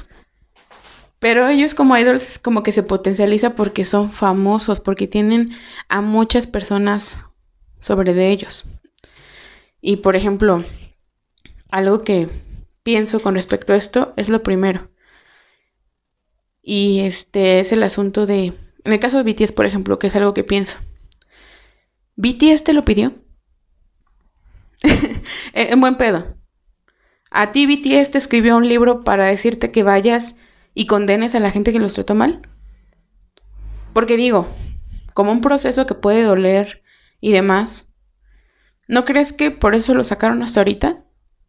[1.18, 5.50] Pero ellos como idols como que se potencializa porque son famosos, porque tienen
[5.88, 7.24] a muchas personas
[7.78, 8.64] sobre de ellos.
[9.80, 10.64] Y por ejemplo,
[11.70, 12.28] algo que
[12.82, 14.91] pienso con respecto a esto es lo primero.
[16.62, 18.54] Y este es el asunto de,
[18.84, 20.78] en el caso de BTS, por ejemplo, que es algo que pienso.
[22.16, 23.14] ¿BTS te lo pidió?
[25.54, 26.36] en buen pedo.
[27.30, 30.36] ¿A ti BTS te escribió un libro para decirte que vayas
[30.74, 32.46] y condenes a la gente que los trató mal?
[33.92, 34.48] Porque digo,
[35.14, 36.82] como un proceso que puede doler
[37.20, 37.94] y demás,
[38.86, 41.04] ¿no crees que por eso lo sacaron hasta ahorita?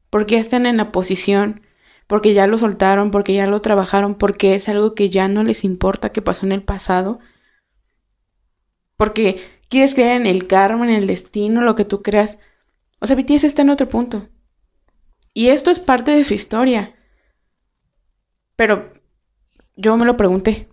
[0.09, 1.62] Porque ya están en la posición,
[2.13, 5.63] porque ya lo soltaron, porque ya lo trabajaron, porque es algo que ya no les
[5.63, 7.17] importa que pasó en el pasado.
[8.97, 12.37] Porque quieres creer en el karma, en el destino, lo que tú creas.
[12.99, 14.29] O sea, BTS está en otro punto.
[15.33, 16.95] Y esto es parte de su historia.
[18.55, 18.93] Pero
[19.75, 20.69] yo me lo pregunté.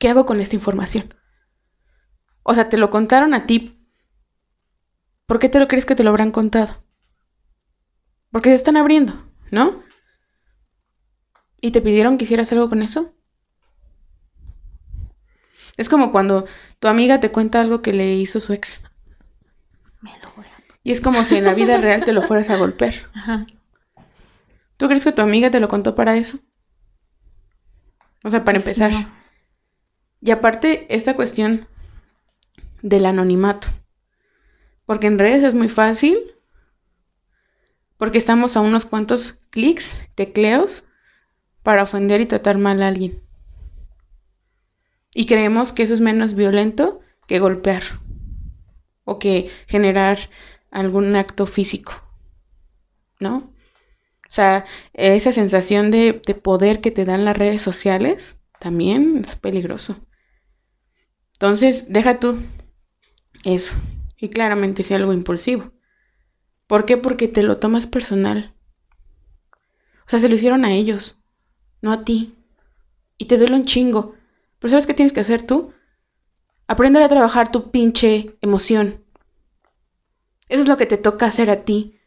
[0.00, 1.14] ¿Qué hago con esta información?
[2.42, 3.80] O sea, te lo contaron a ti.
[5.26, 6.82] ¿Por qué te lo crees que te lo habrán contado?
[8.32, 9.83] Porque se están abriendo, ¿no?
[11.64, 13.14] ¿Y te pidieron que hicieras algo con eso?
[15.78, 16.44] Es como cuando
[16.78, 18.82] tu amiga te cuenta algo que le hizo su ex.
[20.82, 22.92] Y es como si en la vida real te lo fueras a golpear.
[23.14, 23.46] Ajá.
[24.76, 26.38] ¿Tú crees que tu amiga te lo contó para eso?
[28.24, 28.92] O sea, para pues empezar.
[30.20, 31.66] Y aparte, esta cuestión
[32.82, 33.68] del anonimato.
[34.84, 36.18] Porque en redes es muy fácil.
[37.96, 40.88] Porque estamos a unos cuantos clics, tecleos,
[41.64, 43.20] para ofender y tratar mal a alguien.
[45.12, 47.82] Y creemos que eso es menos violento que golpear.
[49.04, 50.18] O que generar
[50.70, 51.92] algún acto físico,
[53.20, 53.36] ¿no?
[53.36, 59.96] O sea, esa sensación de, poder que te dan las redes sociales también es peligroso.
[61.34, 62.38] Entonces, deja tú
[63.44, 63.74] eso.
[64.18, 65.72] Y claramente es algo impulsivo.
[66.66, 66.96] ¿Por qué?
[66.96, 68.56] Porque te lo tomas personal.
[70.06, 71.23] O sea, se lo hicieron a ellos,
[71.84, 72.34] no a ti.
[73.18, 74.14] Y te duele un chingo.
[74.58, 75.72] Pero ¿sabes qué tienes que hacer tú?
[76.66, 79.04] Aprender a trabajar tu pinche emoción.
[80.48, 82.00] Eso es lo que te toca hacer a ti.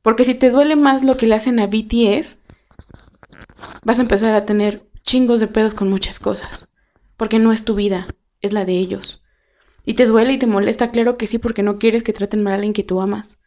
[0.00, 2.38] Porque si te duele más lo que le hacen a BTS,
[3.84, 6.68] vas a empezar a tener chingos de pedos con muchas cosas.
[7.18, 8.08] Porque no es tu vida,
[8.40, 9.22] es la de ellos.
[9.84, 12.54] Y te duele y te molesta, claro que sí, porque no quieres que traten mal
[12.54, 13.38] a alguien que tú amas.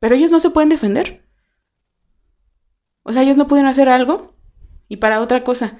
[0.00, 1.25] Pero ellos no se pueden defender.
[3.08, 4.26] O sea, ellos no pueden hacer algo
[4.88, 5.78] y para otra cosa.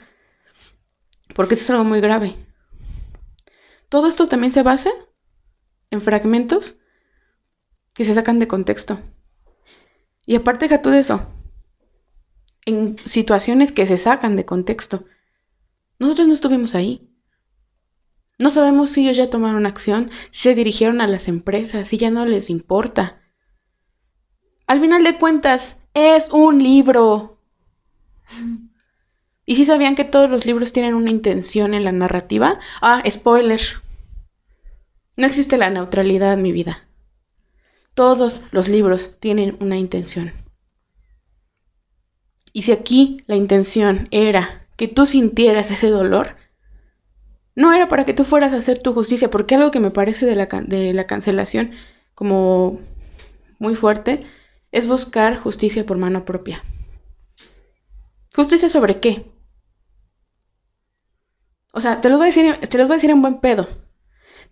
[1.34, 2.36] Porque eso es algo muy grave.
[3.88, 4.90] Todo esto también se basa
[5.90, 6.78] en fragmentos
[7.94, 9.00] que se sacan de contexto.
[10.24, 11.26] Y aparte deja tú de eso.
[12.64, 15.04] en situaciones que se sacan de contexto.
[15.98, 17.12] Nosotros no estuvimos ahí.
[18.38, 22.10] No sabemos si ellos ya tomaron acción, si se dirigieron a las empresas, si ya
[22.10, 23.20] no les importa.
[24.68, 27.38] Al final de cuentas, es un libro.
[29.46, 32.58] ¿Y si sabían que todos los libros tienen una intención en la narrativa?
[32.82, 33.60] Ah, spoiler.
[35.16, 36.86] No existe la neutralidad en mi vida.
[37.94, 40.34] Todos los libros tienen una intención.
[42.52, 46.36] Y si aquí la intención era que tú sintieras ese dolor,
[47.54, 50.26] no era para que tú fueras a hacer tu justicia, porque algo que me parece
[50.26, 51.70] de la, de la cancelación
[52.12, 52.80] como
[53.58, 54.26] muy fuerte
[54.72, 56.62] es buscar justicia por mano propia.
[58.34, 59.30] ¿Justicia sobre qué?
[61.72, 63.68] O sea, te los voy a decir, te los voy a decir en buen pedo.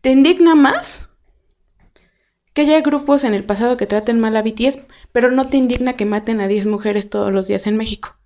[0.01, 1.09] ¿Te indigna más
[2.53, 4.81] que haya grupos en el pasado que traten mal a BTS,
[5.13, 8.17] pero no te indigna que maten a 10 mujeres todos los días en México?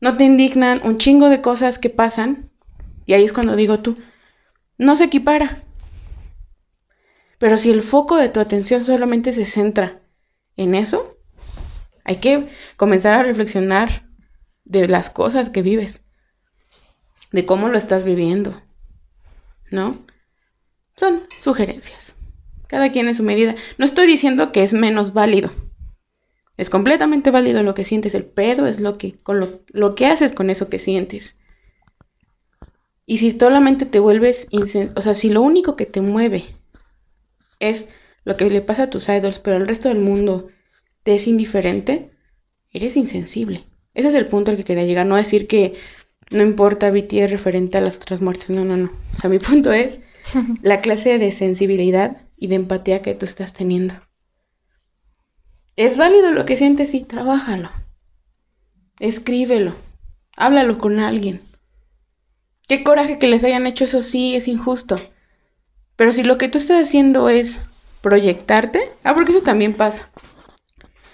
[0.00, 2.50] No te indignan un chingo de cosas que pasan,
[3.06, 3.96] y ahí es cuando digo tú,
[4.78, 5.64] no se equipara.
[7.44, 10.00] Pero si el foco de tu atención solamente se centra
[10.56, 11.18] en eso,
[12.06, 14.08] hay que comenzar a reflexionar
[14.64, 16.00] de las cosas que vives,
[17.32, 18.58] de cómo lo estás viviendo,
[19.70, 19.98] ¿no?
[20.96, 22.16] Son sugerencias.
[22.66, 23.54] Cada quien en su medida.
[23.76, 25.50] No estoy diciendo que es menos válido.
[26.56, 28.14] Es completamente válido lo que sientes.
[28.14, 31.36] El pedo es lo que, con lo, lo que haces con eso que sientes.
[33.04, 36.46] Y si solamente te vuelves, o sea, si lo único que te mueve
[37.60, 37.88] es
[38.24, 40.48] lo que le pasa a tus idols, pero el resto del mundo
[41.02, 42.10] te es indiferente,
[42.70, 43.64] eres insensible.
[43.92, 45.06] Ese es el punto al que quería llegar.
[45.06, 45.74] No decir que
[46.30, 48.50] no importa BTS referente a las otras muertes.
[48.50, 48.90] No, no, no.
[49.12, 50.00] O sea, mi punto es
[50.62, 53.94] la clase de sensibilidad y de empatía que tú estás teniendo.
[55.76, 57.70] Es válido lo que sientes, y trabájalo.
[59.00, 59.74] Escríbelo.
[60.36, 61.40] Háblalo con alguien.
[62.68, 64.96] Qué coraje que les hayan hecho eso, sí, es injusto.
[65.96, 67.66] Pero si lo que tú estás haciendo es
[68.00, 70.10] proyectarte, ah, porque eso también pasa.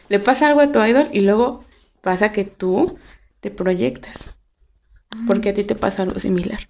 [0.09, 1.65] Le pasa algo a tu idol y luego
[2.01, 2.99] pasa que tú
[3.41, 4.39] te proyectas.
[5.27, 6.69] Porque a ti te pasa algo similar.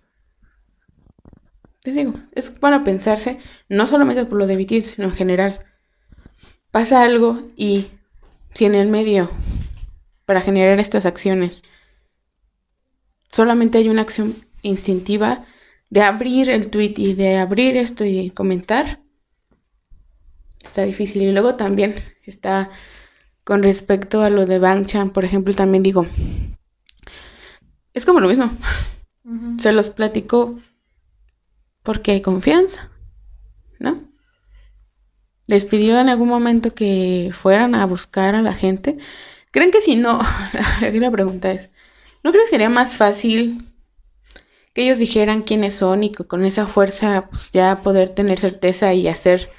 [1.83, 3.39] Te digo, es para pensarse,
[3.69, 5.65] no solamente por lo de BTS, sino en general.
[6.71, 7.89] Pasa algo y
[8.53, 9.31] si en el medio,
[10.27, 11.63] para generar estas acciones,
[13.31, 15.47] solamente hay una acción instintiva,
[15.91, 19.03] de abrir el tweet y de abrir esto y comentar,
[20.61, 21.23] está difícil.
[21.23, 22.71] Y luego también está
[23.45, 26.07] con respecto a lo de Chan, por ejemplo, también digo,
[27.93, 28.51] es como lo mismo.
[29.59, 30.59] Se los platico
[31.83, 32.91] porque hay confianza,
[33.79, 34.05] ¿no?
[35.47, 38.99] Les pidió en algún momento que fueran a buscar a la gente.
[39.51, 40.21] ¿Creen que si no,
[40.81, 41.71] aquí la pregunta es,
[42.23, 43.70] ¿no creen que sería más fácil
[44.73, 48.95] que ellos dijeran quiénes son y que con esa fuerza pues, ya poder tener certeza
[48.95, 49.51] y hacer...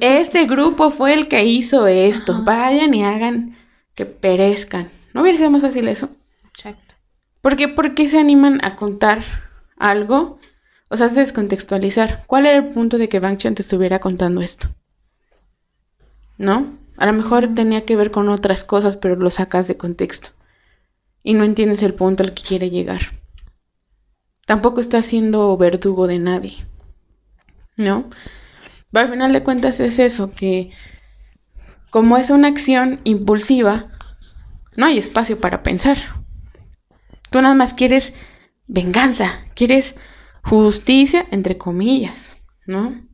[0.00, 3.56] este grupo fue el que hizo esto, vayan y hagan
[3.94, 4.90] que perezcan.
[5.12, 6.10] ¿No hubiera sido más fácil eso?
[6.48, 6.94] Exacto.
[7.40, 9.22] ¿Por qué, ¿Por qué se animan a contar
[9.76, 10.38] algo?
[10.88, 12.24] O sea, se descontextualizar.
[12.26, 14.68] ¿Cuál era el punto de que Chan te estuviera contando esto?
[16.36, 16.78] ¿No?
[16.96, 20.30] A lo mejor tenía que ver con otras cosas, pero lo sacas de contexto.
[21.22, 23.19] Y no entiendes el punto al que quiere llegar
[24.50, 26.66] tampoco está siendo verdugo de nadie,
[27.76, 28.10] ¿no?
[28.90, 30.72] Pero al final de cuentas es eso, que
[31.88, 33.86] como es una acción impulsiva,
[34.76, 35.98] no hay espacio para pensar.
[37.30, 38.12] Tú nada más quieres
[38.66, 39.94] venganza, quieres
[40.42, 42.36] justicia, entre comillas,
[42.66, 43.06] ¿no?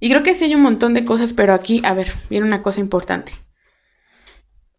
[0.00, 2.62] Y creo que sí hay un montón de cosas, pero aquí, a ver, viene una
[2.62, 3.32] cosa importante.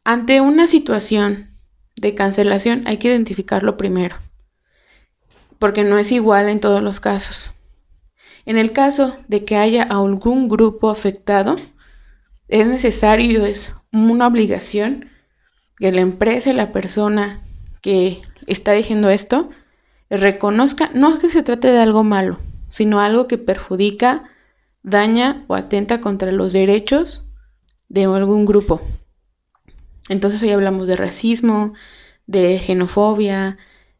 [0.04, 1.60] Ante una situación
[1.96, 4.16] de cancelación hay que identificarlo primero
[5.60, 7.52] porque no es igual en todos los casos.
[8.46, 11.56] En el caso de que haya algún grupo afectado,
[12.48, 15.10] es necesario, es una obligación
[15.78, 17.42] que la empresa la persona
[17.82, 19.50] que está diciendo esto
[20.10, 22.40] reconozca, no es que se trate de algo malo,
[22.70, 24.24] sino algo que perjudica,
[24.84, 27.28] daña o atenta contra los derechos
[27.90, 28.82] de algún grupo.
[30.10, 31.74] Entonces ahí hablamos de racismo,
[32.26, 33.58] de xenofobia,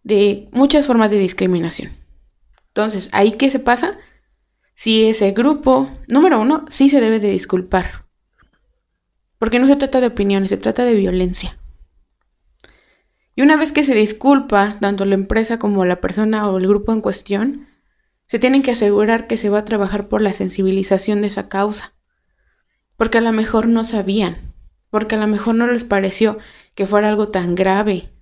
[0.08, 1.92] de muchas formas de discriminación.
[2.70, 3.98] Entonces, ¿ahí qué se pasa?
[4.74, 8.06] Si ese grupo, número uno, sí se debe de disculpar.
[9.38, 11.60] Porque no se trata de opiniones, se trata de violencia.
[13.36, 16.94] Y una vez que se disculpa, tanto la empresa como la persona o el grupo
[16.94, 17.68] en cuestión,
[18.28, 21.94] se tienen que asegurar que se va a trabajar por la sensibilización de esa causa.
[22.96, 24.54] Porque a lo mejor no sabían.
[24.90, 26.38] porque a lo mejor no les pareció
[26.74, 28.17] que fuera algo tan grave,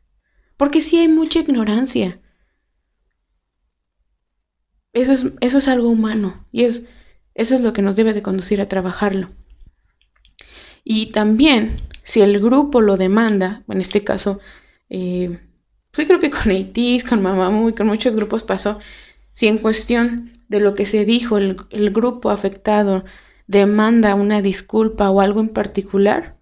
[0.57, 2.21] porque sí hay mucha ignorancia.
[4.93, 6.83] Eso es, eso es algo humano y es,
[7.33, 9.29] eso es lo que nos debe de conducir a trabajarlo.
[10.85, 14.39] Y también, si el grupo lo demanda, en este caso,
[14.89, 15.39] eh,
[15.91, 18.79] pues creo que con AITIS, con Mamamoo y con muchos grupos pasó,
[19.33, 23.03] si en cuestión de lo que se dijo el, el grupo afectado
[23.47, 26.37] demanda una disculpa o algo en particular,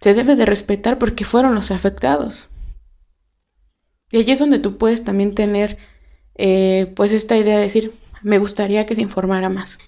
[0.00, 2.51] se debe de respetar porque fueron los afectados.
[4.12, 5.78] Y allí es donde tú puedes también tener
[6.36, 7.92] eh, pues esta idea de decir,
[8.22, 9.78] me gustaría que se informara más.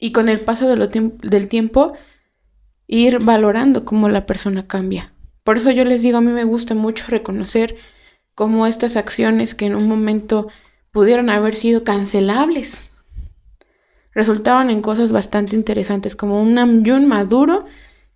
[0.00, 1.92] Y con el paso del tiempo,
[2.86, 5.12] ir valorando cómo la persona cambia.
[5.44, 7.76] Por eso yo les digo, a mí me gusta mucho reconocer
[8.34, 10.48] cómo estas acciones que en un momento
[10.90, 12.90] pudieron haber sido cancelables,
[14.12, 17.66] resultaban en cosas bastante interesantes, como un Namjoon maduro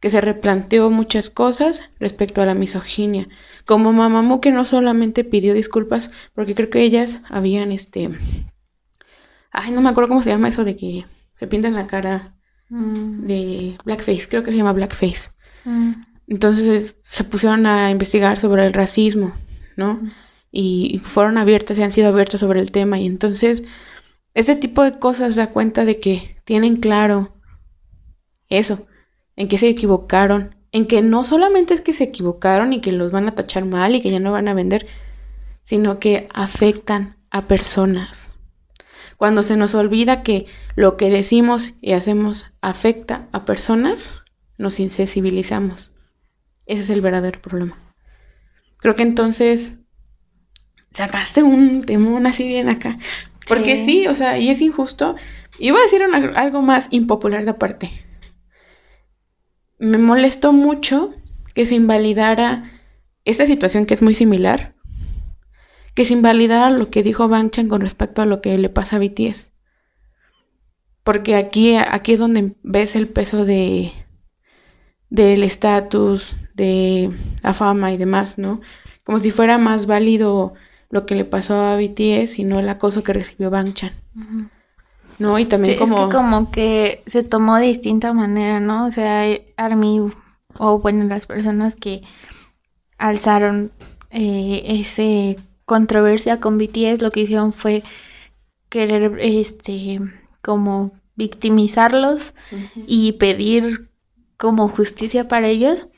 [0.01, 3.29] que se replanteó muchas cosas respecto a la misoginia,
[3.69, 8.09] como Mamamoo que no solamente pidió disculpas, porque creo que ellas habían este...
[9.51, 11.05] Ay, no me acuerdo cómo se llama eso de que
[11.35, 12.35] se pintan la cara
[12.71, 13.27] mm.
[13.27, 15.33] de blackface, creo que se llama blackface.
[15.67, 15.93] Mm.
[16.29, 19.35] Entonces se pusieron a investigar sobre el racismo,
[19.77, 19.97] ¿no?
[19.97, 20.11] Mm.
[20.51, 22.99] Y fueron abiertas y han sido abiertas sobre el tema.
[22.99, 23.65] Y entonces,
[24.33, 27.37] ese tipo de cosas da cuenta de que tienen claro
[28.49, 28.87] eso,
[29.37, 33.11] en que se equivocaron, en que no solamente es que se equivocaron y que los
[33.11, 34.87] van a tachar mal y que ya no van a vender,
[35.65, 38.35] sino que afectan a personas.
[39.17, 44.23] Cuando se nos olvida que lo que decimos y hacemos afecta a personas,
[44.57, 45.93] nos insensibilizamos.
[46.67, 47.77] Ese es el verdadero problema.
[48.77, 49.79] Creo que entonces
[50.93, 52.95] sacaste un temón así bien acá.
[53.49, 55.17] Porque sí, o sea, y es injusto.
[55.59, 56.03] Y voy a decir
[56.37, 58.08] algo más impopular de aparte
[59.79, 61.15] me molestó mucho
[61.55, 62.71] que se invalidara
[63.25, 64.75] esta situación que es muy similar,
[65.95, 68.97] que se invalidara lo que dijo Bang Chan con respecto a lo que le pasa
[68.97, 69.51] a BTS.
[71.05, 73.93] Porque aquí, aquí es donde ves el peso de
[75.11, 77.11] del estatus, de
[77.43, 78.61] la fama y demás, ¿no?
[79.05, 80.55] Como si fuera más válido
[80.91, 83.93] lo que le pasó a BTS y no el acoso que recibió Bang Chan.
[85.19, 85.39] ¿No?
[85.39, 85.99] Y también como...
[85.99, 88.87] Es que como que se tomó de distinta manera, ¿no?
[88.87, 89.25] O sea,
[89.57, 90.01] Army,
[90.59, 92.03] o bueno, las personas que
[92.97, 93.73] alzaron
[94.11, 97.83] eh, ese controversia con BTS, lo que hicieron fue
[98.69, 99.99] querer, este,
[100.43, 102.35] como victimizarlos
[102.87, 103.91] y pedir
[104.37, 105.89] como justicia para ellos.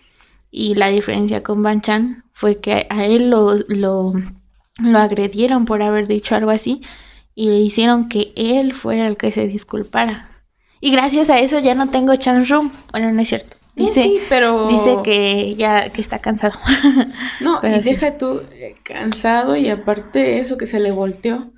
[0.50, 4.14] Y la diferencia con Banchan fue que a él lo, lo,
[4.82, 6.80] lo agredieron por haber dicho algo así
[7.34, 10.28] y le hicieron que él fuera el que se disculpara.
[10.80, 12.72] Y gracias a eso ya no tengo chance room.
[12.92, 13.56] Bueno, no es cierto.
[13.76, 14.68] Dice, sí, pero...
[14.68, 16.58] dice que ya que está cansado.
[17.40, 21.52] No, y deja tú eh, cansado y aparte eso que se le volteó.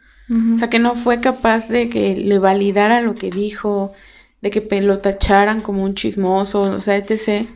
[0.55, 3.93] O sea, que no fue capaz de que le validara lo que dijo,
[4.41, 7.47] de que lo tacharan como un chismoso, o sea, etc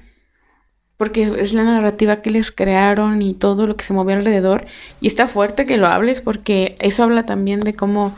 [0.97, 4.65] porque es la narrativa que les crearon y todo lo que se movió alrededor.
[5.01, 8.17] Y está fuerte que lo hables porque eso habla también de cómo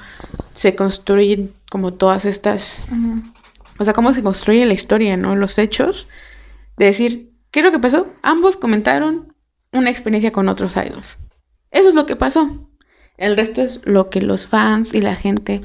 [0.52, 2.80] se construyen como todas estas...
[3.80, 5.36] O sea, cómo se construye la historia, ¿no?
[5.36, 6.08] Los hechos.
[6.76, 8.06] De decir, ¿qué es lo que pasó?
[8.22, 9.34] Ambos comentaron
[9.72, 11.18] una experiencia con otros idols.
[11.70, 12.68] Eso es lo que pasó.
[13.16, 15.62] El resto es lo que los fans y la gente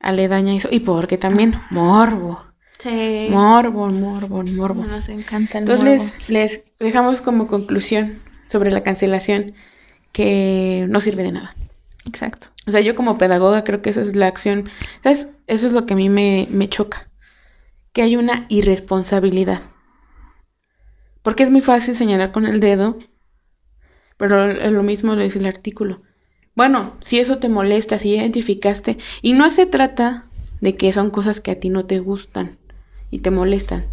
[0.00, 0.68] aledaña hizo.
[0.70, 2.49] Y porque también morbo.
[2.82, 3.28] Sí.
[3.30, 4.84] Morbo, morbo, morbo.
[4.84, 9.54] Nos encanta el Entonces, les dejamos como conclusión sobre la cancelación
[10.12, 11.54] que no sirve de nada.
[12.06, 12.48] Exacto.
[12.66, 14.68] O sea, yo como pedagoga creo que esa es la acción.
[15.02, 15.28] ¿Sabes?
[15.46, 17.10] Eso es lo que a mí me, me choca.
[17.92, 19.60] Que hay una irresponsabilidad.
[21.22, 22.96] Porque es muy fácil señalar con el dedo,
[24.16, 26.02] pero lo mismo lo dice el artículo.
[26.54, 30.26] Bueno, si eso te molesta, si identificaste, y no se trata
[30.60, 32.58] de que son cosas que a ti no te gustan,
[33.10, 33.86] y te molestan.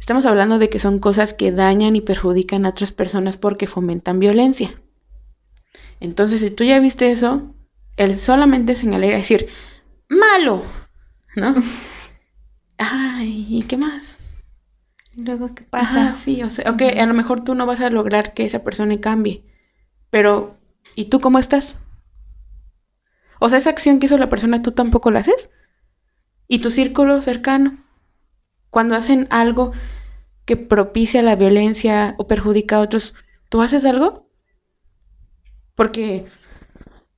[0.00, 4.18] Estamos hablando de que son cosas que dañan y perjudican a otras personas porque fomentan
[4.18, 4.80] violencia.
[6.00, 7.54] Entonces, si tú ya viste eso,
[7.96, 9.48] el solamente señalar y decir,
[10.08, 10.62] malo,
[11.36, 11.54] ¿no?
[12.78, 14.18] Ay, ¿y qué más?
[15.16, 16.08] Luego, ¿qué pasa?
[16.08, 18.64] Ah, sí, o sea, ok, a lo mejor tú no vas a lograr que esa
[18.64, 19.44] persona cambie,
[20.10, 20.58] pero
[20.96, 21.76] ¿y tú cómo estás?
[23.38, 25.50] O sea, esa acción que hizo la persona, tú tampoco la haces.
[26.48, 27.83] ¿Y tu círculo cercano?
[28.74, 29.70] Cuando hacen algo
[30.46, 33.14] que propicia la violencia o perjudica a otros,
[33.48, 34.28] ¿tú haces algo?
[35.76, 36.26] Porque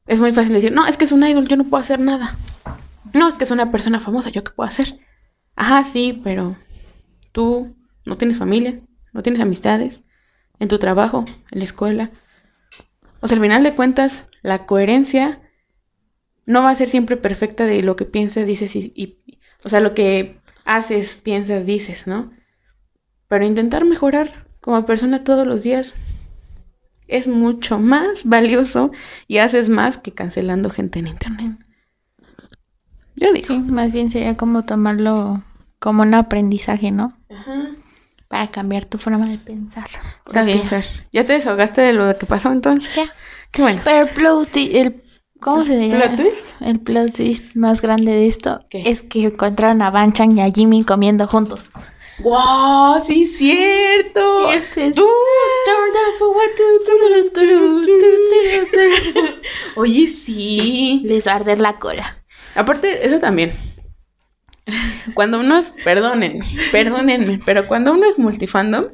[0.07, 2.36] es muy fácil decir, no, es que es un idol, yo no puedo hacer nada.
[3.14, 5.00] No, es que es una persona famosa, ¿yo qué puedo hacer?
[5.54, 6.57] Ajá, sí, pero
[7.32, 8.82] tú, no tienes familia,
[9.14, 10.02] no tienes amistades,
[10.59, 12.11] en tu trabajo, en la escuela.
[13.20, 15.40] O sea, al final de cuentas, la coherencia
[16.44, 19.22] no va a ser siempre perfecta de lo que piensas, dices y,
[19.64, 22.31] o sea, lo que haces, piensas, dices, ¿no?
[23.29, 25.95] Pero intentar mejorar como persona todos los días
[27.09, 28.91] es mucho más valioso
[29.29, 31.57] y haces más que cancelando gente en internet.
[33.14, 33.47] Yo digo.
[33.47, 35.43] Sí, más bien sería como tomarlo
[35.79, 37.17] como un aprendizaje, ¿no?
[37.31, 37.67] Ajá.
[38.29, 39.87] Para cambiar tu forma de pensar.
[40.27, 40.85] Está bien, Fer.
[41.12, 42.93] ¿Ya te desahogaste de lo que pasó entonces?
[42.95, 43.05] Ya.
[43.53, 43.81] Qué bueno.
[43.85, 44.09] Pero
[44.55, 45.03] el,
[45.41, 46.05] ¿cómo se llama?
[46.05, 46.47] ¿Plot twist?
[46.61, 50.84] El plot twist más grande de esto es que encontraron a Banchan y a Jimmy
[50.84, 51.70] comiendo juntos.
[52.20, 53.01] ¡Wow!
[53.05, 54.49] ¡Sí, cierto!
[59.76, 61.03] Oye, sí.
[61.05, 62.24] Les va a arder la cola.
[62.55, 63.53] Aparte, eso también.
[65.14, 68.87] Cuando uno es, perdónenme, perdónenme, pero cuando uno es multifandom,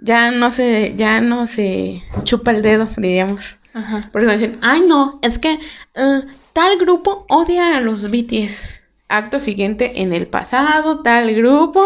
[0.00, 3.58] ya no se, ya no se chupa el dedo, diríamos.
[3.78, 4.08] Ajá.
[4.12, 5.58] Porque dicen, ay no, es que
[5.94, 6.20] eh,
[6.52, 8.80] tal grupo odia a los BTS.
[9.08, 11.84] Acto siguiente, en el pasado, tal grupo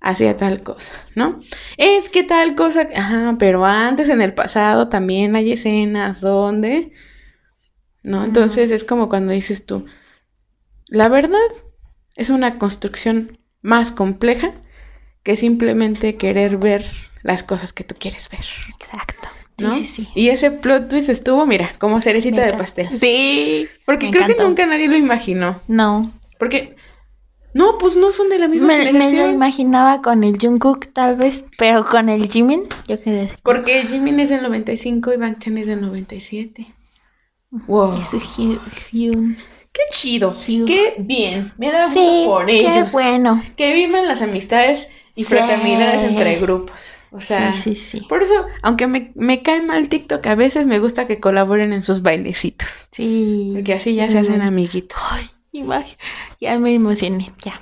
[0.00, 1.40] hacía tal cosa, ¿no?
[1.76, 6.92] Es que tal cosa, ajá, pero antes en el pasado también hay escenas donde,
[8.04, 8.24] ¿no?
[8.24, 9.84] Entonces es como cuando dices tú,
[10.88, 11.38] la verdad
[12.14, 14.52] es una construcción más compleja
[15.24, 16.88] que simplemente querer ver
[17.22, 18.44] las cosas que tú quieres ver.
[18.78, 19.25] Exacto.
[19.58, 19.74] ¿No?
[19.74, 20.08] Sí, sí, sí.
[20.14, 22.96] Y ese plot twist estuvo, mira, como cerecita de pastel.
[22.96, 23.66] Sí.
[23.84, 25.60] Porque creo que nunca nadie lo imaginó.
[25.68, 26.12] No.
[26.38, 26.76] Porque
[27.56, 29.12] no, pues no son de la misma me, generación.
[29.12, 33.38] Me lo imaginaba con el Jungkook tal vez, pero con el Jimin, yo qué decir.
[33.42, 36.66] Porque Jimin es del 95 y Bang Chan es del 97.
[37.50, 37.98] Wow.
[37.98, 38.20] Y su
[38.92, 39.38] Hyun.
[39.72, 40.36] Qué chido,
[40.66, 41.50] qué bien.
[41.56, 42.90] Me da gusto por ellos.
[42.90, 43.42] Qué bueno.
[43.56, 46.96] Que vivan las amistades y fraternidades entre grupos.
[47.16, 48.00] O sea, sí, sí, sí.
[48.08, 51.82] por eso, aunque me, me cae mal TikTok, a veces me gusta que colaboren en
[51.82, 52.88] sus bailecitos.
[52.92, 53.52] Sí.
[53.54, 55.00] Porque así ya se hacen amiguitos.
[55.10, 55.30] Ay,
[56.40, 57.60] ya me emocioné, ya.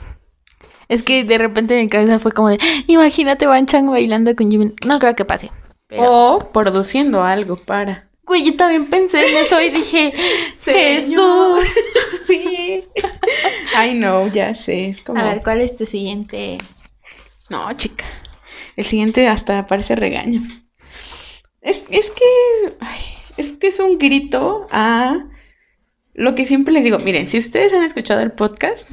[0.89, 4.75] Es que de repente mi cabeza fue como de, imagínate Van Chang bailando con Jimin.
[4.87, 5.51] No creo que pase.
[5.97, 8.09] O produciendo algo para.
[8.27, 10.13] Güey, yo también pensé en eso y dije,
[10.65, 11.65] Jesús.
[12.27, 12.85] sí.
[13.77, 14.89] Ay, no, ya sé.
[14.89, 15.21] Es como...
[15.21, 16.57] A ver, ¿cuál es tu siguiente?
[17.51, 18.05] No, chica.
[18.77, 20.43] El siguiente hasta parece regaño.
[21.61, 22.77] Es, es que.
[23.37, 25.27] es que es un grito a
[26.13, 26.99] lo que siempre les digo.
[26.99, 28.91] Miren, si ustedes han escuchado el podcast,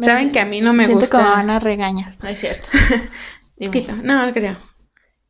[0.00, 1.18] saben que a mí no me Siento gusta.
[1.18, 2.16] como van a regañar.
[2.22, 2.68] No es cierto.
[4.02, 4.56] no, no creo.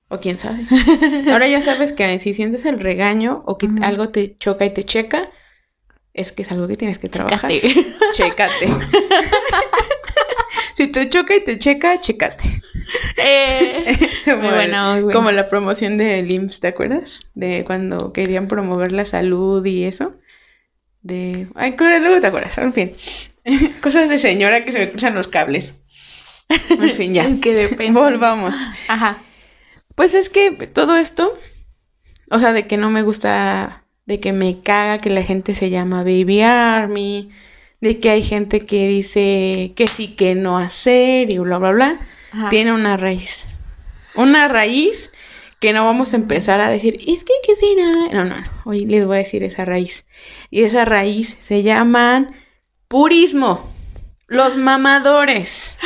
[0.09, 0.65] O quién sabe.
[1.33, 4.85] Ahora ya sabes que si sientes el regaño o que algo te choca y te
[4.85, 5.31] checa,
[6.13, 7.51] es que es algo que tienes que trabajar.
[8.13, 8.69] Chécate.
[10.77, 12.45] si te choca y te checa, chécate.
[13.17, 17.21] Eh, como, bueno, como la promoción de IMSS, ¿te acuerdas?
[17.35, 20.15] De cuando querían promover la salud y eso.
[21.03, 21.49] De.
[21.55, 22.93] Ay, luego te acuerdas, en fin.
[23.83, 25.75] Cosas de señora que se me cruzan los cables.
[26.49, 27.29] En fin, ya.
[27.43, 27.99] que depende.
[27.99, 28.55] Volvamos.
[28.89, 29.19] Ajá.
[29.95, 31.39] Pues es que todo esto,
[32.31, 35.71] o sea, de que no me gusta, de que me caga que la gente se
[35.71, 37.31] llama Baby Army,
[37.85, 42.01] de que hay gente que dice que sí, que no hacer y bla, bla, bla,
[42.49, 43.45] tiene una raíz.
[44.15, 45.13] Una raíz
[45.61, 47.93] que no vamos a empezar a decir, es que será.
[48.11, 50.07] No, no, no, hoy les voy a decir esa raíz.
[50.51, 52.35] Y esa raíz se llaman
[52.89, 53.71] purismo,
[54.29, 55.77] los mamadores.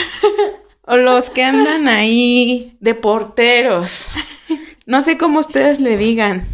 [0.90, 4.06] O los que andan ahí de porteros.
[4.86, 6.47] No sé cómo ustedes le digan.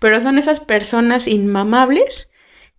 [0.00, 2.26] Pero son esas personas inmamables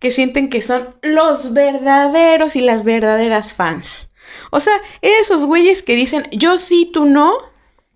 [0.02, 4.08] que sienten que son los verdaderos y las verdaderas fans.
[4.50, 7.32] O sea, esos güeyes que dicen yo sí, tú no.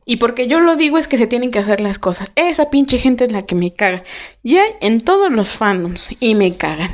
[0.04, 2.30] Y porque yo lo digo es que se tienen que hacer las cosas.
[2.36, 4.04] Esa pinche gente es la que me caga.
[4.44, 6.92] Y hay en todos los fandoms y me cagan.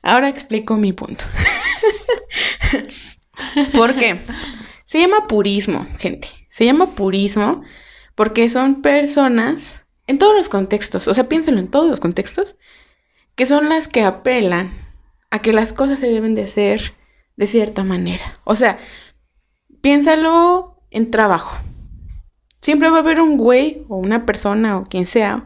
[0.00, 1.26] Ahora explico mi punto.
[3.74, 4.22] ¿Por qué?
[4.86, 6.28] Se llama purismo, gente.
[6.48, 7.62] Se llama purismo
[8.14, 9.74] porque son personas
[10.06, 12.56] en todos los contextos, o sea, piénsalo en todos los contextos,
[13.36, 14.72] que son las que apelan
[15.30, 16.94] a que las cosas se deben de hacer
[17.36, 18.38] de cierta manera.
[18.44, 18.78] O sea,
[19.80, 21.58] piénsalo en trabajo.
[22.60, 25.44] Siempre va a haber un güey o una persona o quien sea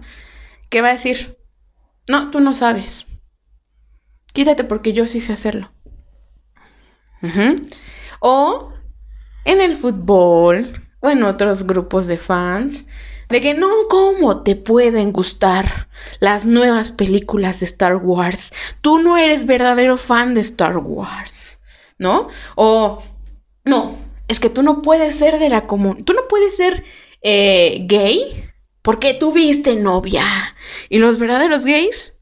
[0.70, 1.36] que va a decir,
[2.08, 3.06] no, tú no sabes.
[4.32, 5.72] Quítate porque yo sí sé hacerlo.
[8.20, 8.72] O
[9.44, 12.86] en el fútbol o en otros grupos de fans,
[13.30, 15.88] de que no, ¿cómo te pueden gustar
[16.18, 18.52] las nuevas películas de Star Wars?
[18.80, 21.60] Tú no eres verdadero fan de Star Wars,
[21.98, 22.28] ¿no?
[22.56, 23.02] O,
[23.64, 23.96] no,
[24.28, 26.84] es que tú no puedes ser de la común, tú no puedes ser
[27.22, 28.50] eh, gay
[28.82, 30.56] porque tuviste novia.
[30.88, 32.14] Y los verdaderos gays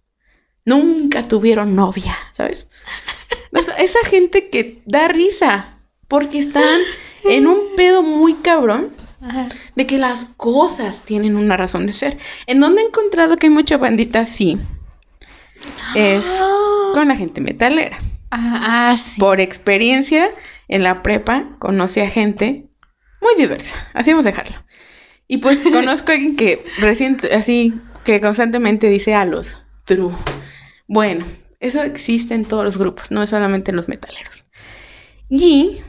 [0.64, 2.66] nunca tuvieron novia, ¿sabes?
[3.78, 6.80] esa gente que da risa porque están
[7.24, 8.92] en un pedo muy cabrón
[9.74, 12.18] de que las cosas tienen una razón de ser.
[12.46, 14.58] En donde he encontrado que hay mucha bandita así
[15.94, 16.90] es ah.
[16.94, 17.98] con la gente metalera.
[18.30, 19.20] Ah, ah, sí.
[19.20, 20.28] Por experiencia,
[20.68, 22.68] en la prepa conocí a gente
[23.20, 23.74] muy diversa.
[23.94, 24.56] Así vamos a dejarlo.
[25.26, 27.74] Y pues conozco a alguien que reciente, así,
[28.04, 30.14] que constantemente dice a los true.
[30.86, 31.24] Bueno,
[31.60, 34.46] eso existe en todos los grupos, no es solamente en los metaleros.
[35.28, 35.80] Y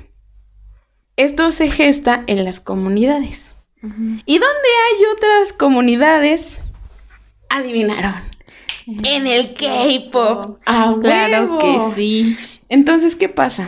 [1.19, 3.51] esto se gesta en las comunidades.
[3.81, 6.59] ¿Y dónde hay otras comunidades?
[7.49, 8.15] Adivinaron.
[8.87, 10.59] En el K-pop.
[10.65, 12.37] Ah, claro que sí.
[12.69, 13.67] Entonces, ¿qué pasa?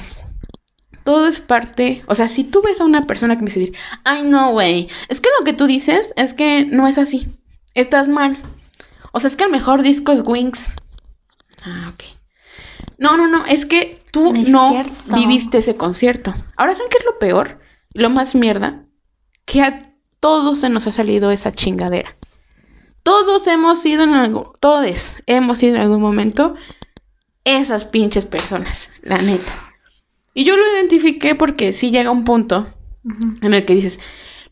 [1.03, 3.73] Todo es parte, o sea, si tú ves a una persona que me dice,
[4.05, 7.27] ay, no, güey, es que lo que tú dices es que no es así,
[7.73, 8.37] estás mal.
[9.11, 10.71] O sea, es que el mejor disco es Wings.
[11.65, 12.03] Ah, ok.
[13.01, 16.35] No, no, no, es que tú no, viviste ese concierto.
[16.55, 17.59] Ahora, ¿saben qué es lo peor?
[17.95, 18.85] Lo más mierda.
[19.45, 19.79] Que a
[20.19, 22.15] todos se nos ha salido esa chingadera.
[23.01, 26.53] Todos hemos sido en algo, todos hemos sido en algún momento
[27.43, 29.51] esas pinches personas, la neta.
[30.35, 32.71] Y yo lo identifiqué porque sí llega un punto
[33.41, 33.99] en el que dices,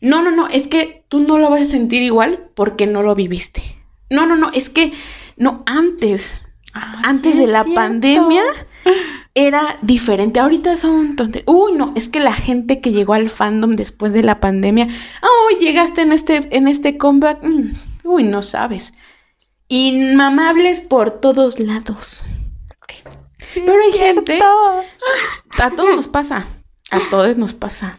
[0.01, 3.13] no, no, no, es que tú no lo vas a sentir igual porque no lo
[3.13, 3.61] viviste.
[4.09, 4.91] No, no, no, es que
[5.38, 6.41] no, antes
[6.73, 8.43] antes de la pandemia
[9.35, 10.39] era diferente.
[10.39, 11.47] Ahorita son tonterías.
[11.47, 14.87] Uy, no, es que la gente que llegó al fandom después de la pandemia,
[15.21, 17.43] oh, llegaste en este, en este comeback.
[17.43, 17.71] Mm,
[18.03, 18.93] uy, no sabes.
[19.67, 22.27] Inmamables por todos lados.
[23.53, 24.39] Pero hay gente.
[25.57, 26.45] A todos nos pasa.
[26.91, 27.97] A todos nos pasa.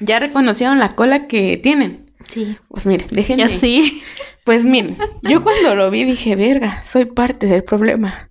[0.00, 2.12] Ya reconocieron la cola que tienen.
[2.28, 2.56] Sí.
[2.68, 3.48] Pues miren, déjenme.
[3.48, 4.02] Ya sí.
[4.44, 8.30] Pues miren, yo cuando lo vi dije, verga, soy parte del problema.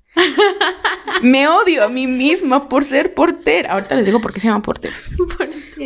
[1.22, 3.73] Me odio a mí misma por ser portera.
[3.73, 5.10] Ahorita les digo por qué se llaman porteros.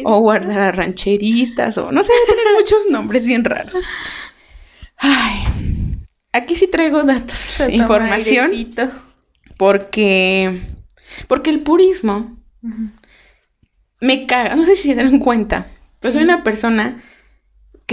[0.06, 3.76] O guardar a rancheristas, o no sé, tienen muchos nombres bien raros.
[4.98, 5.36] Ay,
[6.32, 8.52] aquí sí traigo datos, información.
[9.56, 10.62] Porque,
[11.28, 12.36] porque el purismo
[14.02, 14.56] me caga.
[14.56, 15.68] No sé si se dan cuenta.
[16.00, 17.02] Pues soy una persona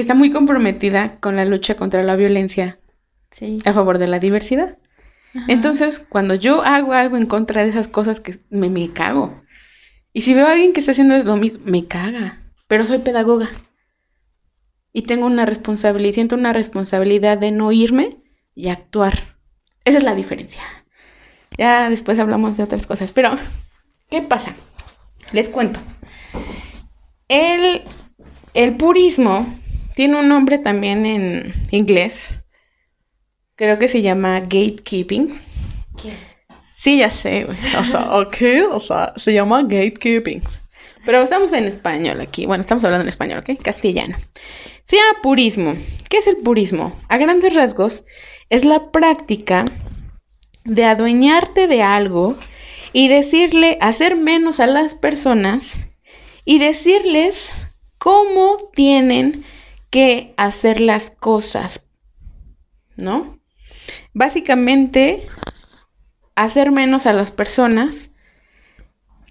[0.01, 2.79] que está muy comprometida con la lucha contra la violencia
[3.67, 4.79] a favor de la diversidad.
[5.47, 9.43] Entonces, cuando yo hago algo en contra de esas cosas que me, me cago.
[10.15, 12.41] Y si veo a alguien que está haciendo lo mismo, me caga.
[12.67, 13.51] Pero soy pedagoga.
[14.95, 18.17] Y tengo una responsabilidad, siento una responsabilidad de no irme
[18.55, 19.37] y actuar.
[19.85, 20.63] Esa es la diferencia.
[21.59, 23.13] Ya después hablamos de otras cosas.
[23.13, 23.39] Pero,
[24.09, 24.55] ¿qué pasa?
[25.33, 25.79] Les cuento.
[27.29, 27.83] El,
[28.55, 29.60] el purismo
[29.95, 32.41] tiene un nombre también en inglés.
[33.57, 35.39] Creo que se llama gatekeeping.
[36.01, 36.13] ¿Qué?
[36.75, 37.47] Sí, ya sé,
[37.79, 38.37] O sea, ok,
[38.73, 40.43] o sea, se llama gatekeeping.
[41.05, 42.47] Pero estamos en español aquí.
[42.47, 43.61] Bueno, estamos hablando en español, ¿ok?
[43.61, 44.17] Castellano.
[44.85, 45.77] Se llama purismo.
[46.09, 46.99] ¿Qué es el purismo?
[47.09, 48.07] A grandes rasgos,
[48.49, 49.65] es la práctica
[50.65, 52.37] de adueñarte de algo
[52.93, 55.79] y decirle, hacer menos a las personas
[56.45, 57.51] y decirles
[57.99, 59.45] cómo tienen
[59.91, 61.85] que hacer las cosas,
[62.97, 63.41] ¿no?
[64.15, 65.27] Básicamente,
[66.35, 68.11] hacer menos a las personas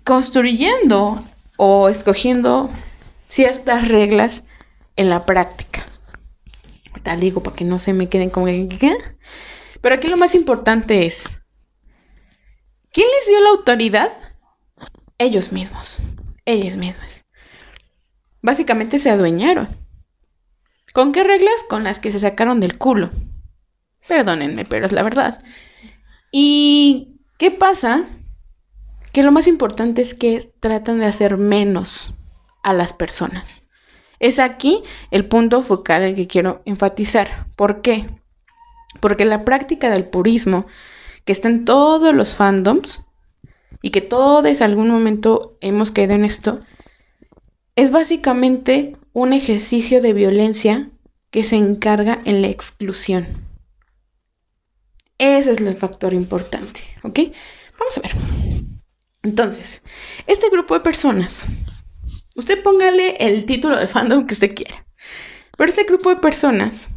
[0.04, 1.24] construyendo
[1.58, 2.70] o escogiendo
[3.28, 4.44] ciertas reglas
[4.96, 5.86] en la práctica.
[7.04, 8.96] Tal digo para que no se me queden como ¿qué?
[9.82, 11.40] Pero aquí lo más importante es
[12.92, 14.12] ¿quién les dio la autoridad?
[15.18, 16.00] Ellos mismos,
[16.46, 17.26] ellos mismos.
[18.42, 19.68] Básicamente se adueñaron.
[20.94, 21.64] ¿Con qué reglas?
[21.70, 23.12] Con las que se sacaron del culo.
[24.08, 25.44] Perdónenme, pero es la verdad.
[26.32, 28.06] ¿Y qué pasa?
[29.12, 32.14] Que lo más importante es que tratan de hacer menos
[32.64, 33.64] a las personas.
[34.20, 37.48] Es aquí el punto focal en que quiero enfatizar.
[37.56, 38.10] ¿Por qué?
[39.00, 40.66] Porque la práctica del purismo,
[41.24, 43.06] que está en todos los fandoms,
[43.82, 46.60] y que todos en algún momento hemos caído en esto,
[47.80, 50.92] es básicamente un ejercicio de violencia
[51.32, 53.26] que se encarga en la exclusión.
[55.18, 57.20] Ese es el factor importante, ¿ok?
[57.80, 58.12] Vamos a ver.
[59.24, 59.82] Entonces,
[60.28, 61.48] este grupo de personas,
[62.36, 64.86] usted póngale el título de fandom que usted quiera,
[65.58, 66.90] pero este grupo de personas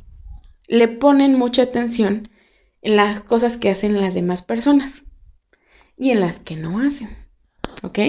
[0.66, 2.28] le ponen mucha atención
[2.80, 5.04] en las cosas que hacen las demás personas
[5.96, 7.16] y en las que no hacen,
[7.84, 8.00] ¿ok?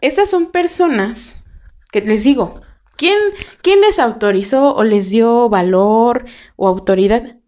[0.00, 1.42] Estas son personas
[1.90, 2.60] Que les digo,
[2.96, 3.16] ¿quién,
[3.62, 7.38] ¿quién les autorizó o les dio valor o autoridad?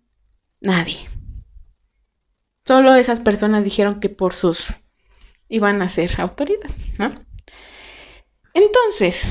[0.61, 1.09] Nadie.
[2.67, 4.75] Solo esas personas dijeron que por sus
[5.49, 7.12] iban a ser autoridad, ¿no?
[8.55, 9.27] Entonces,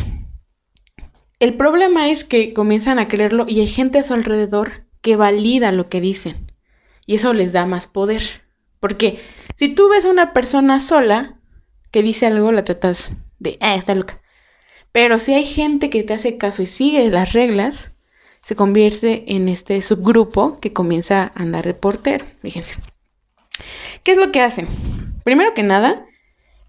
[1.40, 5.72] el problema es que comienzan a creerlo y hay gente a su alrededor que valida
[5.72, 6.52] lo que dicen.
[7.06, 8.44] Y eso les da más poder.
[8.80, 9.20] Porque
[9.56, 11.40] si tú ves a una persona sola
[11.92, 14.22] que dice algo, la tratas de, ah, está loca.
[14.92, 17.92] Pero si hay gente que te hace caso y sigue las reglas,
[18.44, 22.26] se convierte en este subgrupo que comienza a andar de portero.
[22.42, 22.78] Fíjense.
[24.04, 24.68] ¿Qué es lo que hacen?
[25.24, 26.06] Primero que nada,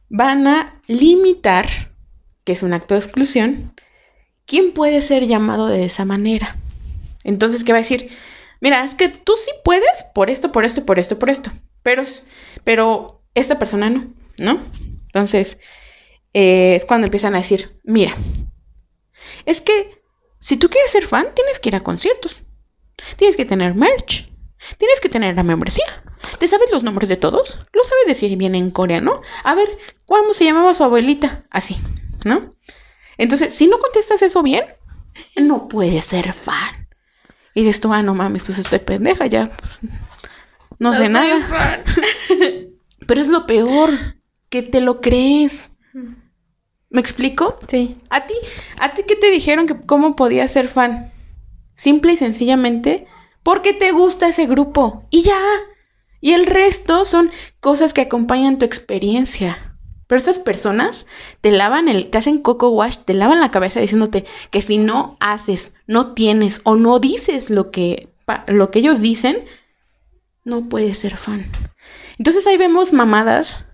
[0.08, 1.66] van a limitar,
[2.44, 3.72] que es un acto de exclusión,
[4.44, 6.56] quién puede ser llamado de esa manera.
[7.24, 8.10] Entonces, ¿qué va a decir?
[8.60, 11.50] Mira, es que tú sí puedes por esto, por esto, por esto, por esto.
[11.82, 12.02] Pero,
[12.64, 14.60] pero esta persona no, ¿no?
[15.06, 15.58] Entonces,
[16.32, 18.16] eh, es cuando empiezan a decir, mira,
[19.46, 20.02] es que
[20.38, 22.42] si tú quieres ser fan, tienes que ir a conciertos.
[23.16, 24.30] Tienes que tener merch.
[24.78, 25.86] Tienes que tener la membresía.
[26.38, 27.66] ¿Te sabes los nombres de todos?
[27.72, 29.20] ¿Lo sabes decir bien en coreano?
[29.44, 29.68] A ver,
[30.06, 31.44] ¿cómo se llamaba su abuelita?
[31.50, 31.78] Así,
[32.24, 32.54] ¿no?
[33.16, 34.64] Entonces, si no contestas eso bien,
[35.36, 36.88] no puedes ser fan.
[37.54, 39.46] Y dices tú, ah, no mames, pues estoy pendeja ya.
[39.46, 39.80] Pues,
[40.78, 41.84] no, sé nada.
[43.06, 44.16] Pero es lo peor,
[44.48, 45.72] que te lo crees.
[46.90, 47.58] ¿Me explico?
[47.68, 47.96] Sí.
[48.10, 48.34] ¿A ti,
[48.78, 51.12] a ti qué te dijeron que cómo podías ser fan?
[51.74, 53.06] Simple y sencillamente
[53.42, 55.06] porque te gusta ese grupo.
[55.10, 55.40] Y ya.
[56.20, 57.30] Y el resto son
[57.60, 59.78] cosas que acompañan tu experiencia.
[60.06, 61.06] Pero estas personas
[61.40, 65.16] te lavan el, te hacen coco wash, te lavan la cabeza diciéndote que si no
[65.20, 68.08] haces, no tienes o no dices lo que,
[68.48, 69.44] lo que ellos dicen,
[70.44, 71.48] no puedes ser fan.
[72.18, 73.64] Entonces ahí vemos mamadas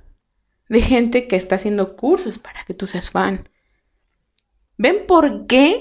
[0.69, 3.49] de gente que está haciendo cursos para que tú seas fan.
[4.77, 5.81] ¿Ven por qué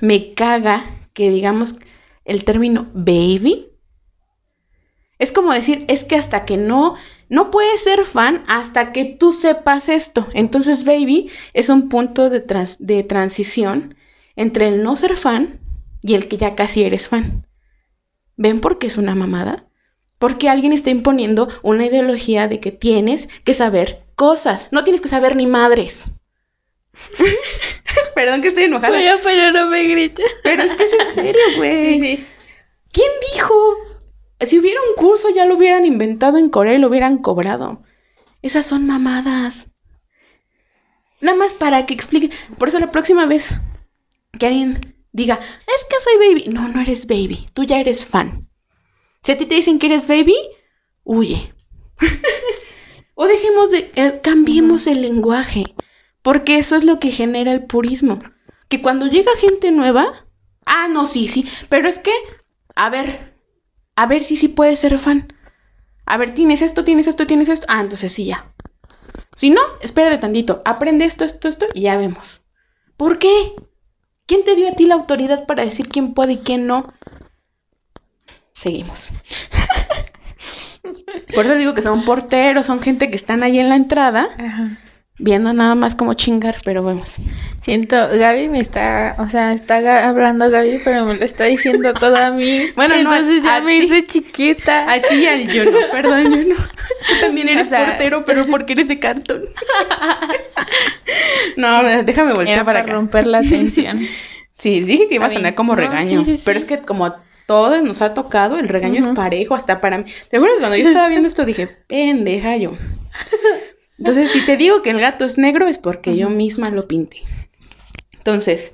[0.00, 1.76] me caga que digamos
[2.24, 3.68] el término baby?
[5.18, 6.96] Es como decir, es que hasta que no,
[7.28, 10.26] no puedes ser fan hasta que tú sepas esto.
[10.34, 12.44] Entonces, baby es un punto de,
[12.80, 13.94] de transición
[14.34, 15.60] entre el no ser fan
[16.02, 17.46] y el que ya casi eres fan.
[18.36, 19.68] ¿Ven por qué es una mamada?
[20.22, 24.68] Porque alguien está imponiendo una ideología de que tienes que saber cosas.
[24.70, 26.12] No tienes que saber ni madres.
[28.14, 28.92] Perdón que estoy enojada.
[28.92, 30.30] Pero, pero no me grites.
[30.44, 32.24] Pero es que es en serio, güey.
[32.92, 33.52] ¿Quién dijo?
[34.38, 37.82] Si hubiera un curso ya lo hubieran inventado en Corea y lo hubieran cobrado.
[38.42, 39.66] Esas son mamadas.
[41.20, 42.30] Nada más para que explique.
[42.58, 43.56] Por eso la próxima vez
[44.38, 46.44] que alguien diga, es que soy baby.
[46.54, 47.44] No, no eres baby.
[47.54, 48.51] Tú ya eres fan.
[49.22, 50.36] Si a ti te dicen que eres baby,
[51.04, 51.54] huye.
[53.14, 55.64] o dejemos de, eh, cambiemos el lenguaje,
[56.22, 58.18] porque eso es lo que genera el purismo.
[58.68, 60.26] Que cuando llega gente nueva,
[60.66, 62.12] ah, no, sí, sí, pero es que,
[62.74, 63.36] a ver,
[63.94, 65.32] a ver si sí puedes ser fan.
[66.04, 67.66] A ver, tienes esto, tienes esto, tienes esto.
[67.68, 68.52] Ah, entonces sí, ya.
[69.34, 72.42] Si no, espérate tantito, aprende esto, esto, esto y ya vemos.
[72.96, 73.54] ¿Por qué?
[74.26, 76.86] ¿Quién te dio a ti la autoridad para decir quién puede y quién no?
[78.62, 79.10] Seguimos.
[81.34, 84.28] Por eso digo que son porteros, son gente que están ahí en la entrada,
[85.18, 87.16] viendo nada más como chingar, pero vemos.
[87.60, 92.16] Siento, Gaby me está, o sea, está hablando Gaby, pero me lo está diciendo todo
[92.16, 92.66] a mí.
[92.76, 94.92] bueno, entonces ya me hice chiquita.
[94.92, 96.56] A ti y al yo no, perdón, yo no.
[96.56, 99.42] Tú también eres portero, pero porque eres de cartón.
[101.56, 103.98] no, déjame voltear para, para romper la tensión.
[104.54, 107.14] sí, dije que iba a sonar como regaño, pero es que como
[107.46, 110.04] todos nos ha tocado, el regaño es parejo hasta para mí.
[110.28, 112.76] Te juro que cuando yo estaba viendo esto dije, pendeja yo.
[113.98, 117.22] Entonces, si te digo que el gato es negro es porque yo misma lo pinté.
[118.16, 118.72] Entonces,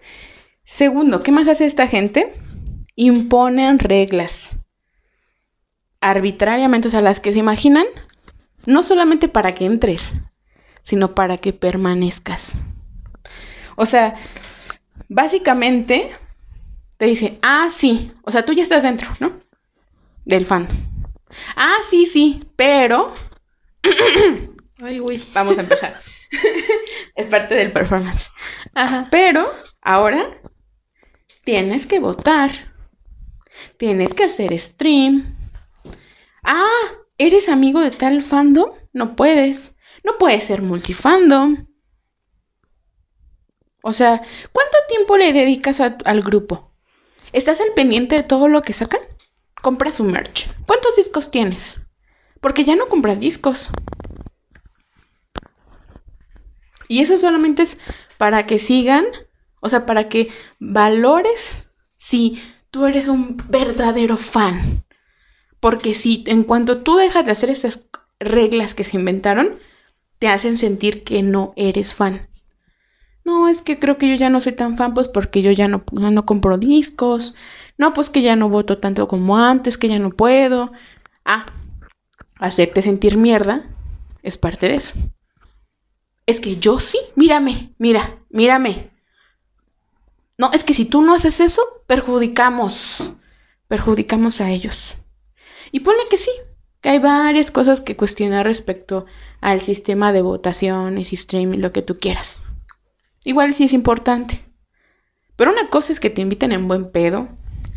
[0.64, 2.34] segundo, ¿qué más hace esta gente?
[2.96, 4.56] Imponen reglas
[6.00, 7.86] arbitrariamente, o sea, las que se imaginan,
[8.66, 10.14] no solamente para que entres,
[10.82, 12.52] sino para que permanezcas.
[13.76, 14.14] O sea,
[15.08, 16.08] básicamente
[16.98, 19.38] te dice, ah, sí, o sea, tú ya estás dentro, ¿no?
[20.24, 20.68] Del fan.
[21.56, 23.14] Ah, sí, sí, pero...
[24.82, 25.24] Ay, uy.
[25.32, 26.00] Vamos a empezar.
[27.14, 28.30] es parte del performance.
[28.74, 29.08] Ajá.
[29.10, 29.48] Pero
[29.80, 30.40] ahora
[31.44, 32.50] tienes que votar.
[33.76, 35.36] Tienes que hacer stream.
[36.42, 36.66] Ah,
[37.16, 38.70] ¿eres amigo de tal fandom?
[38.92, 39.76] No puedes.
[40.04, 41.66] No puedes ser multifandom.
[43.82, 44.20] O sea,
[44.52, 46.67] ¿cuánto tiempo le dedicas al grupo?
[47.32, 49.00] ¿Estás al pendiente de todo lo que sacan?
[49.60, 50.48] Compra su merch.
[50.66, 51.76] ¿Cuántos discos tienes?
[52.40, 53.70] Porque ya no compras discos.
[56.88, 57.78] Y eso solamente es
[58.16, 59.04] para que sigan,
[59.60, 61.66] o sea, para que valores
[61.98, 64.84] si tú eres un verdadero fan.
[65.60, 67.86] Porque si en cuanto tú dejas de hacer estas
[68.20, 69.58] reglas que se inventaron,
[70.18, 72.28] te hacen sentir que no eres fan.
[73.28, 75.68] No, es que creo que yo ya no soy tan fan, pues porque yo ya
[75.68, 77.34] no, no compro discos.
[77.76, 80.72] No, pues que ya no voto tanto como antes, que ya no puedo.
[81.26, 81.44] Ah,
[82.38, 83.68] hacerte sentir mierda
[84.22, 84.94] es parte de eso.
[86.24, 88.92] Es que yo sí, mírame, mira, mírame.
[90.38, 93.12] No, es que si tú no haces eso, perjudicamos,
[93.66, 94.96] perjudicamos a ellos.
[95.70, 96.30] Y ponle que sí,
[96.80, 99.04] que hay varias cosas que cuestionar respecto
[99.42, 102.40] al sistema de votaciones y streaming, lo que tú quieras.
[103.24, 104.44] Igual sí es importante.
[105.36, 107.28] Pero una cosa es que te inviten en buen pedo.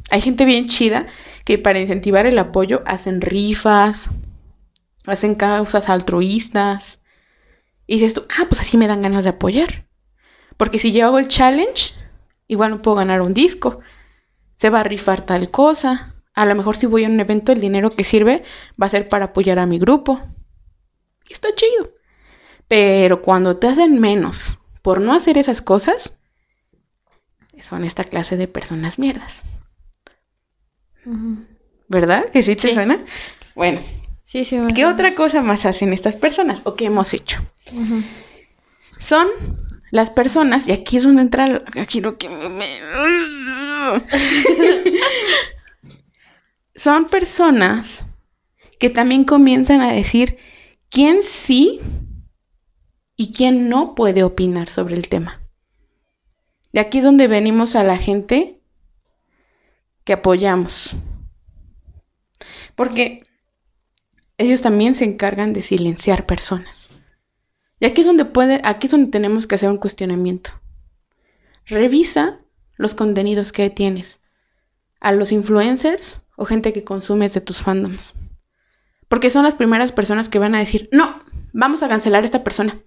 [0.10, 1.08] Hay gente bien chida
[1.46, 4.10] que para incentivar el apoyo hacen rifas,
[5.06, 7.00] hacen causas altruistas.
[7.88, 9.88] Y dices tú, ah, pues así me dan ganas de apoyar.
[10.58, 11.94] Porque si yo hago el challenge,
[12.48, 13.80] igual no puedo ganar un disco.
[14.58, 16.16] Se va a rifar tal cosa.
[16.34, 18.44] A lo mejor si voy a un evento, el dinero que sirve
[18.82, 20.22] va a ser para apoyar a mi grupo.
[21.28, 21.92] Y está chido.
[22.68, 26.14] Pero cuando te hacen menos por no hacer esas cosas,
[27.62, 29.44] son esta clase de personas mierdas.
[31.88, 32.26] ¿Verdad?
[32.32, 33.04] ¿Que sí te suena?
[33.56, 33.82] Bueno.
[34.24, 37.42] Sí, sí, ¿Qué otra cosa más hacen estas personas o qué hemos hecho?
[38.98, 39.28] Son
[39.92, 42.66] las personas, y aquí es donde entra, aquí lo que me...
[46.76, 48.06] son personas
[48.80, 50.38] que también comienzan a decir
[50.90, 51.82] quién sí
[53.22, 55.48] y quién no puede opinar sobre el tema.
[56.74, 58.60] De aquí es donde venimos a la gente
[60.04, 60.96] que apoyamos.
[62.76, 63.24] Porque
[64.40, 66.90] ellos también se encargan de silenciar personas.
[67.80, 70.60] Y aquí es donde puede, aquí es donde tenemos que hacer un cuestionamiento.
[71.68, 72.42] Revisa
[72.76, 74.20] los contenidos que tienes.
[75.00, 78.16] A los influencers o gente que consumes de tus fandoms.
[79.08, 81.24] Porque son las primeras personas que van a decir, no,
[81.54, 82.82] vamos a cancelar a esta persona.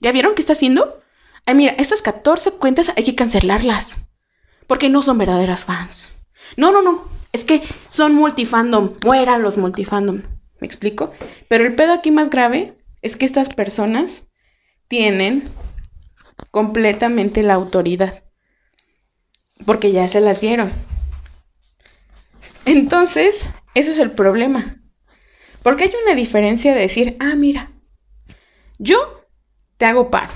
[0.00, 1.02] ¿Ya vieron qué está haciendo?
[1.46, 4.06] Ay, mira, estas 14 cuentas hay que cancelarlas.
[4.66, 6.24] Porque no son verdaderas fans.
[6.56, 7.04] No, no, no.
[7.32, 8.94] Es que son multifandom.
[9.04, 10.22] Mueran los multifandom.
[10.60, 11.12] ¿Me explico?
[11.48, 14.24] Pero el pedo aquí más grave es que estas personas
[14.88, 15.50] tienen
[16.50, 18.24] completamente la autoridad.
[19.66, 20.72] Porque ya se las dieron.
[22.64, 24.80] Entonces, eso es el problema.
[25.62, 27.72] Porque hay una diferencia de decir, ah, mira,
[28.78, 29.19] yo
[29.80, 30.30] te hago paro.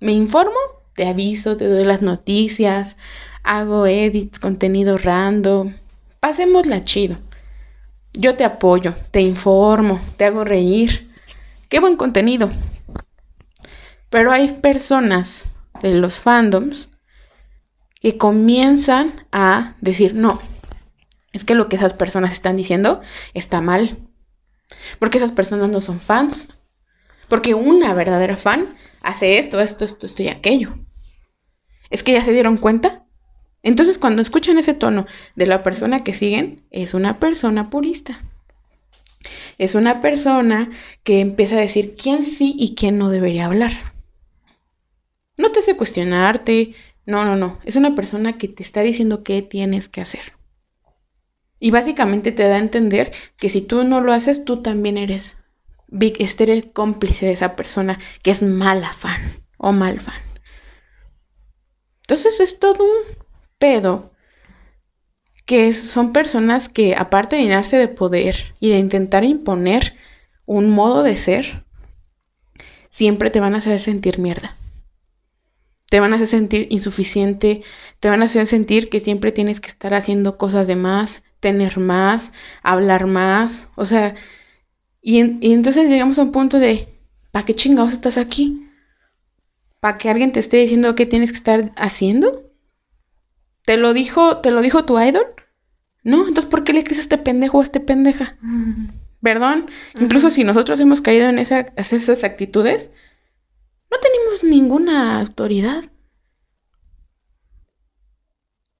[0.00, 0.56] Me informo,
[0.94, 2.96] te aviso, te doy las noticias,
[3.42, 5.74] hago edits, contenido random.
[6.20, 7.18] Pasémosla chido.
[8.14, 11.12] Yo te apoyo, te informo, te hago reír.
[11.68, 12.48] Qué buen contenido.
[14.08, 15.50] Pero hay personas
[15.82, 16.88] de los fandoms
[18.00, 20.40] que comienzan a decir, no,
[21.34, 23.02] es que lo que esas personas están diciendo
[23.34, 23.98] está mal.
[24.98, 26.48] Porque esas personas no son fans.
[27.34, 30.78] Porque una verdadera fan hace esto, esto, esto, esto y aquello.
[31.90, 33.08] Es que ya se dieron cuenta.
[33.64, 35.04] Entonces cuando escuchan ese tono
[35.34, 38.22] de la persona que siguen, es una persona purista.
[39.58, 40.70] Es una persona
[41.02, 43.72] que empieza a decir quién sí y quién no debería hablar.
[45.36, 46.72] No te hace cuestionarte.
[47.04, 47.58] No, no, no.
[47.64, 50.34] Es una persona que te está diciendo qué tienes que hacer.
[51.58, 55.38] Y básicamente te da a entender que si tú no lo haces, tú también eres,
[56.18, 59.20] este eres cómplice de esa persona que es mala fan
[59.58, 60.20] o mal fan.
[62.02, 63.16] Entonces es todo un
[63.58, 64.12] pedo
[65.46, 69.94] que son personas que aparte de llenarse de poder y de intentar imponer
[70.46, 71.64] un modo de ser,
[72.90, 74.56] siempre te van a hacer sentir mierda.
[75.90, 77.62] Te van a hacer sentir insuficiente,
[78.00, 81.78] te van a hacer sentir que siempre tienes que estar haciendo cosas de más, tener
[81.78, 84.14] más, hablar más, o sea,
[85.06, 85.18] y,
[85.52, 86.88] entonces llegamos a un punto de,
[87.30, 88.66] ¿para qué chingados estás aquí?
[89.78, 92.42] ¿Para que alguien te esté diciendo qué tienes que estar haciendo?
[93.66, 95.26] ¿Te lo dijo, te lo dijo tu idol?
[96.04, 98.38] No, entonces ¿por qué le crees a este pendejo o a este pendeja?
[99.20, 99.66] Perdón,
[100.00, 102.90] incluso si nosotros hemos caído en esas actitudes,
[103.90, 105.84] no tenemos ninguna autoridad.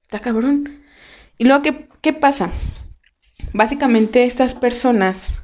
[0.04, 0.84] Está cabrón.
[1.36, 2.50] Y luego, ¿qué, qué pasa?
[3.52, 5.34] Básicamente estas personas,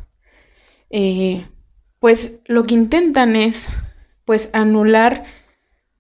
[0.91, 1.47] eh,
[1.99, 3.73] pues lo que intentan es,
[4.25, 5.25] pues, anular,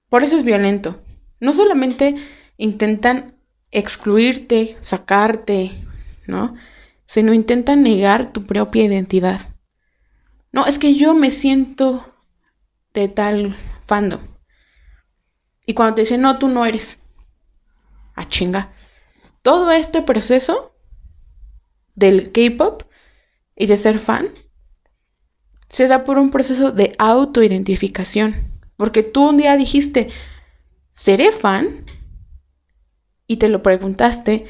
[0.08, 1.00] por eso es violento.
[1.38, 2.16] No solamente
[2.56, 3.36] intentan
[3.70, 5.70] excluirte, sacarte,
[6.26, 6.54] ¿no?
[7.06, 9.40] Sino intentan negar tu propia identidad.
[10.52, 12.14] No, es que yo me siento
[12.92, 13.56] de tal
[13.86, 14.20] fandom.
[15.66, 17.00] Y cuando te dicen, no, tú no eres.
[18.14, 18.72] A chinga.
[19.42, 20.74] Todo este proceso
[21.94, 22.82] del K-pop
[23.54, 24.28] y de ser fan
[25.70, 28.34] se da por un proceso de autoidentificación.
[28.76, 30.08] Porque tú un día dijiste,
[30.90, 31.84] ¿seré fan?
[33.26, 34.44] Y te lo preguntaste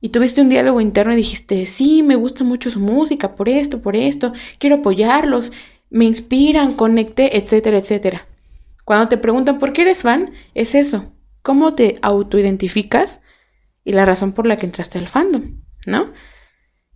[0.00, 3.80] y tuviste un diálogo interno y dijiste, sí, me gusta mucho su música, por esto,
[3.80, 5.52] por esto, quiero apoyarlos,
[5.88, 8.26] me inspiran, conecté, etcétera, etcétera.
[8.84, 11.12] Cuando te preguntan por qué eres fan, es eso,
[11.42, 13.22] cómo te autoidentificas
[13.84, 16.12] y la razón por la que entraste al fandom, ¿no?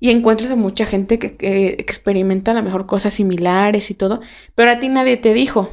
[0.01, 4.21] Y encuentras a mucha gente que, que experimenta a lo mejor cosas similares y todo,
[4.55, 5.71] pero a ti nadie te dijo,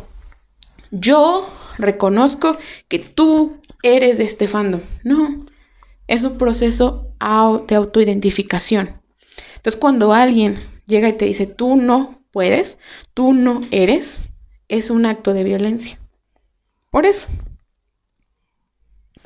[0.92, 2.58] yo reconozco
[2.88, 4.82] que tú eres de este fandom.
[5.04, 5.46] No,
[6.08, 7.08] es un proceso
[7.68, 9.02] de autoidentificación.
[9.56, 12.78] Entonces, cuando alguien llega y te dice, tú no puedes,
[13.14, 14.30] tú no eres,
[14.68, 16.00] es un acto de violencia.
[16.90, 17.28] Por eso.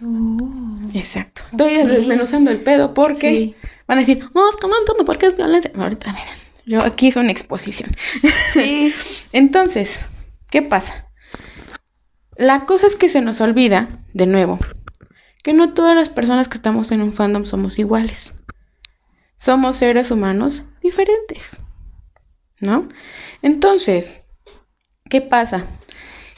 [0.01, 1.41] Uh, Exacto.
[1.51, 3.55] Estoy desmenuzando el pedo porque Sí.
[3.87, 5.71] Van a decir, no, es que no entiendo por qué es violencia.
[5.75, 6.33] Ahorita, miren,
[6.65, 7.91] yo aquí es una exposición.
[8.53, 8.93] Sí.
[9.31, 10.01] Entonces,
[10.49, 11.11] ¿qué pasa?
[12.35, 14.59] La cosa es que se nos olvida, de nuevo,
[15.43, 18.35] que no todas las personas que estamos en un fandom somos iguales.
[19.37, 21.57] Somos seres humanos diferentes.
[22.61, 22.87] ¿No?
[23.41, 24.21] Entonces,
[25.09, 25.67] ¿qué pasa?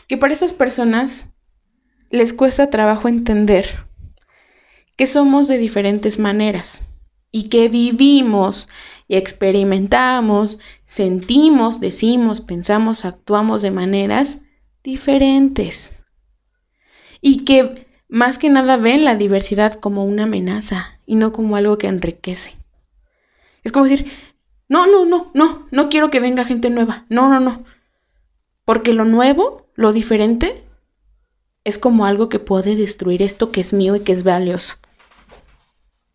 [0.08, 1.28] Que para esas personas
[2.10, 3.86] les cuesta trabajo entender
[4.98, 6.88] que somos de diferentes maneras
[7.32, 8.70] y que vivimos
[9.08, 14.40] y experimentamos, sentimos, decimos, pensamos, actuamos de maneras
[14.84, 15.94] diferentes.
[17.22, 21.78] Y que más que nada ven la diversidad como una amenaza y no como algo
[21.78, 22.56] que enriquece.
[23.64, 24.10] Es como decir,
[24.70, 27.06] no, no, no, no, no quiero que venga gente nueva.
[27.10, 27.64] No, no, no.
[28.66, 30.64] Porque lo nuevo, lo diferente,
[31.64, 34.76] es como algo que puede destruir esto que es mío y que es valioso.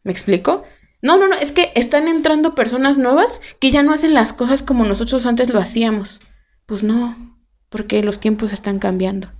[0.03, 0.65] ¿Me explico?
[1.03, 4.63] No, no, no, es que están entrando personas nuevas que ya no hacen las cosas
[4.63, 6.21] como nosotros antes lo hacíamos.
[6.65, 7.37] Pues no,
[7.69, 9.33] porque los tiempos están cambiando.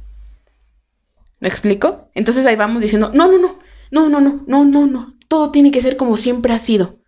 [1.39, 2.11] ¿Me explico?
[2.15, 3.59] Entonces ahí vamos diciendo, no, no, no,
[3.91, 6.99] no, no, no, no, no, no, todo tiene que ser como siempre ha sido.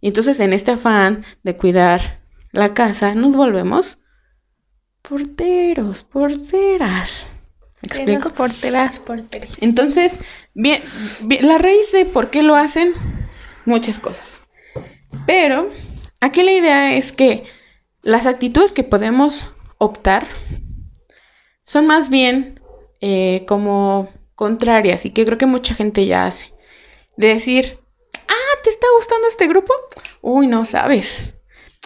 [0.00, 2.22] Y entonces en este afán de cuidar
[2.52, 3.98] la casa, nos volvemos
[5.00, 7.26] porteros, porteras.
[7.80, 8.12] ¿Me explico?
[8.12, 9.62] Explico porteras, porteras.
[9.62, 10.18] Entonces,
[10.54, 10.80] bien,
[11.24, 12.92] bien, la raíz de por qué lo hacen,
[13.64, 14.40] muchas cosas.
[15.26, 15.70] Pero
[16.20, 17.44] aquí la idea es que
[18.02, 20.26] las actitudes que podemos optar
[21.62, 22.60] son más bien
[23.00, 26.52] eh, como contrarias y que creo que mucha gente ya hace.
[27.16, 27.78] De decir,
[28.28, 29.72] ah, ¿te está gustando este grupo?
[30.20, 31.34] Uy, no sabes.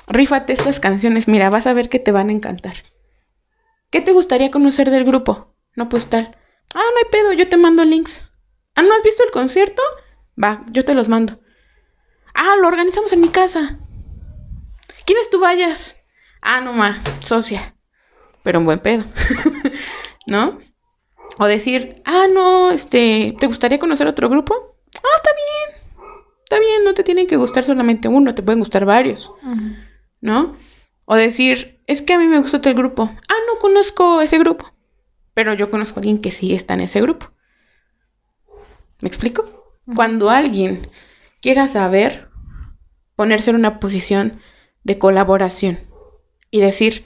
[0.09, 2.77] Rífate estas canciones, mira, vas a ver que te van a encantar.
[3.91, 5.55] ¿Qué te gustaría conocer del grupo?
[5.75, 6.37] No, pues tal.
[6.75, 8.33] Ah, no hay pedo, yo te mando links.
[8.75, 9.83] Ah, ¿no has visto el concierto?
[10.43, 11.41] Va, yo te los mando.
[12.37, 13.79] Ah, lo organizamos en mi casa.
[15.07, 15.97] ¿Quieres tú vayas?
[16.43, 17.75] Ah, no ma, socia.
[18.43, 19.05] Pero un buen pedo.
[20.27, 20.61] ¿No?
[21.39, 24.77] O decir, ah, no, este, ¿te gustaría conocer otro grupo?
[24.97, 26.07] Ah, está bien.
[26.45, 29.33] Está bien, no te tienen que gustar solamente uno, te pueden gustar varios.
[30.21, 30.55] ¿No?
[31.07, 33.11] O decir, es que a mí me gusta el grupo.
[33.29, 34.75] Ah, no conozco ese grupo.
[35.33, 37.33] Pero yo conozco a alguien que sí está en ese grupo.
[39.01, 39.75] ¿Me explico?
[39.95, 40.87] Cuando alguien
[41.47, 42.29] quiera saber,
[43.15, 44.41] ponerse en una posición
[44.83, 45.79] de colaboración
[46.51, 47.05] y decir,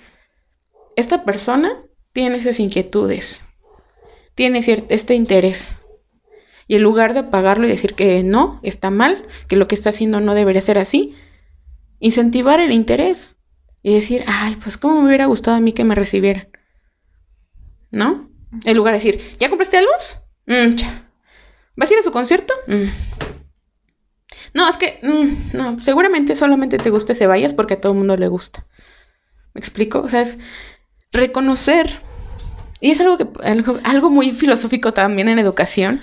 [0.97, 1.71] esta persona
[2.15, 3.45] tiene esas inquietudes,
[4.35, 5.81] tiene cierto, este interés.
[6.67, 9.91] Y en lugar de apagarlo y decir que no, está mal, que lo que está
[9.91, 11.15] haciendo no debería ser así,
[11.99, 13.37] incentivar el interés
[13.83, 16.49] y decir, ay, pues cómo me hubiera gustado a mí que me recibieran.
[17.91, 18.31] ¿No?
[18.65, 20.23] En lugar de decir, ¿ya compraste álbumes?
[20.47, 21.11] Mm, cha.
[21.77, 22.55] ¿Vas a ir a su concierto?
[22.69, 23.29] Mm.
[24.55, 27.99] No, es que, mm, no, seguramente solamente te gusta ese vayas porque a todo el
[27.99, 28.67] mundo le gusta.
[29.55, 30.01] ¿Me explico?
[30.01, 30.39] O sea, es
[31.13, 32.03] reconocer.
[32.81, 36.01] Y es algo, que, algo, algo muy filosófico también en educación,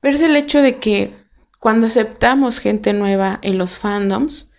[0.00, 1.12] pero es el hecho de que
[1.58, 4.50] cuando aceptamos gente nueva en los fandoms,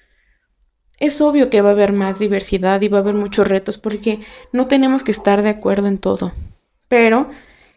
[0.99, 4.19] es obvio que va a haber más diversidad y va a haber muchos retos porque
[4.51, 6.33] no tenemos que estar de acuerdo en todo.
[6.87, 7.29] Pero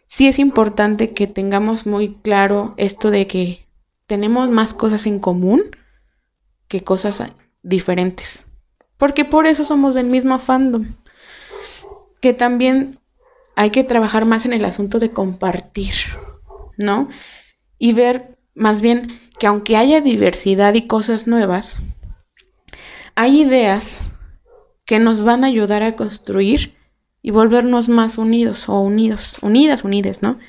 [0.07, 3.62] sí es importante que tengamos muy claro esto de que
[4.05, 5.75] tenemos más cosas en común
[6.67, 7.23] que cosas
[7.61, 8.47] diferentes.
[8.97, 10.95] Porque por eso somos del mismo fandom.
[12.21, 12.97] Que también
[13.55, 15.93] hay que trabajar más en el asunto de compartir,
[16.77, 17.09] ¿no?
[17.77, 19.07] Y ver más bien
[19.39, 21.79] que aunque haya diversidad y cosas nuevas,
[23.15, 24.01] hay ideas
[24.85, 26.75] que nos van a ayudar a construir
[27.21, 30.39] y volvernos más unidos o unidos, unidas, unides, ¿no?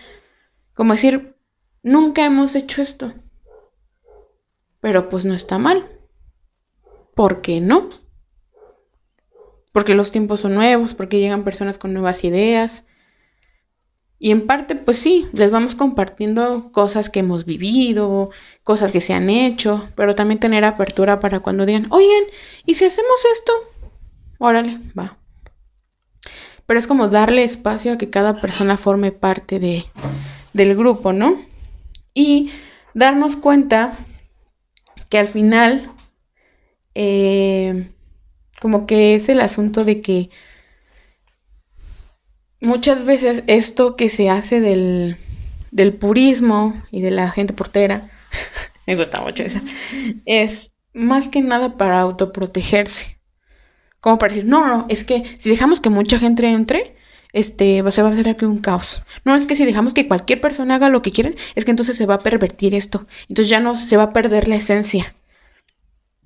[0.74, 1.36] Como decir,
[1.82, 3.14] nunca hemos hecho esto.
[4.84, 5.90] Pero pues no está mal.
[7.14, 7.88] ¿Por qué no?
[9.72, 12.84] Porque los tiempos son nuevos, porque llegan personas con nuevas ideas.
[14.18, 18.28] Y en parte, pues sí, les vamos compartiendo cosas que hemos vivido,
[18.62, 22.24] cosas que se han hecho, pero también tener apertura para cuando digan, oigan,
[22.66, 23.52] ¿y si hacemos esto?
[24.36, 25.16] Órale, va.
[26.66, 29.86] Pero es como darle espacio a que cada persona forme parte de,
[30.52, 31.38] del grupo, ¿no?
[32.12, 32.50] Y
[32.92, 33.96] darnos cuenta
[35.14, 35.88] que al final,
[36.96, 37.88] eh,
[38.60, 40.28] como que es el asunto de que
[42.60, 45.16] muchas veces esto que se hace del,
[45.70, 48.10] del purismo y de la gente portera,
[48.88, 49.60] me gusta mucho eso,
[50.26, 53.20] es más que nada para autoprotegerse.
[54.00, 56.96] Como para decir, no, no, es que si dejamos que mucha gente entre,
[57.34, 59.04] este, se va a hacer aquí un caos.
[59.24, 61.96] No es que si dejamos que cualquier persona haga lo que quieran, es que entonces
[61.96, 63.06] se va a pervertir esto.
[63.28, 65.14] Entonces ya no se va a perder la esencia.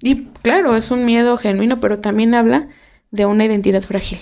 [0.03, 2.69] Y claro, es un miedo genuino, pero también habla
[3.11, 4.19] de una identidad frágil.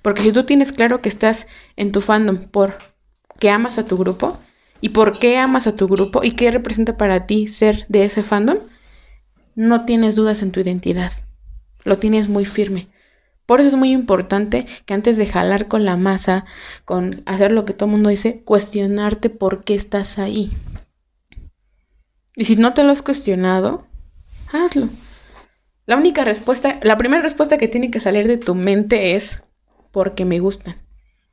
[0.00, 1.46] Porque si tú tienes claro que estás
[1.76, 2.78] en tu fandom por
[3.38, 4.38] que amas a tu grupo
[4.80, 8.22] y por qué amas a tu grupo y qué representa para ti ser de ese
[8.22, 8.56] fandom,
[9.54, 11.12] no tienes dudas en tu identidad.
[11.84, 12.88] Lo tienes muy firme.
[13.46, 16.44] Por eso es muy importante que antes de jalar con la masa,
[16.84, 20.52] con hacer lo que todo el mundo dice, cuestionarte por qué estás ahí.
[22.34, 23.86] Y si no te lo has cuestionado,
[24.52, 24.88] hazlo.
[25.86, 29.42] La única respuesta, la primera respuesta que tiene que salir de tu mente es
[29.92, 30.76] porque me gustan,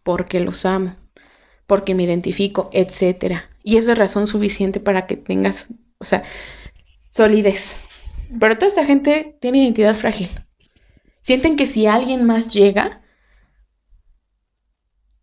[0.03, 0.95] porque los amo,
[1.65, 3.39] porque me identifico, etc.
[3.63, 6.21] Y eso es razón suficiente para que tengas, o sea,
[7.09, 7.79] solidez.
[8.39, 10.29] Pero toda esta gente tiene identidad frágil.
[11.23, 13.01] Sienten que si alguien más llega,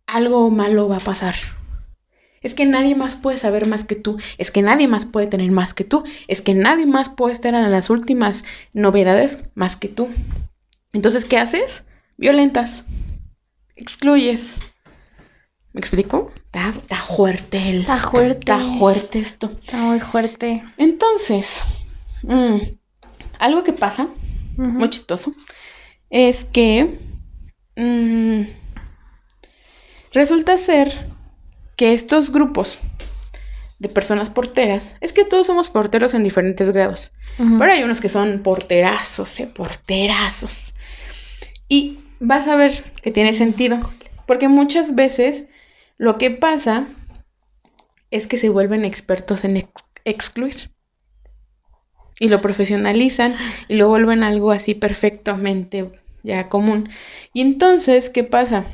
[0.07, 1.35] algo malo va a pasar.
[2.41, 4.17] Es que nadie más puede saber más que tú.
[4.39, 6.03] Es que nadie más puede tener más que tú.
[6.27, 10.09] Es que nadie más puede estar en las últimas novedades más que tú.
[10.91, 11.83] Entonces, ¿qué haces?
[12.17, 12.83] Violentas.
[13.75, 14.57] Excluyes.
[15.71, 16.31] ¿Me explico?
[16.45, 17.77] Está, fuerte.
[17.77, 18.39] está fuerte.
[18.39, 19.51] Está fuerte esto.
[19.51, 20.63] Está muy fuerte.
[20.77, 21.61] Entonces,
[22.23, 22.57] mm,
[23.37, 24.07] algo que pasa,
[24.57, 25.33] muy chistoso,
[26.11, 26.99] es que
[27.77, 28.41] mm,
[30.13, 30.93] resulta ser
[31.75, 32.81] que estos grupos
[33.79, 37.13] de personas porteras, es que todos somos porteros en diferentes grados,
[37.57, 40.75] pero hay unos que son porterazos, eh, porterazos.
[41.67, 43.79] Y vas a ver que tiene sentido,
[44.27, 45.47] porque muchas veces
[45.97, 46.85] lo que pasa
[48.11, 49.67] es que se vuelven expertos en
[50.05, 50.69] excluir
[52.19, 53.35] y lo profesionalizan
[53.67, 55.89] y lo vuelven algo así perfectamente
[56.23, 56.89] ya común.
[57.33, 58.65] Y entonces, ¿qué pasa?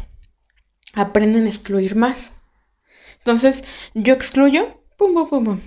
[0.93, 2.35] Aprenden a excluir más.
[3.19, 3.63] Entonces,
[3.93, 5.59] yo excluyo, pum, pum, pum, pum.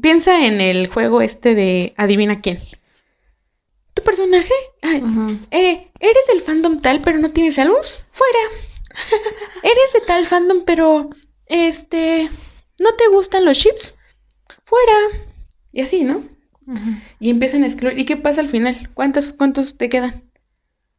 [0.00, 2.58] Piensa en el juego este de adivina quién.
[3.94, 4.52] Tu personaje,
[4.82, 8.38] eh, eres del fandom tal, pero no tienes álbumes, fuera.
[9.62, 11.10] eres de tal fandom, pero
[11.46, 12.28] este,
[12.80, 13.98] no te gustan los chips,
[14.64, 15.28] fuera.
[15.70, 16.24] Y así, ¿no?
[17.20, 17.98] Y empiezan a excluir.
[17.98, 18.90] ¿Y qué pasa al final?
[18.94, 20.23] ¿Cuántos, cuántos te quedan?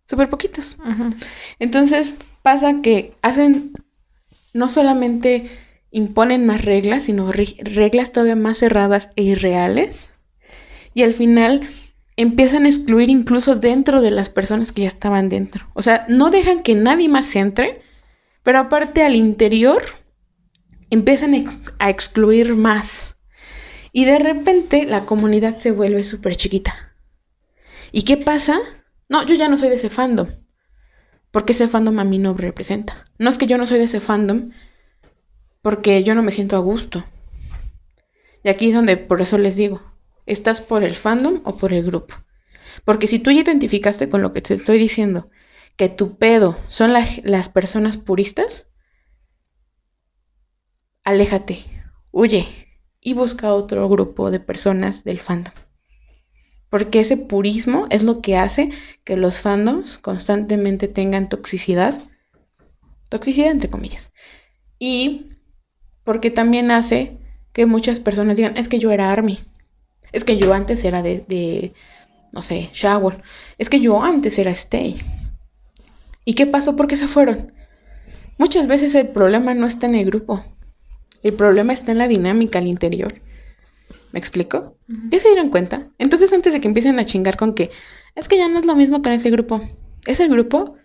[0.05, 0.77] Súper poquitos.
[1.59, 3.73] Entonces pasa que hacen,
[4.53, 5.49] no solamente
[5.91, 10.11] imponen más reglas, sino reglas todavía más cerradas e irreales.
[10.93, 11.61] Y al final
[12.17, 15.67] empiezan a excluir incluso dentro de las personas que ya estaban dentro.
[15.73, 17.81] O sea, no dejan que nadie más entre,
[18.43, 19.83] pero aparte al interior
[20.89, 21.33] empiezan
[21.79, 23.15] a excluir más.
[23.91, 26.95] Y de repente la comunidad se vuelve súper chiquita.
[27.91, 28.59] ¿Y qué pasa?
[29.07, 30.27] No, yo ya no soy de ese fandom.
[31.31, 33.05] Porque ese fandom a mí no representa.
[33.17, 34.51] No es que yo no soy de ese fandom
[35.61, 37.03] porque yo no me siento a gusto.
[38.43, 39.81] Y aquí es donde por eso les digo,
[40.27, 42.13] ¿estás por el fandom o por el grupo?
[42.83, 45.29] Porque si tú identificaste con lo que te estoy diciendo,
[45.75, 48.67] que tu pedo son las personas puristas,
[51.03, 51.65] aléjate,
[52.11, 52.47] huye,
[53.01, 55.53] y busca otro grupo de personas del fandom.
[56.69, 58.69] Porque ese purismo es lo que hace
[59.03, 62.01] que los fandoms constantemente tengan toxicidad.
[63.09, 64.11] Toxicidad entre comillas.
[64.79, 65.27] Y
[66.03, 67.17] porque también hace
[67.53, 69.39] que muchas personas digan, es que yo era Army.
[70.11, 71.73] Es que yo antes era de,
[72.31, 73.21] no sé, Shower.
[73.57, 75.01] Es que yo antes era Stay.
[76.25, 76.75] ¿Y qué pasó?
[76.75, 77.53] ¿Por qué se fueron?
[78.37, 80.43] Muchas veces el problema no está en el grupo.
[81.23, 83.21] El problema está en la dinámica al interior.
[84.15, 84.77] ¿Me explico?
[85.09, 85.89] ¿Ya se dieron cuenta?
[85.97, 87.69] Entonces, antes de que empiecen a chingar con que
[88.15, 89.61] es que ya no es lo mismo con ese grupo,
[90.05, 90.77] ¿es el grupo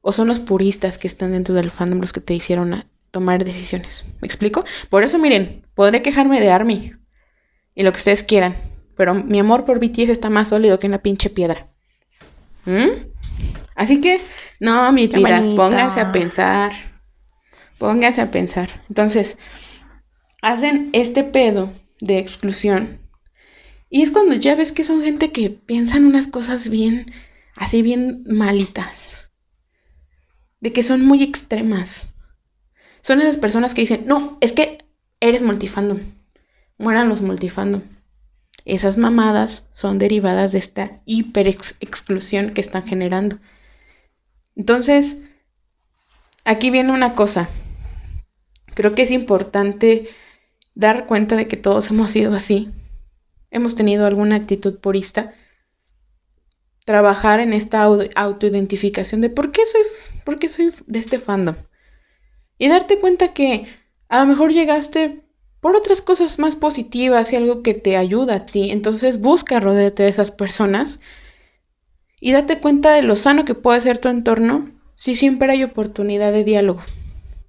[0.00, 4.06] o son los puristas que están dentro del fandom los que te hicieron tomar decisiones.
[4.20, 4.64] ¿Me explico?
[4.90, 6.94] Por eso, miren, podré quejarme de Army
[7.76, 8.56] y lo que ustedes quieran,
[8.96, 11.68] pero mi amor por BTS está más sólido que una pinche piedra.
[12.64, 12.88] ¿Mm?
[13.76, 14.20] Así que,
[14.58, 16.72] no, mis vidas, pónganse a pensar.
[17.78, 18.82] Pónganse a pensar.
[18.88, 19.38] Entonces,
[20.42, 21.70] hacen este pedo
[22.00, 23.00] de exclusión.
[23.90, 27.12] Y es cuando ya ves que son gente que piensan unas cosas bien,
[27.56, 29.30] así bien malitas.
[30.60, 32.08] De que son muy extremas.
[33.00, 34.84] Son esas personas que dicen, no, es que
[35.20, 36.00] eres multifandom.
[36.76, 37.82] Mueran los multifandom.
[38.64, 43.38] Esas mamadas son derivadas de esta hiper exclusión que están generando.
[44.56, 45.16] Entonces,
[46.44, 47.48] aquí viene una cosa.
[48.74, 50.08] Creo que es importante
[50.78, 52.70] dar cuenta de que todos hemos sido así.
[53.50, 55.32] Hemos tenido alguna actitud purista.
[56.86, 59.82] Trabajar en esta autoidentificación de por qué soy,
[60.24, 61.56] por qué soy de este fandom.
[62.56, 63.66] Y darte cuenta que
[64.08, 65.22] a lo mejor llegaste
[65.60, 68.70] por otras cosas más positivas y algo que te ayuda a ti.
[68.70, 71.00] Entonces busca rodearte de esas personas
[72.20, 76.32] y date cuenta de lo sano que puede ser tu entorno si siempre hay oportunidad
[76.32, 76.80] de diálogo.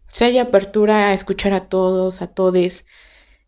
[0.10, 2.86] Si hay apertura a escuchar a todos, a todes,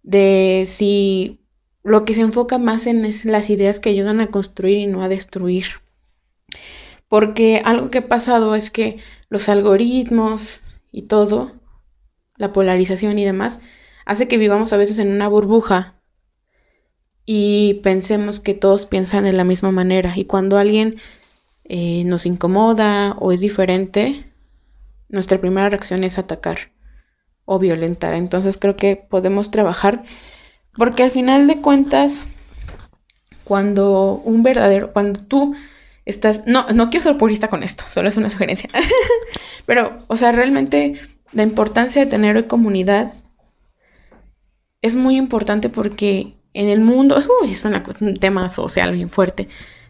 [0.03, 1.41] de si
[1.83, 5.03] lo que se enfoca más en es las ideas que ayudan a construir y no
[5.03, 5.65] a destruir.
[7.07, 8.97] Porque algo que ha pasado es que
[9.29, 11.53] los algoritmos y todo,
[12.37, 13.59] la polarización y demás,
[14.05, 15.95] hace que vivamos a veces en una burbuja
[17.25, 20.13] y pensemos que todos piensan de la misma manera.
[20.15, 20.95] Y cuando alguien
[21.65, 24.23] eh, nos incomoda o es diferente,
[25.09, 26.71] nuestra primera reacción es atacar
[27.45, 28.13] o violentar.
[28.13, 30.03] Entonces creo que podemos trabajar
[30.73, 32.25] porque al final de cuentas,
[33.43, 35.53] cuando un verdadero, cuando tú
[36.05, 38.69] estás, no, no quiero ser purista con esto, solo es una sugerencia,
[39.65, 40.93] pero, o sea, realmente
[41.33, 43.13] la importancia de tener comunidad
[44.81, 49.47] es muy importante porque en el mundo, uy, es un tema social bien fuerte,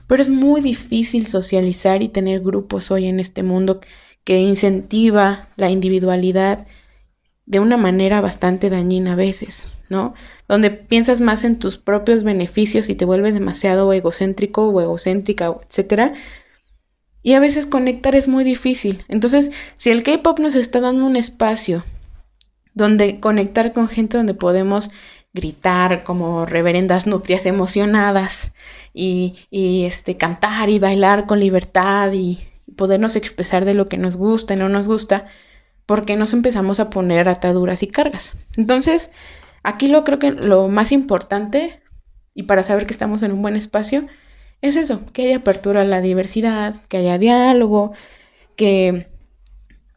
[0.07, 3.79] pero es muy difícil socializar y tener grupos hoy en este mundo
[4.23, 6.67] que incentiva la individualidad
[7.51, 10.13] de una manera bastante dañina a veces, ¿no?
[10.47, 16.13] Donde piensas más en tus propios beneficios y te vuelves demasiado egocéntrico o egocéntrica, etcétera.
[17.21, 19.03] Y a veces conectar es muy difícil.
[19.09, 21.83] Entonces, si el K-pop nos está dando un espacio
[22.73, 24.89] donde conectar con gente donde podemos
[25.33, 28.53] gritar como reverendas nutrias emocionadas
[28.93, 32.39] y, y, este, cantar y bailar con libertad y
[32.77, 35.25] podernos expresar de lo que nos gusta y no nos gusta,
[35.91, 38.31] porque nos empezamos a poner ataduras y cargas.
[38.55, 39.11] Entonces,
[39.61, 41.83] aquí lo creo que lo más importante
[42.33, 44.07] y para saber que estamos en un buen espacio
[44.61, 47.91] es eso, que haya apertura a la diversidad, que haya diálogo,
[48.55, 49.11] que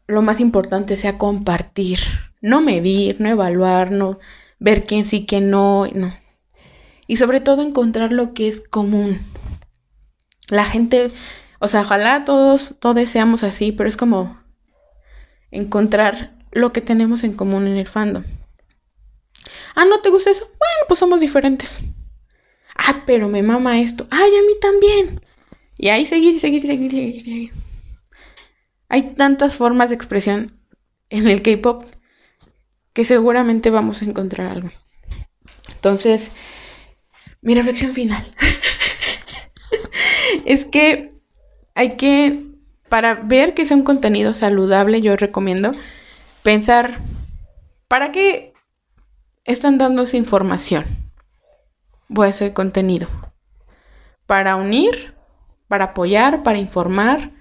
[0.05, 1.99] lo más importante sea compartir,
[2.41, 4.19] no medir, no evaluar, no
[4.59, 6.11] ver quién sí, quién no, no.
[7.07, 9.21] Y sobre todo encontrar lo que es común.
[10.49, 11.07] La gente,
[11.59, 14.43] o sea, ojalá todos, todos seamos así, pero es como
[15.51, 18.23] encontrar lo que tenemos en común en el fandom.
[19.75, 20.45] Ah, ¿no te gusta eso?
[20.45, 21.83] Bueno, pues somos diferentes.
[22.75, 24.07] Ah, pero me mama esto.
[24.09, 25.21] Ay, a mí también.
[25.77, 27.51] Y ahí seguir, seguir, seguir, seguir, seguir.
[28.87, 30.57] Hay tantas formas de expresión
[31.09, 31.83] en el K-pop
[32.93, 34.71] que seguramente vamos a encontrar algo.
[35.73, 36.31] Entonces,
[37.41, 38.25] mi reflexión final
[40.45, 41.13] es que
[41.73, 42.43] hay que,
[42.89, 45.71] para ver que sea un contenido saludable, yo recomiendo
[46.43, 46.99] pensar,
[47.87, 48.53] ¿para qué
[49.43, 50.85] están dando esa información?
[52.07, 53.07] Voy a hacer contenido.
[54.25, 55.15] ¿Para unir?
[55.67, 56.43] ¿Para apoyar?
[56.43, 57.31] ¿Para informar?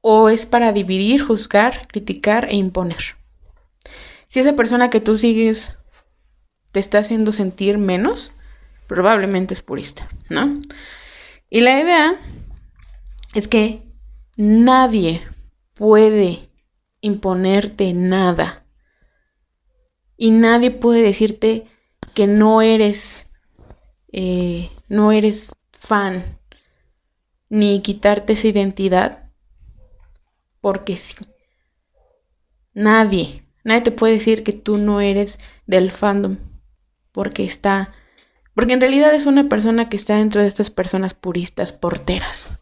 [0.00, 3.16] ¿O es para dividir, juzgar, criticar e imponer?
[4.26, 5.78] Si esa persona que tú sigues
[6.72, 8.32] te está haciendo sentir menos,
[8.86, 10.60] probablemente es purista, ¿no?
[11.48, 12.20] Y la idea
[13.34, 13.82] es que
[14.36, 15.22] nadie
[15.74, 16.50] puede
[17.00, 18.66] imponerte nada.
[20.16, 21.66] Y nadie puede decirte
[22.14, 23.26] que no eres,
[24.12, 26.38] eh, no eres fan,
[27.48, 29.30] ni quitarte esa identidad,
[30.60, 31.16] porque sí.
[32.72, 33.44] Nadie.
[33.64, 36.36] Nadie te puede decir que tú no eres del fandom
[37.14, 37.92] porque está,
[38.54, 42.58] porque en realidad es una persona que está dentro de estas personas puristas, porteras.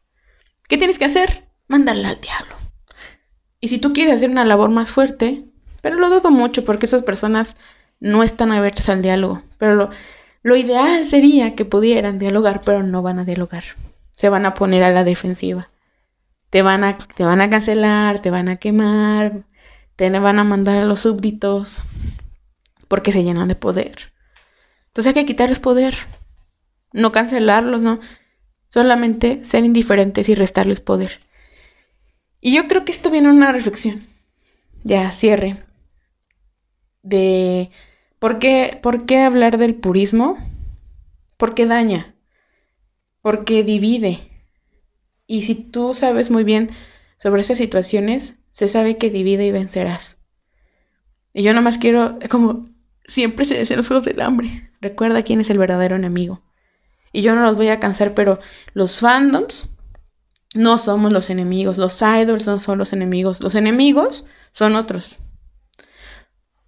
[0.72, 1.44] ¿Qué tienes que hacer?
[1.68, 2.54] Mándala al diablo.
[3.60, 5.44] Y si tú quieres hacer una labor más fuerte,
[5.82, 7.56] pero lo dudo mucho porque esas personas
[8.00, 9.90] no están abiertas al diálogo, pero lo,
[10.42, 13.64] lo ideal sería que pudieran dialogar, pero no van a dialogar.
[14.12, 15.68] Se van a poner a la defensiva.
[16.48, 19.44] Te van a, te van a cancelar, te van a quemar,
[19.96, 21.84] te van a mandar a los súbditos
[22.88, 24.14] porque se llenan de poder.
[24.86, 25.94] Entonces hay que quitarles poder,
[26.94, 28.00] no cancelarlos, no,
[28.72, 31.20] solamente ser indiferentes y restarles poder.
[32.40, 34.02] Y yo creo que esto viene una reflexión,
[34.82, 35.58] ya cierre,
[37.02, 37.70] de
[38.18, 40.38] por qué, por qué hablar del purismo,
[41.36, 42.14] porque daña,
[43.20, 44.46] porque divide.
[45.26, 46.70] Y si tú sabes muy bien
[47.18, 50.16] sobre estas situaciones, se sabe que divide y vencerás.
[51.34, 52.70] Y yo más quiero, como
[53.04, 56.42] siempre se dice los juegos del hambre, recuerda quién es el verdadero enemigo.
[57.12, 58.38] Y yo no los voy a cansar, pero
[58.72, 59.76] los fandoms
[60.54, 65.18] no somos los enemigos, los idols no son los enemigos, los enemigos son otros.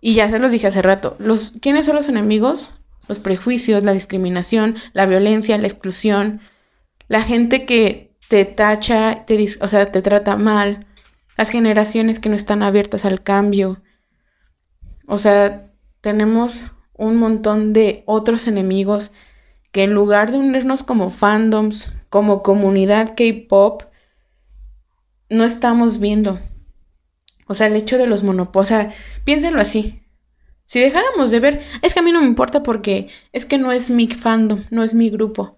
[0.00, 2.70] Y ya se los dije hace rato, los, ¿quiénes son los enemigos?
[3.08, 6.40] Los prejuicios, la discriminación, la violencia, la exclusión,
[7.08, 10.86] la gente que te tacha, te, o sea, te trata mal,
[11.36, 13.82] las generaciones que no están abiertas al cambio.
[15.06, 19.12] O sea, tenemos un montón de otros enemigos
[19.74, 23.82] que en lugar de unirnos como fandoms, como comunidad K-pop,
[25.28, 26.38] no estamos viendo.
[27.48, 28.94] O sea, el hecho de los monopos, o sea,
[29.24, 30.00] piénsenlo así.
[30.64, 33.72] Si dejáramos de ver, es que a mí no me importa porque es que no
[33.72, 35.56] es mi fandom, no es mi grupo.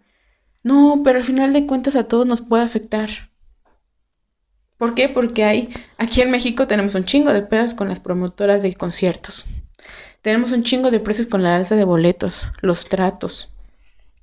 [0.62, 3.10] No, pero al final de cuentas a todos nos puede afectar.
[4.78, 5.10] ¿Por qué?
[5.10, 5.68] Porque hay,
[5.98, 9.44] aquí en México tenemos un chingo de pedos con las promotoras de conciertos.
[10.22, 13.52] Tenemos un chingo de precios con la alza de boletos, los tratos.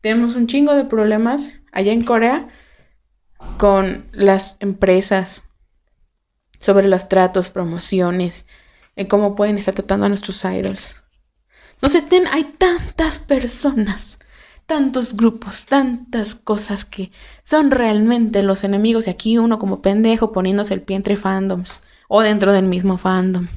[0.03, 2.49] Tenemos un chingo de problemas allá en Corea
[3.57, 5.45] con las empresas
[6.59, 8.45] sobre los tratos, promociones,
[8.97, 10.97] en cómo pueden estar tratando a nuestros idols.
[11.81, 14.19] No sé, ten, hay tantas personas
[14.65, 17.11] tantos grupos, tantas cosas que
[17.41, 22.21] son realmente los enemigos y aquí uno como pendejo poniéndose el pie entre fandoms o
[22.21, 23.47] dentro del mismo fandom.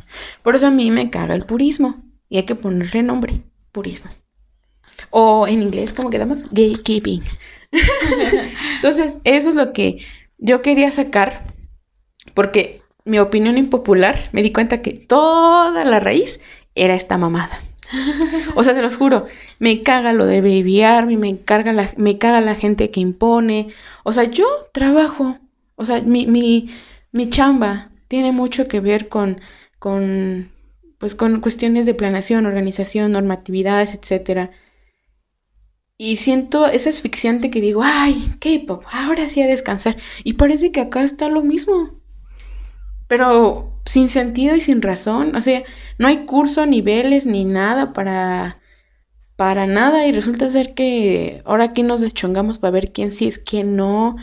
[0.42, 3.42] Por eso a mí me caga el purismo y hay que ponerle nombre,
[3.72, 4.10] purismo.
[5.10, 6.44] O en inglés, ¿cómo quedamos?
[6.50, 7.22] Gatekeeping.
[8.76, 9.98] Entonces, eso es lo que
[10.38, 11.54] yo quería sacar
[12.34, 16.40] porque mi opinión impopular me di cuenta que toda la raíz
[16.74, 17.58] era esta mamada.
[18.56, 19.26] O sea, se los juro,
[19.58, 23.68] me caga lo de Baby Army, me, carga la, me caga la gente que impone.
[24.02, 25.38] O sea, yo trabajo,
[25.76, 26.68] o sea, mi, mi,
[27.12, 29.40] mi chamba tiene mucho que ver con,
[29.78, 30.50] con,
[30.98, 34.50] pues, con cuestiones de planeación, organización, normatividades, etcétera.
[35.98, 39.96] Y siento, es asfixiante que digo, ay, K-pop, ahora sí a descansar.
[40.24, 41.96] Y parece que acá está lo mismo
[43.08, 45.36] pero sin sentido y sin razón.
[45.36, 45.62] O sea,
[45.98, 48.58] no hay curso, niveles, ni nada para,
[49.36, 50.06] para nada.
[50.06, 54.16] Y resulta ser que ahora aquí nos deschongamos para ver quién sí es, quién no.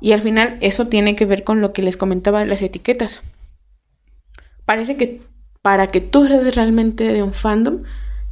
[0.00, 3.22] Y al final eso tiene que ver con lo que les comentaba de las etiquetas.
[4.64, 5.22] Parece que
[5.62, 7.82] para que tú seas realmente de un fandom,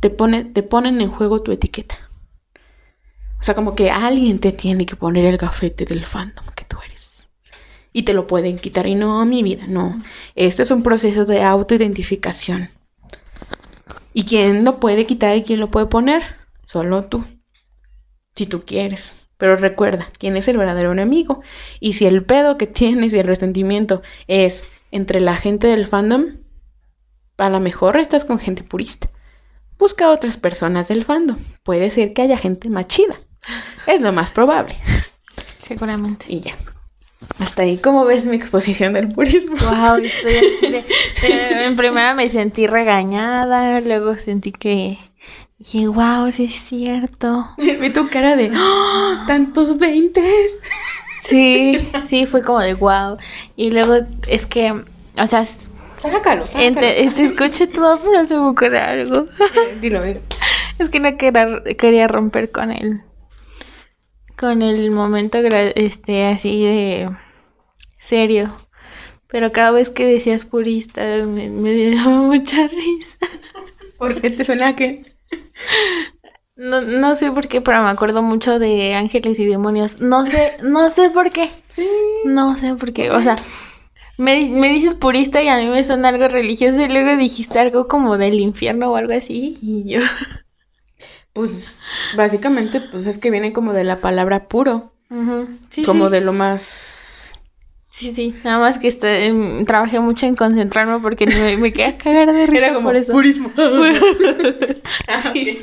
[0.01, 2.06] te, pone, te ponen en juego tu etiqueta.
[3.41, 6.79] O sea, como que alguien te tiene que poner el gafete del fandom que tú
[6.85, 6.97] eres
[7.97, 8.87] y te lo pueden quitar.
[8.87, 10.03] Y no, mi vida, no.
[10.35, 12.69] Esto es un proceso de autoidentificación.
[14.13, 16.23] ¿Y quién lo puede quitar y quién lo puede poner?
[16.67, 17.25] Solo tú.
[18.35, 19.17] Si tú quieres.
[19.39, 21.41] Pero recuerda, quién es el verdadero enemigo.
[21.81, 26.37] Y si el pedo que tienes y el resentimiento es entre la gente del fandom,
[27.39, 29.09] a lo mejor estás con gente purista.
[29.79, 31.39] Busca otras personas del fandom.
[31.63, 33.15] Puede ser que haya gente más chida.
[33.87, 34.77] Es lo más probable.
[35.63, 36.27] Seguramente.
[36.29, 36.55] Y ya.
[37.39, 39.57] Hasta ahí, ¿cómo ves mi exposición del purismo?
[39.57, 40.35] Wow, estoy
[41.65, 44.99] en primera me sentí regañada, luego sentí que
[45.59, 47.49] dije, wow, sí es cierto.
[47.81, 50.25] Vi tu cara de ¡Oh, tantos veintes.
[51.19, 53.17] Sí, sí, fue como de wow.
[53.57, 53.97] Y luego
[54.29, 56.75] es que, o sea, sácalo, sácalo.
[56.75, 59.27] Te, te escuché todo, pero se me ocurre algo.
[59.81, 60.21] dilo, dilo.
[60.79, 63.03] Es que no quería, quería romper con él
[64.37, 67.11] con el momento este así de
[68.01, 68.51] serio.
[69.29, 73.19] Pero cada vez que decías purista me, me daba mucha risa.
[73.99, 75.17] ¿Por qué te suena que?
[76.57, 80.01] No, no sé por qué, pero me acuerdo mucho de ángeles y demonios.
[80.01, 81.51] No sé, no sé por qué.
[81.69, 81.87] Sí.
[82.25, 83.11] No sé por qué.
[83.11, 83.37] O sea,
[84.17, 87.89] me, me, dices purista y a mí me suena algo religioso y luego dijiste algo
[87.89, 90.01] como del infierno o algo así y yo...
[91.37, 91.81] Pues
[92.17, 94.95] básicamente, pues es que viene como de la palabra puro.
[95.85, 97.39] como de lo más...
[97.91, 98.91] Sí, sí, nada más que
[99.67, 102.97] trabajé mucho en concentrarme porque me, me quedé a cagar de risa Era como por
[102.97, 103.13] eso.
[103.13, 103.53] purismo.
[105.09, 105.63] Ah, sí,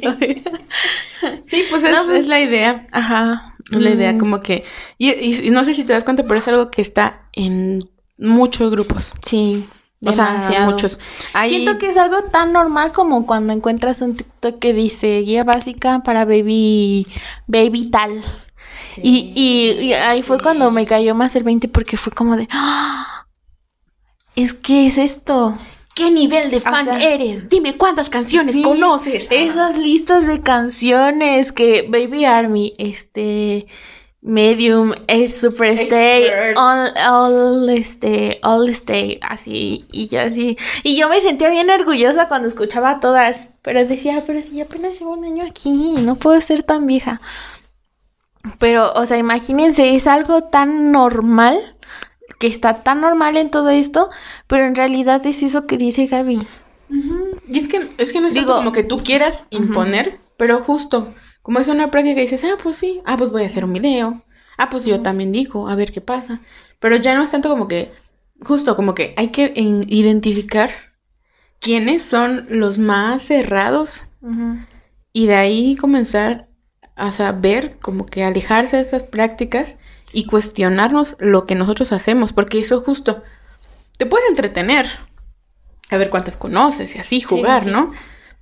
[1.45, 2.85] sí, pues es, pues es, la idea.
[2.91, 3.55] Ajá.
[3.71, 4.17] La idea mm.
[4.19, 4.63] como que...
[4.99, 7.79] Y, y, no sé si te das cuenta, pero es algo que está en
[8.19, 9.13] muchos grupos.
[9.25, 9.65] Sí.
[10.05, 10.99] O sea, muchos.
[11.33, 15.43] Hay- Siento que es algo tan normal como cuando encuentras un TikTok que dice guía
[15.43, 17.07] básica para baby,
[17.47, 18.23] baby tal.
[19.01, 22.47] Y, y- y ahí fue cuando me cayó más el 20 porque fue como de,
[22.51, 23.25] ¡Ah!
[24.35, 25.55] es que es esto.
[25.95, 27.47] ¿Qué nivel de fan sea, eres?
[27.49, 29.27] Dime cuántas canciones Sí, conoces.
[29.29, 33.67] Esas listas de canciones que Baby Army, este,
[34.25, 40.55] Medium, es Superstay, all, all, este, All Stay, así, y yo así.
[40.83, 45.11] Y yo me sentía bien orgullosa cuando escuchaba todas, pero decía, pero si apenas llevo
[45.11, 47.19] un año aquí, no puedo ser tan vieja.
[48.59, 51.75] Pero, o sea, imagínense, es algo tan normal,
[52.39, 54.09] que está tan normal en todo esto,
[54.47, 56.39] pero en realidad es eso que dice Gaby.
[57.47, 61.13] Y es que, es que no es Digo- como que tú quieras imponer, pero justo,
[61.43, 64.23] como es una práctica dices, ah, pues sí, ah, pues voy a hacer un video,
[64.57, 66.39] ah, pues yo también digo, a ver qué pasa.
[66.79, 67.91] Pero ya no es tanto como que,
[68.41, 70.71] justo como que hay que en- identificar
[71.59, 74.07] quiénes son los más cerrados
[75.13, 76.47] y de ahí comenzar
[76.95, 79.77] a saber, como que alejarse de esas prácticas
[80.13, 83.21] y cuestionarnos lo que nosotros hacemos, porque eso justo
[83.97, 84.87] te puede entretener,
[85.89, 87.71] a ver cuántas conoces y así jugar, sí.
[87.71, 87.91] ¿no?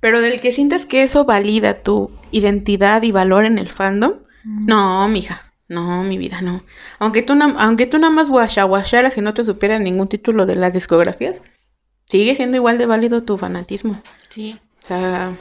[0.02, 4.14] Pero del que sientas que eso valida tu identidad y valor en el fandom,
[4.44, 6.64] no, mija, no, mi vida, no.
[6.98, 10.56] Aunque tú, na- aunque tú nada más guacharas y no te supieras ningún título de
[10.56, 11.42] las discografías,
[12.06, 14.02] sigue siendo igual de válido tu fanatismo.
[14.30, 14.58] Sí.
[14.82, 15.32] O sea,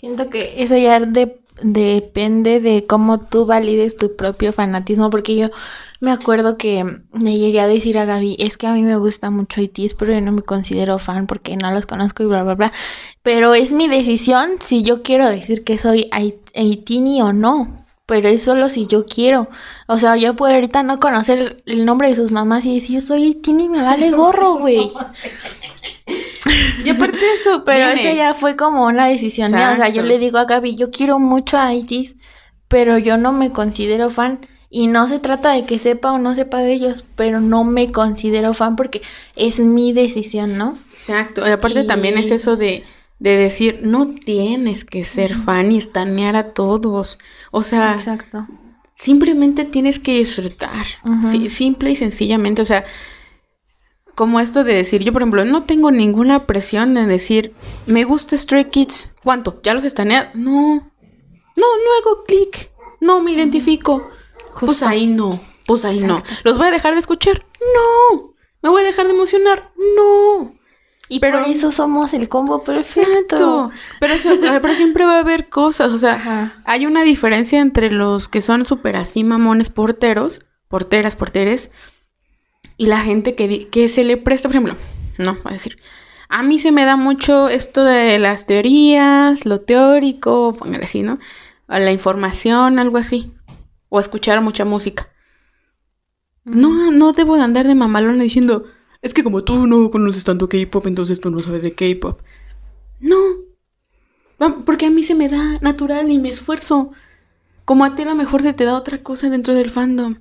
[0.00, 5.50] Siento que eso ya de- depende de cómo tú valides tu propio fanatismo, porque yo
[6.00, 9.30] me acuerdo que le llegué a decir a Gaby, es que a mí me gusta
[9.30, 12.54] mucho ITs, pero yo no me considero fan porque no los conozco y bla, bla,
[12.54, 12.72] bla.
[13.22, 16.08] Pero es mi decisión si yo quiero decir que soy
[16.54, 17.84] Aitini o no.
[18.06, 19.48] Pero es solo si yo quiero.
[19.86, 23.00] O sea, yo puedo ahorita no conocer el nombre de sus mamás y decir, yo
[23.02, 24.90] soy Aitini me vale gorro, güey.
[26.84, 29.70] y aparte de eso, Pero viene- eso ya fue como una decisión mía.
[29.72, 32.16] O sea, yo le digo a Gaby, yo quiero mucho a ITs,
[32.68, 34.40] pero yo no me considero fan.
[34.70, 37.90] Y no se trata de que sepa o no sepa de ellos, pero no me
[37.90, 39.00] considero fan porque
[39.34, 40.76] es mi decisión, ¿no?
[40.90, 41.46] Exacto.
[41.48, 42.84] Y aparte Y- también es eso de,
[43.18, 47.18] de decir, no tienes que ser fan y estanear a todos.
[47.50, 48.46] O sea, Exacto.
[48.94, 50.84] simplemente tienes que disfrutar.
[51.30, 52.60] Sí, simple y sencillamente.
[52.60, 52.84] O sea,
[54.18, 57.54] como esto de decir, yo por ejemplo, no tengo ninguna presión de decir,
[57.86, 59.14] me gusta Stray Kids.
[59.22, 59.60] ¿Cuánto?
[59.62, 60.32] ¿Ya los estanea?
[60.34, 60.90] No.
[61.54, 62.72] No, no hago clic.
[63.00, 64.10] No me identifico.
[64.58, 65.38] Pues ahí no.
[65.68, 66.20] Pues ahí no.
[66.42, 67.46] ¿Los voy a dejar de escuchar?
[67.60, 68.34] No.
[68.60, 69.70] ¿Me voy a dejar de emocionar?
[69.96, 70.52] No.
[71.08, 73.70] Y Pero- por eso somos el combo perfecto.
[73.70, 73.70] Exacto.
[74.00, 75.92] Pero, siempre va a haber cosas.
[75.92, 76.62] O sea, Ajá.
[76.64, 81.70] hay una diferencia entre los que son súper así mamones porteros, porteras, porteres,
[82.78, 84.76] y la gente que, que se le presta, por ejemplo,
[85.18, 85.76] no, voy a decir,
[86.30, 91.18] a mí se me da mucho esto de las teorías, lo teórico, póngale así, ¿no?
[91.66, 93.32] A la información, algo así.
[93.90, 95.08] O escuchar mucha música.
[96.44, 98.64] No, no debo de andar de mamalona diciendo,
[99.02, 102.20] es que como tú no conoces tanto K-pop, entonces tú no sabes de K-pop.
[103.00, 103.16] No.
[104.40, 106.92] Va- Porque a mí se me da natural y me esfuerzo.
[107.64, 110.16] Como a ti a lo mejor se te da otra cosa dentro del fandom.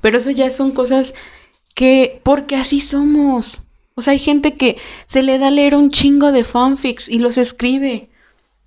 [0.00, 1.14] Pero eso ya son cosas
[1.74, 3.62] que, porque así somos.
[3.94, 4.76] O sea, hay gente que
[5.06, 8.08] se le da a leer un chingo de fanfics y los escribe.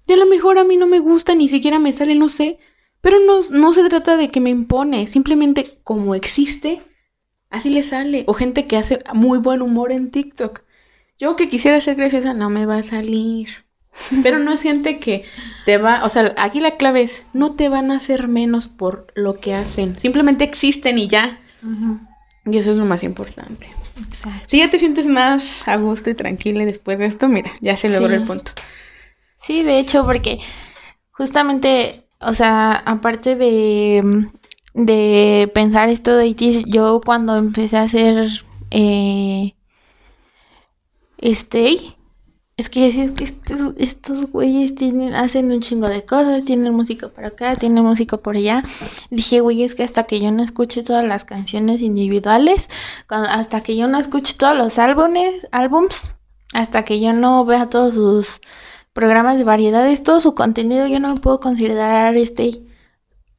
[0.07, 2.59] Y a lo mejor a mí no me gusta, ni siquiera me sale, no sé.
[3.01, 5.07] Pero no, no se trata de que me impone.
[5.07, 6.81] Simplemente como existe,
[7.49, 8.23] así le sale.
[8.27, 10.63] O gente que hace muy buen humor en TikTok.
[11.19, 13.49] Yo que quisiera ser graciosa, no me va a salir.
[14.23, 15.23] Pero no es gente que
[15.65, 19.07] te va, o sea, aquí la clave es, no te van a hacer menos por
[19.15, 19.97] lo que hacen.
[19.99, 21.41] Simplemente existen y ya.
[21.63, 21.99] Ujú.
[22.49, 23.69] Y eso es lo más importante.
[24.07, 24.45] Exacto.
[24.47, 27.89] Si ya te sientes más a gusto y tranquila después de esto, mira, ya se
[27.89, 28.13] logró Sí.
[28.15, 28.51] el punto.
[29.37, 30.39] Sí, de hecho, porque
[31.11, 34.27] justamente, o sea, aparte de,
[34.73, 38.27] de pensar esto de ITs, yo cuando empecé a hacer
[38.71, 39.53] eh,
[41.19, 41.96] stay,
[42.57, 47.07] es que, es que estos, estos güeyes tienen, hacen un chingo de cosas, tienen música
[47.07, 48.63] por acá, tienen música por allá.
[49.11, 52.67] Dije, güey, es que hasta que yo no escuche todas las canciones individuales,
[53.07, 56.15] hasta que yo no escuche todos los álbumes, álbums,
[56.51, 58.41] hasta que yo no vea todos sus
[58.91, 62.67] programas de variedades, todo su contenido, yo no me puedo considerar stay.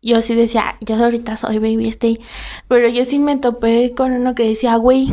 [0.00, 2.20] Yo sí decía, yo ahorita soy baby stay,
[2.68, 5.12] pero yo sí me topé con uno que decía, güey,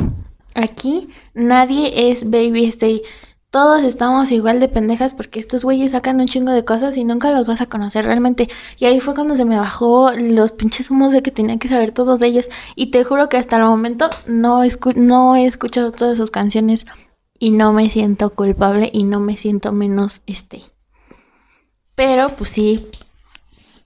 [0.53, 3.01] aquí nadie es baby stay.
[3.55, 7.31] Todos estamos igual de pendejas porque estos güeyes sacan un chingo de cosas y nunca
[7.31, 8.49] los vas a conocer realmente.
[8.77, 11.91] Y ahí fue cuando se me bajó los pinches humos de que tenía que saber
[11.93, 12.49] todos de ellos.
[12.75, 16.85] Y te juro que hasta el momento no, escu- no he escuchado todas sus canciones.
[17.39, 20.61] y no me siento culpable y no me siento menos este.
[21.95, 22.85] Pero pues sí,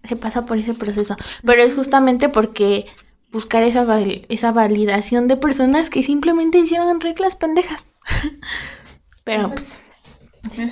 [0.04, 1.16] se pasa por ese proceso.
[1.46, 2.88] Pero es justamente porque
[3.32, 3.86] buscar esa,
[4.30, 7.86] esa validación de personas que simplemente hicieron reglas pendejas.
[9.30, 9.80] pero pues,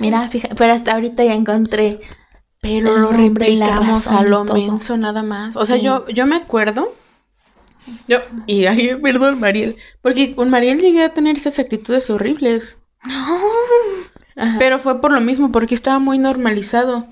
[0.01, 2.01] mira, fíjate, pero hasta ahorita ya encontré.
[2.59, 5.55] Pero lo replicamos a lo menso nada más.
[5.55, 6.91] O sea, yo, yo me acuerdo.
[8.07, 8.17] Yo,
[8.47, 9.77] y ay, perdón, Mariel.
[10.01, 12.81] Porque con Mariel llegué a tener esas actitudes horribles.
[14.57, 17.05] Pero fue por lo mismo, porque estaba muy normalizado.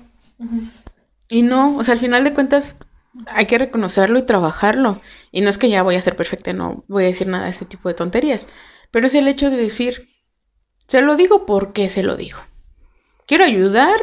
[1.28, 2.74] Y no, o sea, al final de cuentas,
[3.28, 5.00] hay que reconocerlo y trabajarlo.
[5.30, 7.50] Y no es que ya voy a ser perfecta, no voy a decir nada de
[7.50, 8.48] este tipo de tonterías.
[8.90, 10.08] Pero es el hecho de decir,
[10.86, 12.38] se lo digo porque se lo digo.
[13.26, 13.98] Quiero ayudar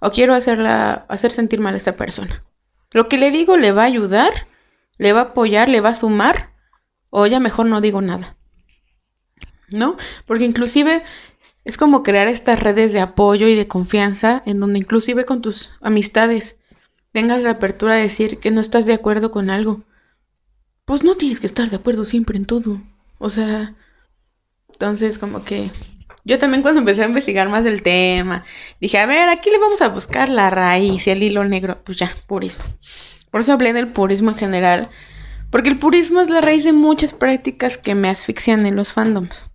[0.00, 2.44] o quiero hacerla, hacer sentir mal a esta persona.
[2.92, 4.46] Lo que le digo le va a ayudar,
[4.98, 6.52] le va a apoyar, le va a sumar,
[7.10, 8.36] o ya mejor no digo nada.
[9.70, 9.96] ¿No?
[10.26, 11.02] Porque inclusive
[11.64, 15.74] es como crear estas redes de apoyo y de confianza en donde inclusive con tus
[15.82, 16.58] amistades
[17.12, 19.82] tengas la apertura de decir que no estás de acuerdo con algo.
[20.86, 22.80] Pues no tienes que estar de acuerdo siempre en todo.
[23.18, 23.74] O sea,
[24.72, 25.70] entonces como que
[26.24, 28.44] yo también cuando empecé a investigar más del tema,
[28.80, 31.82] dije, a ver, aquí le vamos a buscar la raíz y el hilo negro.
[31.84, 32.64] Pues ya, purismo.
[33.30, 34.88] Por eso hablé del purismo en general,
[35.50, 39.50] porque el purismo es la raíz de muchas prácticas que me asfixian en los fandoms.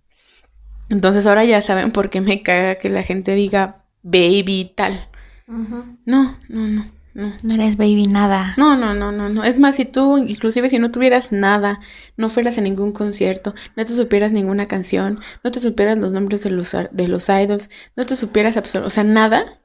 [0.90, 5.08] Entonces ahora ya saben por qué me caga que la gente diga baby tal.
[5.46, 6.93] No, no, no.
[7.14, 7.32] No.
[7.54, 8.54] eres baby nada.
[8.56, 9.44] No, no, no, no, no.
[9.44, 11.80] Es más, si tú, inclusive si no tuvieras nada,
[12.16, 16.42] no fueras a ningún concierto, no te supieras ninguna canción, no te supieras los nombres
[16.42, 19.60] de los, de los idols, no te supieras o sea, nada,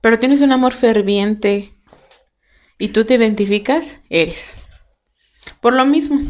[0.00, 1.74] pero tienes un amor ferviente
[2.78, 4.64] y tú te identificas, eres.
[5.60, 6.20] Por lo mismo.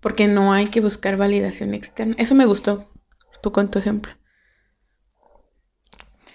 [0.00, 2.14] Porque no hay que buscar validación externa.
[2.18, 2.90] Eso me gustó.
[3.42, 4.12] Tú con tu ejemplo.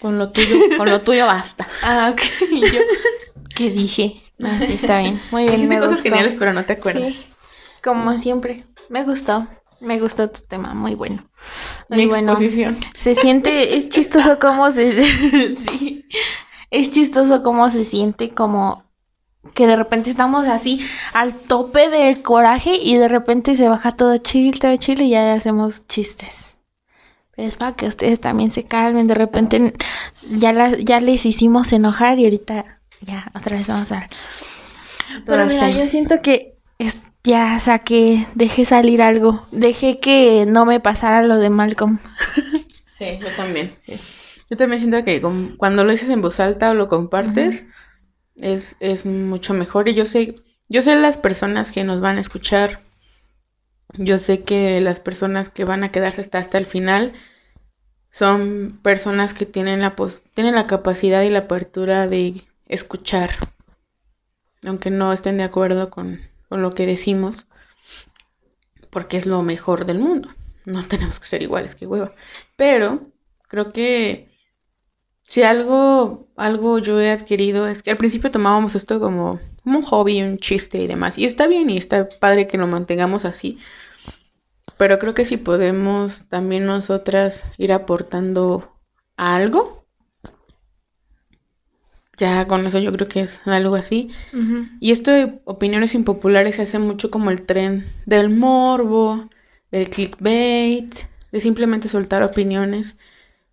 [0.03, 1.65] Con lo tuyo, con lo tuyo basta.
[1.81, 2.21] Ah, ok.
[2.51, 2.81] yo,
[3.55, 4.21] ¿qué dije?
[4.43, 5.17] Ah, sí, está bien.
[5.31, 5.65] Muy bien.
[5.69, 7.29] me cosas geniales, pero no te acuerdas.
[7.81, 8.65] como siempre.
[8.89, 9.47] Me gustó.
[9.79, 11.29] Me gustó tu tema, muy bueno.
[11.87, 12.33] Muy Mi bueno.
[12.33, 12.77] exposición.
[12.93, 15.03] Se siente, es chistoso cómo se.
[15.55, 16.05] sí.
[16.69, 18.83] Es chistoso cómo se siente como
[19.55, 24.17] que de repente estamos así al tope del coraje y de repente se baja todo
[24.17, 26.52] chill, todo chill y ya hacemos chistes.
[27.35, 29.07] Pero es para que ustedes también se calmen.
[29.07, 29.73] De repente
[30.37, 34.07] ya, la- ya les hicimos enojar y ahorita ya otra vez vamos a...
[35.25, 39.47] Pero mira, yo siento que es- ya saqué, dejé salir algo.
[39.51, 41.99] Dejé que no me pasara lo de Malcolm.
[42.95, 43.73] Sí, yo también.
[44.51, 47.65] Yo también siento que con- cuando lo dices en voz alta o lo compartes,
[48.39, 49.89] es, es mucho mejor.
[49.89, 50.35] Y yo sé,
[50.69, 52.81] yo sé las personas que nos van a escuchar.
[53.97, 57.13] Yo sé que las personas que van a quedarse hasta, hasta el final
[58.11, 63.31] son personas que tienen la, pos- tienen la capacidad y la apertura de escuchar.
[64.65, 66.19] Aunque no estén de acuerdo con,
[66.49, 67.45] con lo que decimos.
[68.89, 70.29] Porque es lo mejor del mundo.
[70.65, 72.13] No tenemos que ser iguales, que hueva.
[72.55, 73.11] Pero
[73.47, 74.29] creo que
[75.23, 80.21] si algo, algo yo he adquirido es que al principio tomábamos esto como, un hobby,
[80.21, 81.17] un chiste y demás.
[81.17, 83.57] Y está bien y está padre que lo mantengamos así.
[84.77, 88.69] Pero creo que si podemos también nosotras ir aportando
[89.15, 89.85] algo,
[92.17, 94.09] ya con eso yo creo que es algo así.
[94.79, 99.29] Y esto de opiniones impopulares se hace mucho como el tren del morbo,
[99.71, 100.93] del clickbait,
[101.31, 102.97] de simplemente soltar opiniones.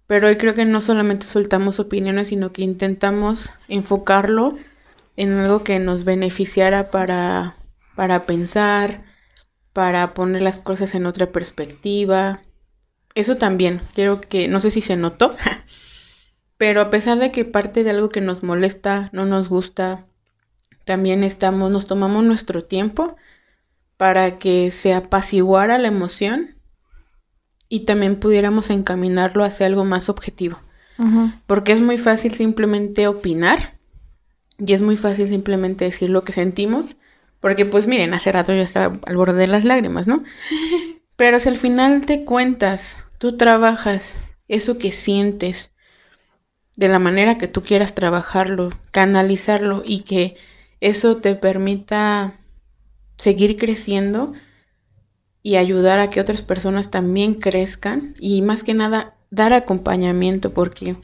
[0.06, 4.56] Pero hoy creo que no solamente soltamos opiniones, sino que intentamos enfocarlo
[5.16, 7.56] en algo que nos beneficiara para,
[7.94, 9.04] para pensar,
[9.72, 12.42] para poner las cosas en otra perspectiva.
[13.14, 15.36] Eso también, creo que, no sé si se notó,
[16.56, 20.04] pero a pesar de que parte de algo que nos molesta, no nos gusta,
[20.84, 23.16] también estamos, nos tomamos nuestro tiempo
[23.96, 26.56] para que se apaciguara la emoción
[27.68, 30.58] y también pudiéramos encaminarlo hacia algo más objetivo.
[31.46, 33.79] Porque es muy fácil simplemente opinar
[34.64, 36.96] y es muy fácil simplemente decir lo que sentimos.
[37.40, 40.22] Porque pues miren, hace rato yo estaba al borde de las lágrimas, ¿no?
[41.16, 45.70] Pero si al final te cuentas, tú trabajas eso que sientes
[46.76, 50.36] de la manera que tú quieras trabajarlo, canalizarlo y que
[50.80, 52.38] eso te permita
[53.16, 54.32] seguir creciendo
[55.42, 60.96] y ayudar a que otras personas también crezcan y más que nada dar acompañamiento porque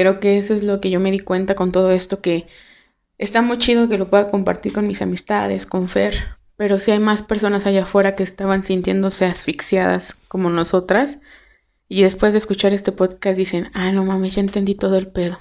[0.00, 2.46] creo que eso es lo que yo me di cuenta con todo esto que
[3.18, 7.00] está muy chido que lo pueda compartir con mis amistades, con Fer, pero sí hay
[7.00, 11.20] más personas allá afuera que estaban sintiéndose asfixiadas como nosotras.
[11.86, 15.38] Y después de escuchar este podcast dicen, ah, no mames, ya entendí todo el pedo.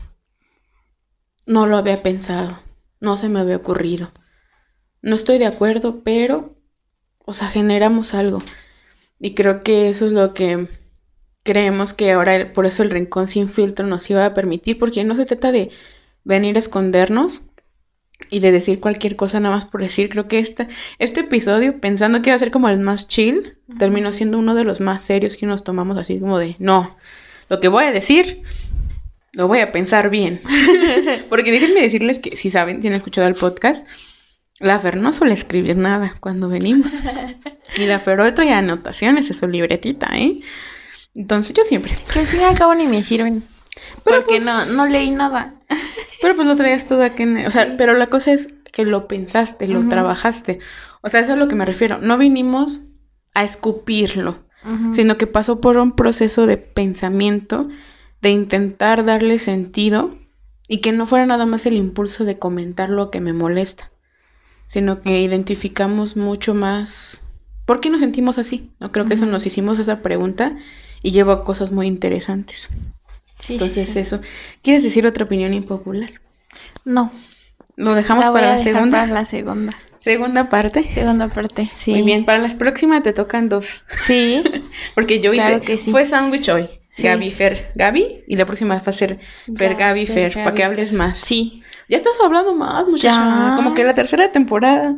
[1.45, 2.61] No lo había pensado,
[2.99, 4.11] no se me había ocurrido.
[5.01, 6.57] No estoy de acuerdo, pero,
[7.19, 8.43] o sea, generamos algo.
[9.19, 10.67] Y creo que eso es lo que
[11.43, 15.15] creemos que ahora, por eso el rincón sin filtro nos iba a permitir, porque no
[15.15, 15.69] se trata de
[16.23, 17.41] venir a escondernos,
[18.29, 20.09] y de decir cualquier cosa nada más por decir.
[20.09, 20.67] Creo que esta,
[20.97, 24.63] este episodio, pensando que iba a ser como el más chill, terminó siendo uno de
[24.63, 26.97] los más serios que nos tomamos así como de, no,
[27.49, 28.43] lo que voy a decir,
[29.33, 30.41] lo voy a pensar bien.
[31.29, 33.87] Porque déjenme decirles que, si saben, si han escuchado el podcast,
[34.59, 37.03] la Fer no suele escribir nada cuando venimos.
[37.77, 40.41] Y la Fer hoy trae anotaciones en su libretita, ¿eh?
[41.15, 41.97] Entonces yo siempre.
[42.11, 43.43] Que al fin y al cabo ni me sirven.
[44.03, 45.55] Pero porque no, no leí nada.
[46.21, 47.45] Pero pues lo traías todo aquí en...
[47.45, 50.59] O sea, pero la cosa es que lo pensaste, lo trabajaste.
[51.01, 51.99] O sea, eso es a lo que me refiero.
[51.99, 52.81] No vinimos
[53.33, 54.39] a escupirlo,
[54.91, 57.69] sino que pasó por un proceso de pensamiento,
[58.21, 60.17] de intentar darle sentido
[60.67, 63.91] y que no fuera nada más el impulso de comentar lo que me molesta,
[64.65, 67.27] sino que identificamos mucho más
[67.65, 68.71] por qué nos sentimos así.
[68.79, 70.55] No creo que eso nos hicimos esa pregunta
[71.01, 72.69] y llevó a cosas muy interesantes.
[73.47, 74.21] Entonces eso.
[74.61, 76.11] ¿Quieres decir otra opinión impopular?
[76.83, 77.11] No.
[77.75, 79.01] Lo dejamos para la segunda.
[79.01, 79.75] Para la segunda.
[80.01, 80.83] Segunda parte.
[80.83, 81.91] Segunda parte, sí.
[81.91, 83.81] Muy bien, para las próximas te tocan dos.
[83.87, 84.43] Sí.
[84.95, 85.91] Porque yo hice, que sí.
[85.91, 86.69] fue sándwich hoy.
[86.97, 88.25] Gaby, Fer, Gaby.
[88.27, 89.19] Y la próxima va a ser
[89.55, 91.19] Fer, Gaby, Fer, para que hables más.
[91.19, 91.63] Sí.
[91.87, 93.53] Ya estás hablando más, muchacha.
[93.55, 94.95] Como que la tercera temporada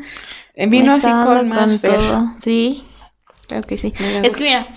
[0.56, 2.00] vino así con más Fer.
[2.40, 2.84] Sí,
[3.48, 3.94] creo que sí.
[4.24, 4.68] Es que mira,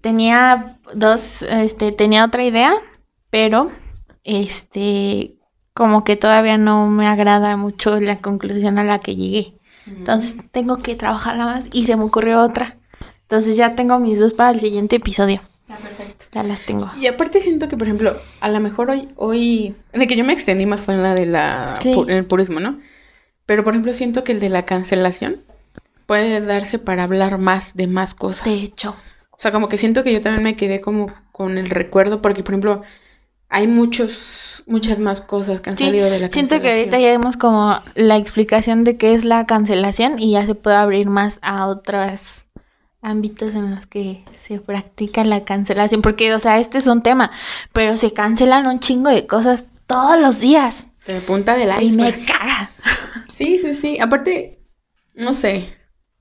[0.00, 2.74] tenía dos, este, tenía otra idea,
[3.30, 3.70] pero
[4.24, 5.36] este
[5.72, 9.54] como que todavía no me agrada mucho la conclusión a la que llegué.
[9.86, 12.76] Entonces tengo que trabajarla más y se me ocurrió otra.
[13.22, 15.40] Entonces ya tengo mis dos para el siguiente episodio.
[15.68, 16.24] Ya, perfecto.
[16.32, 16.90] Ya las tengo.
[17.00, 20.24] Y aparte siento que, por ejemplo, a lo mejor hoy, hoy, en el que yo
[20.24, 22.78] me extendí más fue en la de la, en el purismo, ¿no?
[23.46, 25.36] Pero, por ejemplo, siento que el de la cancelación
[26.06, 28.44] puede darse para hablar más de más cosas.
[28.44, 28.96] De hecho.
[29.40, 32.42] O sea, como que siento que yo también me quedé como con el recuerdo, porque,
[32.42, 32.82] por ejemplo,
[33.48, 36.48] hay muchos, muchas más cosas que han salido de la cancelación.
[36.48, 40.44] Siento que ahorita ya vemos como la explicación de qué es la cancelación y ya
[40.44, 42.48] se puede abrir más a otros
[43.00, 46.02] ámbitos en los que se practica la cancelación.
[46.02, 47.30] Porque, o sea, este es un tema,
[47.72, 50.84] pero se cancelan un chingo de cosas todos los días.
[51.06, 51.82] De punta del iceberg.
[51.82, 52.70] Y me caga.
[53.26, 53.98] Sí, sí, sí.
[54.00, 54.60] Aparte,
[55.14, 55.66] no sé.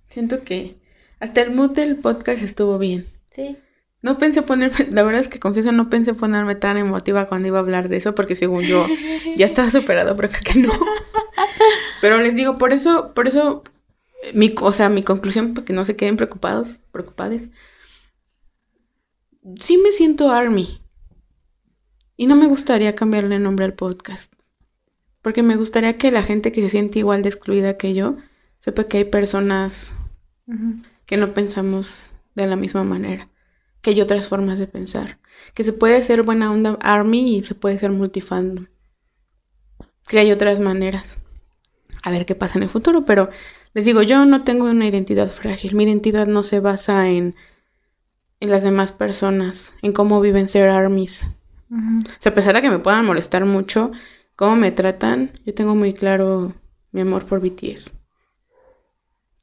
[0.05, 0.78] Siento que
[1.19, 3.05] hasta el mood del podcast estuvo bien.
[3.29, 3.57] Sí.
[4.01, 7.57] No pensé ponerme, la verdad es que confieso, no pensé ponerme tan emotiva cuando iba
[7.57, 8.85] a hablar de eso, porque según yo
[9.35, 10.71] ya estaba superado, pero creo que no.
[12.01, 13.63] Pero les digo, por eso, por eso,
[14.33, 17.49] mi, o sea, mi conclusión, para que no se queden preocupados, preocupadas,
[19.57, 20.81] sí me siento Army.
[22.15, 24.33] Y no me gustaría cambiarle el nombre al podcast.
[25.21, 28.17] Porque me gustaría que la gente que se siente igual de excluida que yo,
[28.57, 29.95] sepa que hay personas
[31.10, 33.30] que no pensamos de la misma manera
[33.81, 35.18] que hay otras formas de pensar.
[35.56, 38.68] Que se puede ser buena onda army y se puede ser multifandom.
[40.07, 41.18] Que hay otras maneras.
[42.03, 43.31] A ver qué pasa en el futuro, pero
[43.73, 45.73] les digo, yo no tengo una identidad frágil.
[45.73, 47.34] Mi identidad no se basa en,
[48.40, 51.26] en las demás personas, en cómo viven ser armies.
[51.72, 53.91] O sea, a pesar de que me puedan molestar mucho
[54.36, 56.53] cómo me tratan, yo tengo muy claro
[56.91, 57.98] mi amor por BTS.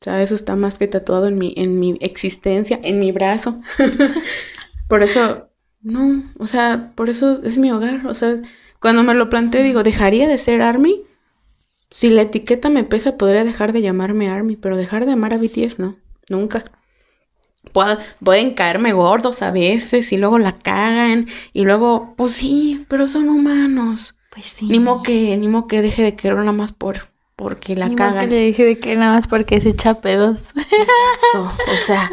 [0.00, 3.60] O sea, eso está más que tatuado en mi, en mi existencia, en mi brazo.
[4.88, 5.48] por eso,
[5.80, 8.06] no, o sea, por eso es mi hogar.
[8.06, 8.36] O sea,
[8.78, 11.02] cuando me lo planteo, digo, ¿dejaría de ser Army?
[11.90, 15.38] Si la etiqueta me pesa, podría dejar de llamarme Army, pero dejar de amar a
[15.38, 15.96] BTS, no,
[16.28, 16.64] nunca.
[18.20, 23.28] pueden caerme gordos a veces y luego la cagan y luego, pues sí, pero son
[23.28, 24.14] humanos.
[24.32, 24.66] Pues sí.
[24.66, 27.06] Ni mo que, ni mo que deje de querer nada más por,
[27.36, 28.28] porque la Ni cagan.
[28.28, 30.48] que le dije de que nada más porque se echa pedos.
[30.56, 32.10] Exacto, o sea,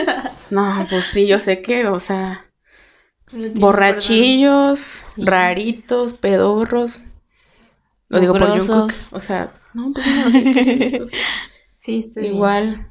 [0.50, 2.44] no, pues sí, yo sé que, o sea,
[3.54, 7.02] borrachillos, raritos, pedorros.
[8.08, 11.04] Lo digo por Jungkook, o sea, no, pues no, sé qué,
[11.80, 12.88] sí, estoy igual.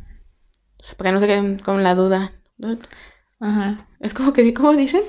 [0.80, 2.34] O sea, para que no se queden con la duda.
[3.40, 3.88] Ajá.
[4.00, 5.04] Es como que, ¿cómo dicen?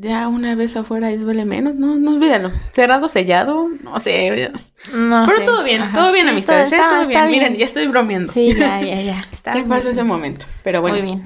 [0.00, 2.50] Ya una vez afuera y duele menos, no, no olvídalo.
[2.72, 4.50] Cerrado, sellado, no sé.
[4.94, 7.04] No Pero todo bien, todo bien, amistades, todo, ¿eh?
[7.04, 7.28] todo bien.
[7.30, 8.32] Miren, ya estoy bromeando.
[8.32, 9.22] Sí, ya, ya, ya.
[9.32, 10.46] Está ¿Qué pasa ese momento?
[10.62, 10.96] Pero bueno.
[10.96, 11.22] Muy bien.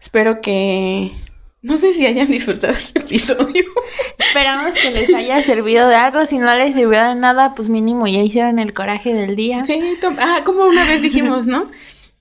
[0.00, 1.12] Espero que.
[1.60, 3.64] No sé si hayan disfrutado este episodio.
[4.18, 6.24] Esperamos que les haya servido de algo.
[6.24, 9.64] Si no les sirvió de nada, pues mínimo ya hicieron el coraje del día.
[9.64, 11.66] Sí, ah, como una vez dijimos, ¿no?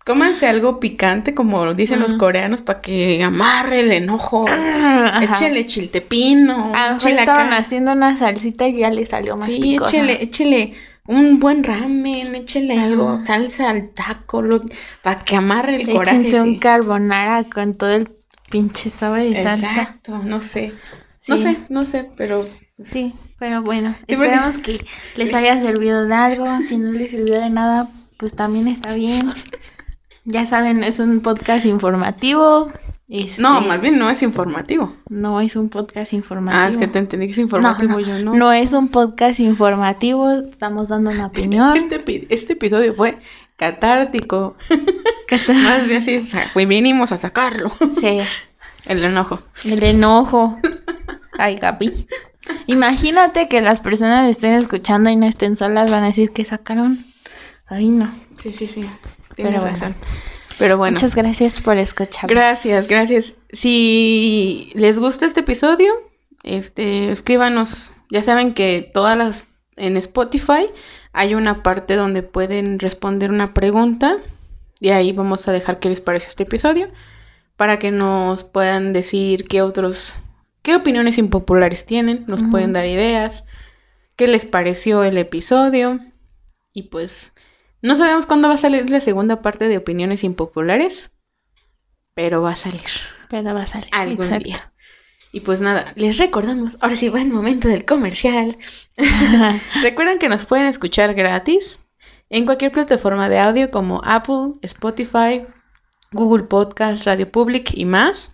[0.05, 4.47] Cómanse algo picante, como dicen los coreanos, para que amarre el enojo.
[4.47, 5.19] Ajá.
[5.23, 7.57] Échele chiltepino, A lo mejor échele estaban acá.
[7.57, 9.89] haciendo una salsita y ya le salió más Sí, picosa.
[9.97, 10.73] échele, échele
[11.07, 14.43] un buen ramen, échele algo, salsa al taco,
[15.01, 16.17] para que amarre el coraje.
[16.19, 16.59] Échense un sí.
[16.59, 18.07] carbonara con todo el
[18.51, 19.65] pinche sobre de salsa.
[19.67, 20.71] Exacto, no sé.
[21.27, 21.41] No Sí.
[21.43, 22.47] sé, no sé, pero
[22.79, 26.45] Sí, pero bueno, Sí, porque- esperamos que les haya servido de algo.
[26.61, 29.27] Si no les sirvió de nada, pues también está bien.
[30.25, 32.71] Ya saben, es un podcast informativo.
[33.07, 34.91] Este, no, más bien no es informativo.
[35.07, 36.63] No es un podcast informativo.
[36.63, 38.33] Ah, es que te entendí que es informativo, yo no.
[38.33, 41.77] No es un podcast informativo, estamos dando una opinión.
[41.77, 43.19] Este, este episodio fue
[43.55, 44.55] catártico.
[45.63, 47.71] Más bien sí, o sea, fue vinimos a sacarlo.
[47.99, 48.19] Sí,
[48.85, 49.39] El enojo.
[49.65, 50.59] el enojo.
[51.37, 52.07] Ay, Gaby.
[52.65, 57.05] Imagínate que las personas estén escuchando y no estén solas, van a decir que sacaron.
[57.67, 58.09] Ay, no.
[58.37, 58.87] Sí, sí, sí.
[59.35, 59.77] Tienes Pero bueno.
[59.77, 59.95] razón.
[60.57, 60.95] Pero bueno.
[60.95, 62.29] Muchas gracias por escuchar.
[62.29, 63.35] Gracias, gracias.
[63.51, 65.93] Si les gusta este episodio,
[66.43, 67.91] este, escríbanos.
[68.09, 70.65] Ya saben que todas las en Spotify
[71.11, 74.17] hay una parte donde pueden responder una pregunta
[74.79, 76.89] y ahí vamos a dejar qué les parece este episodio
[77.57, 80.15] para que nos puedan decir qué otros
[80.61, 83.45] qué opiniones impopulares tienen, nos pueden dar ideas,
[84.15, 85.99] qué les pareció el episodio
[86.73, 87.33] y pues
[87.85, 91.11] no sabemos cuándo va a salir la segunda parte de opiniones impopulares,
[92.13, 92.81] pero va a salir
[93.29, 93.87] Pero va a salir.
[93.91, 94.45] algún Exacto.
[94.45, 94.73] día.
[95.31, 98.57] Y pues nada, les recordamos, ahora sí va el momento del comercial.
[99.81, 101.79] Recuerden que nos pueden escuchar gratis
[102.29, 105.43] en cualquier plataforma de audio como Apple, Spotify,
[106.11, 108.31] Google Podcast, Radio Public y más.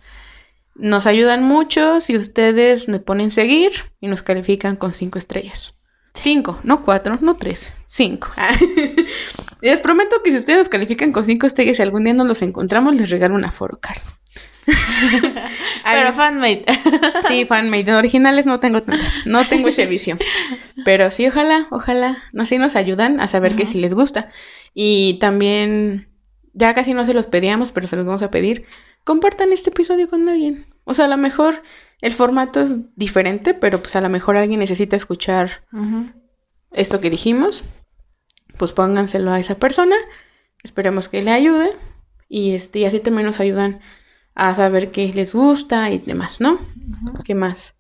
[0.76, 5.74] Nos ayudan mucho si ustedes nos ponen seguir y nos califican con cinco estrellas.
[6.14, 8.30] Cinco, no cuatro, no tres, cinco.
[9.62, 12.42] les prometo que si ustedes nos califican con cinco estrellas y algún día nos los
[12.42, 14.02] encontramos, les regalo una forocard.
[15.84, 16.66] Pero fanmate.
[17.28, 17.94] Sí, fanmade.
[17.94, 19.26] Originales no tengo tantas.
[19.26, 20.18] No tengo ese vicio.
[20.86, 22.18] Pero sí, ojalá, ojalá.
[22.38, 24.30] Así nos ayudan a saber que sí les gusta.
[24.74, 26.10] Y también,
[26.54, 28.66] ya casi no se los pedíamos, pero se los vamos a pedir.
[29.04, 30.71] Compartan este episodio con alguien.
[30.84, 31.64] O sea, a lo mejor
[32.02, 35.66] el formato es diferente, pero pues a lo mejor alguien necesita escuchar
[36.72, 37.64] esto que dijimos.
[38.58, 39.96] Pues pónganselo a esa persona.
[40.64, 41.72] Esperemos que le ayude.
[42.28, 43.82] Y este, y así también nos ayudan
[44.36, 46.60] a saber qué les gusta y demás, ¿no?
[47.26, 47.76] ¿Qué más?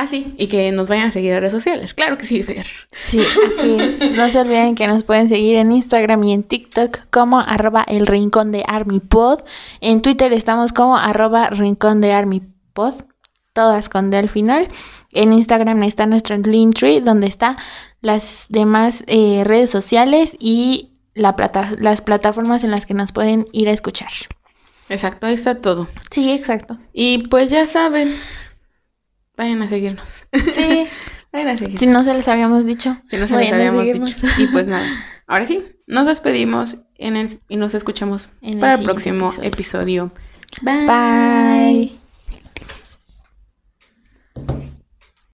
[0.00, 1.92] Ah, sí, y que nos vayan a seguir a redes sociales.
[1.92, 2.66] Claro que sí, Fer.
[2.92, 4.16] Sí, así es.
[4.16, 8.06] No se olviden que nos pueden seguir en Instagram y en TikTok como arroba el
[8.06, 9.40] rincón de ArmyPod.
[9.80, 12.94] En Twitter estamos como arroba rincón de ArmyPod.
[13.52, 14.68] Todas con D al final.
[15.12, 17.56] En Instagram está nuestro Linktree donde está
[18.00, 23.48] las demás eh, redes sociales y la plata- las plataformas en las que nos pueden
[23.50, 24.10] ir a escuchar.
[24.88, 25.88] Exacto, ahí está todo.
[26.12, 26.78] Sí, exacto.
[26.92, 28.14] Y pues ya saben,
[29.38, 30.26] Vayan a seguirnos.
[30.52, 30.88] Sí.
[31.32, 31.80] Vayan a seguirnos.
[31.80, 32.96] Si no se les habíamos dicho.
[33.08, 34.26] Si no se les habíamos dicho.
[34.38, 34.86] Y pues nada.
[35.28, 40.10] Ahora sí, nos despedimos en el, y nos escuchamos para el, próximo episodio.
[40.10, 40.12] episodio.
[40.62, 41.96] Bye.
[44.44, 44.67] Bye.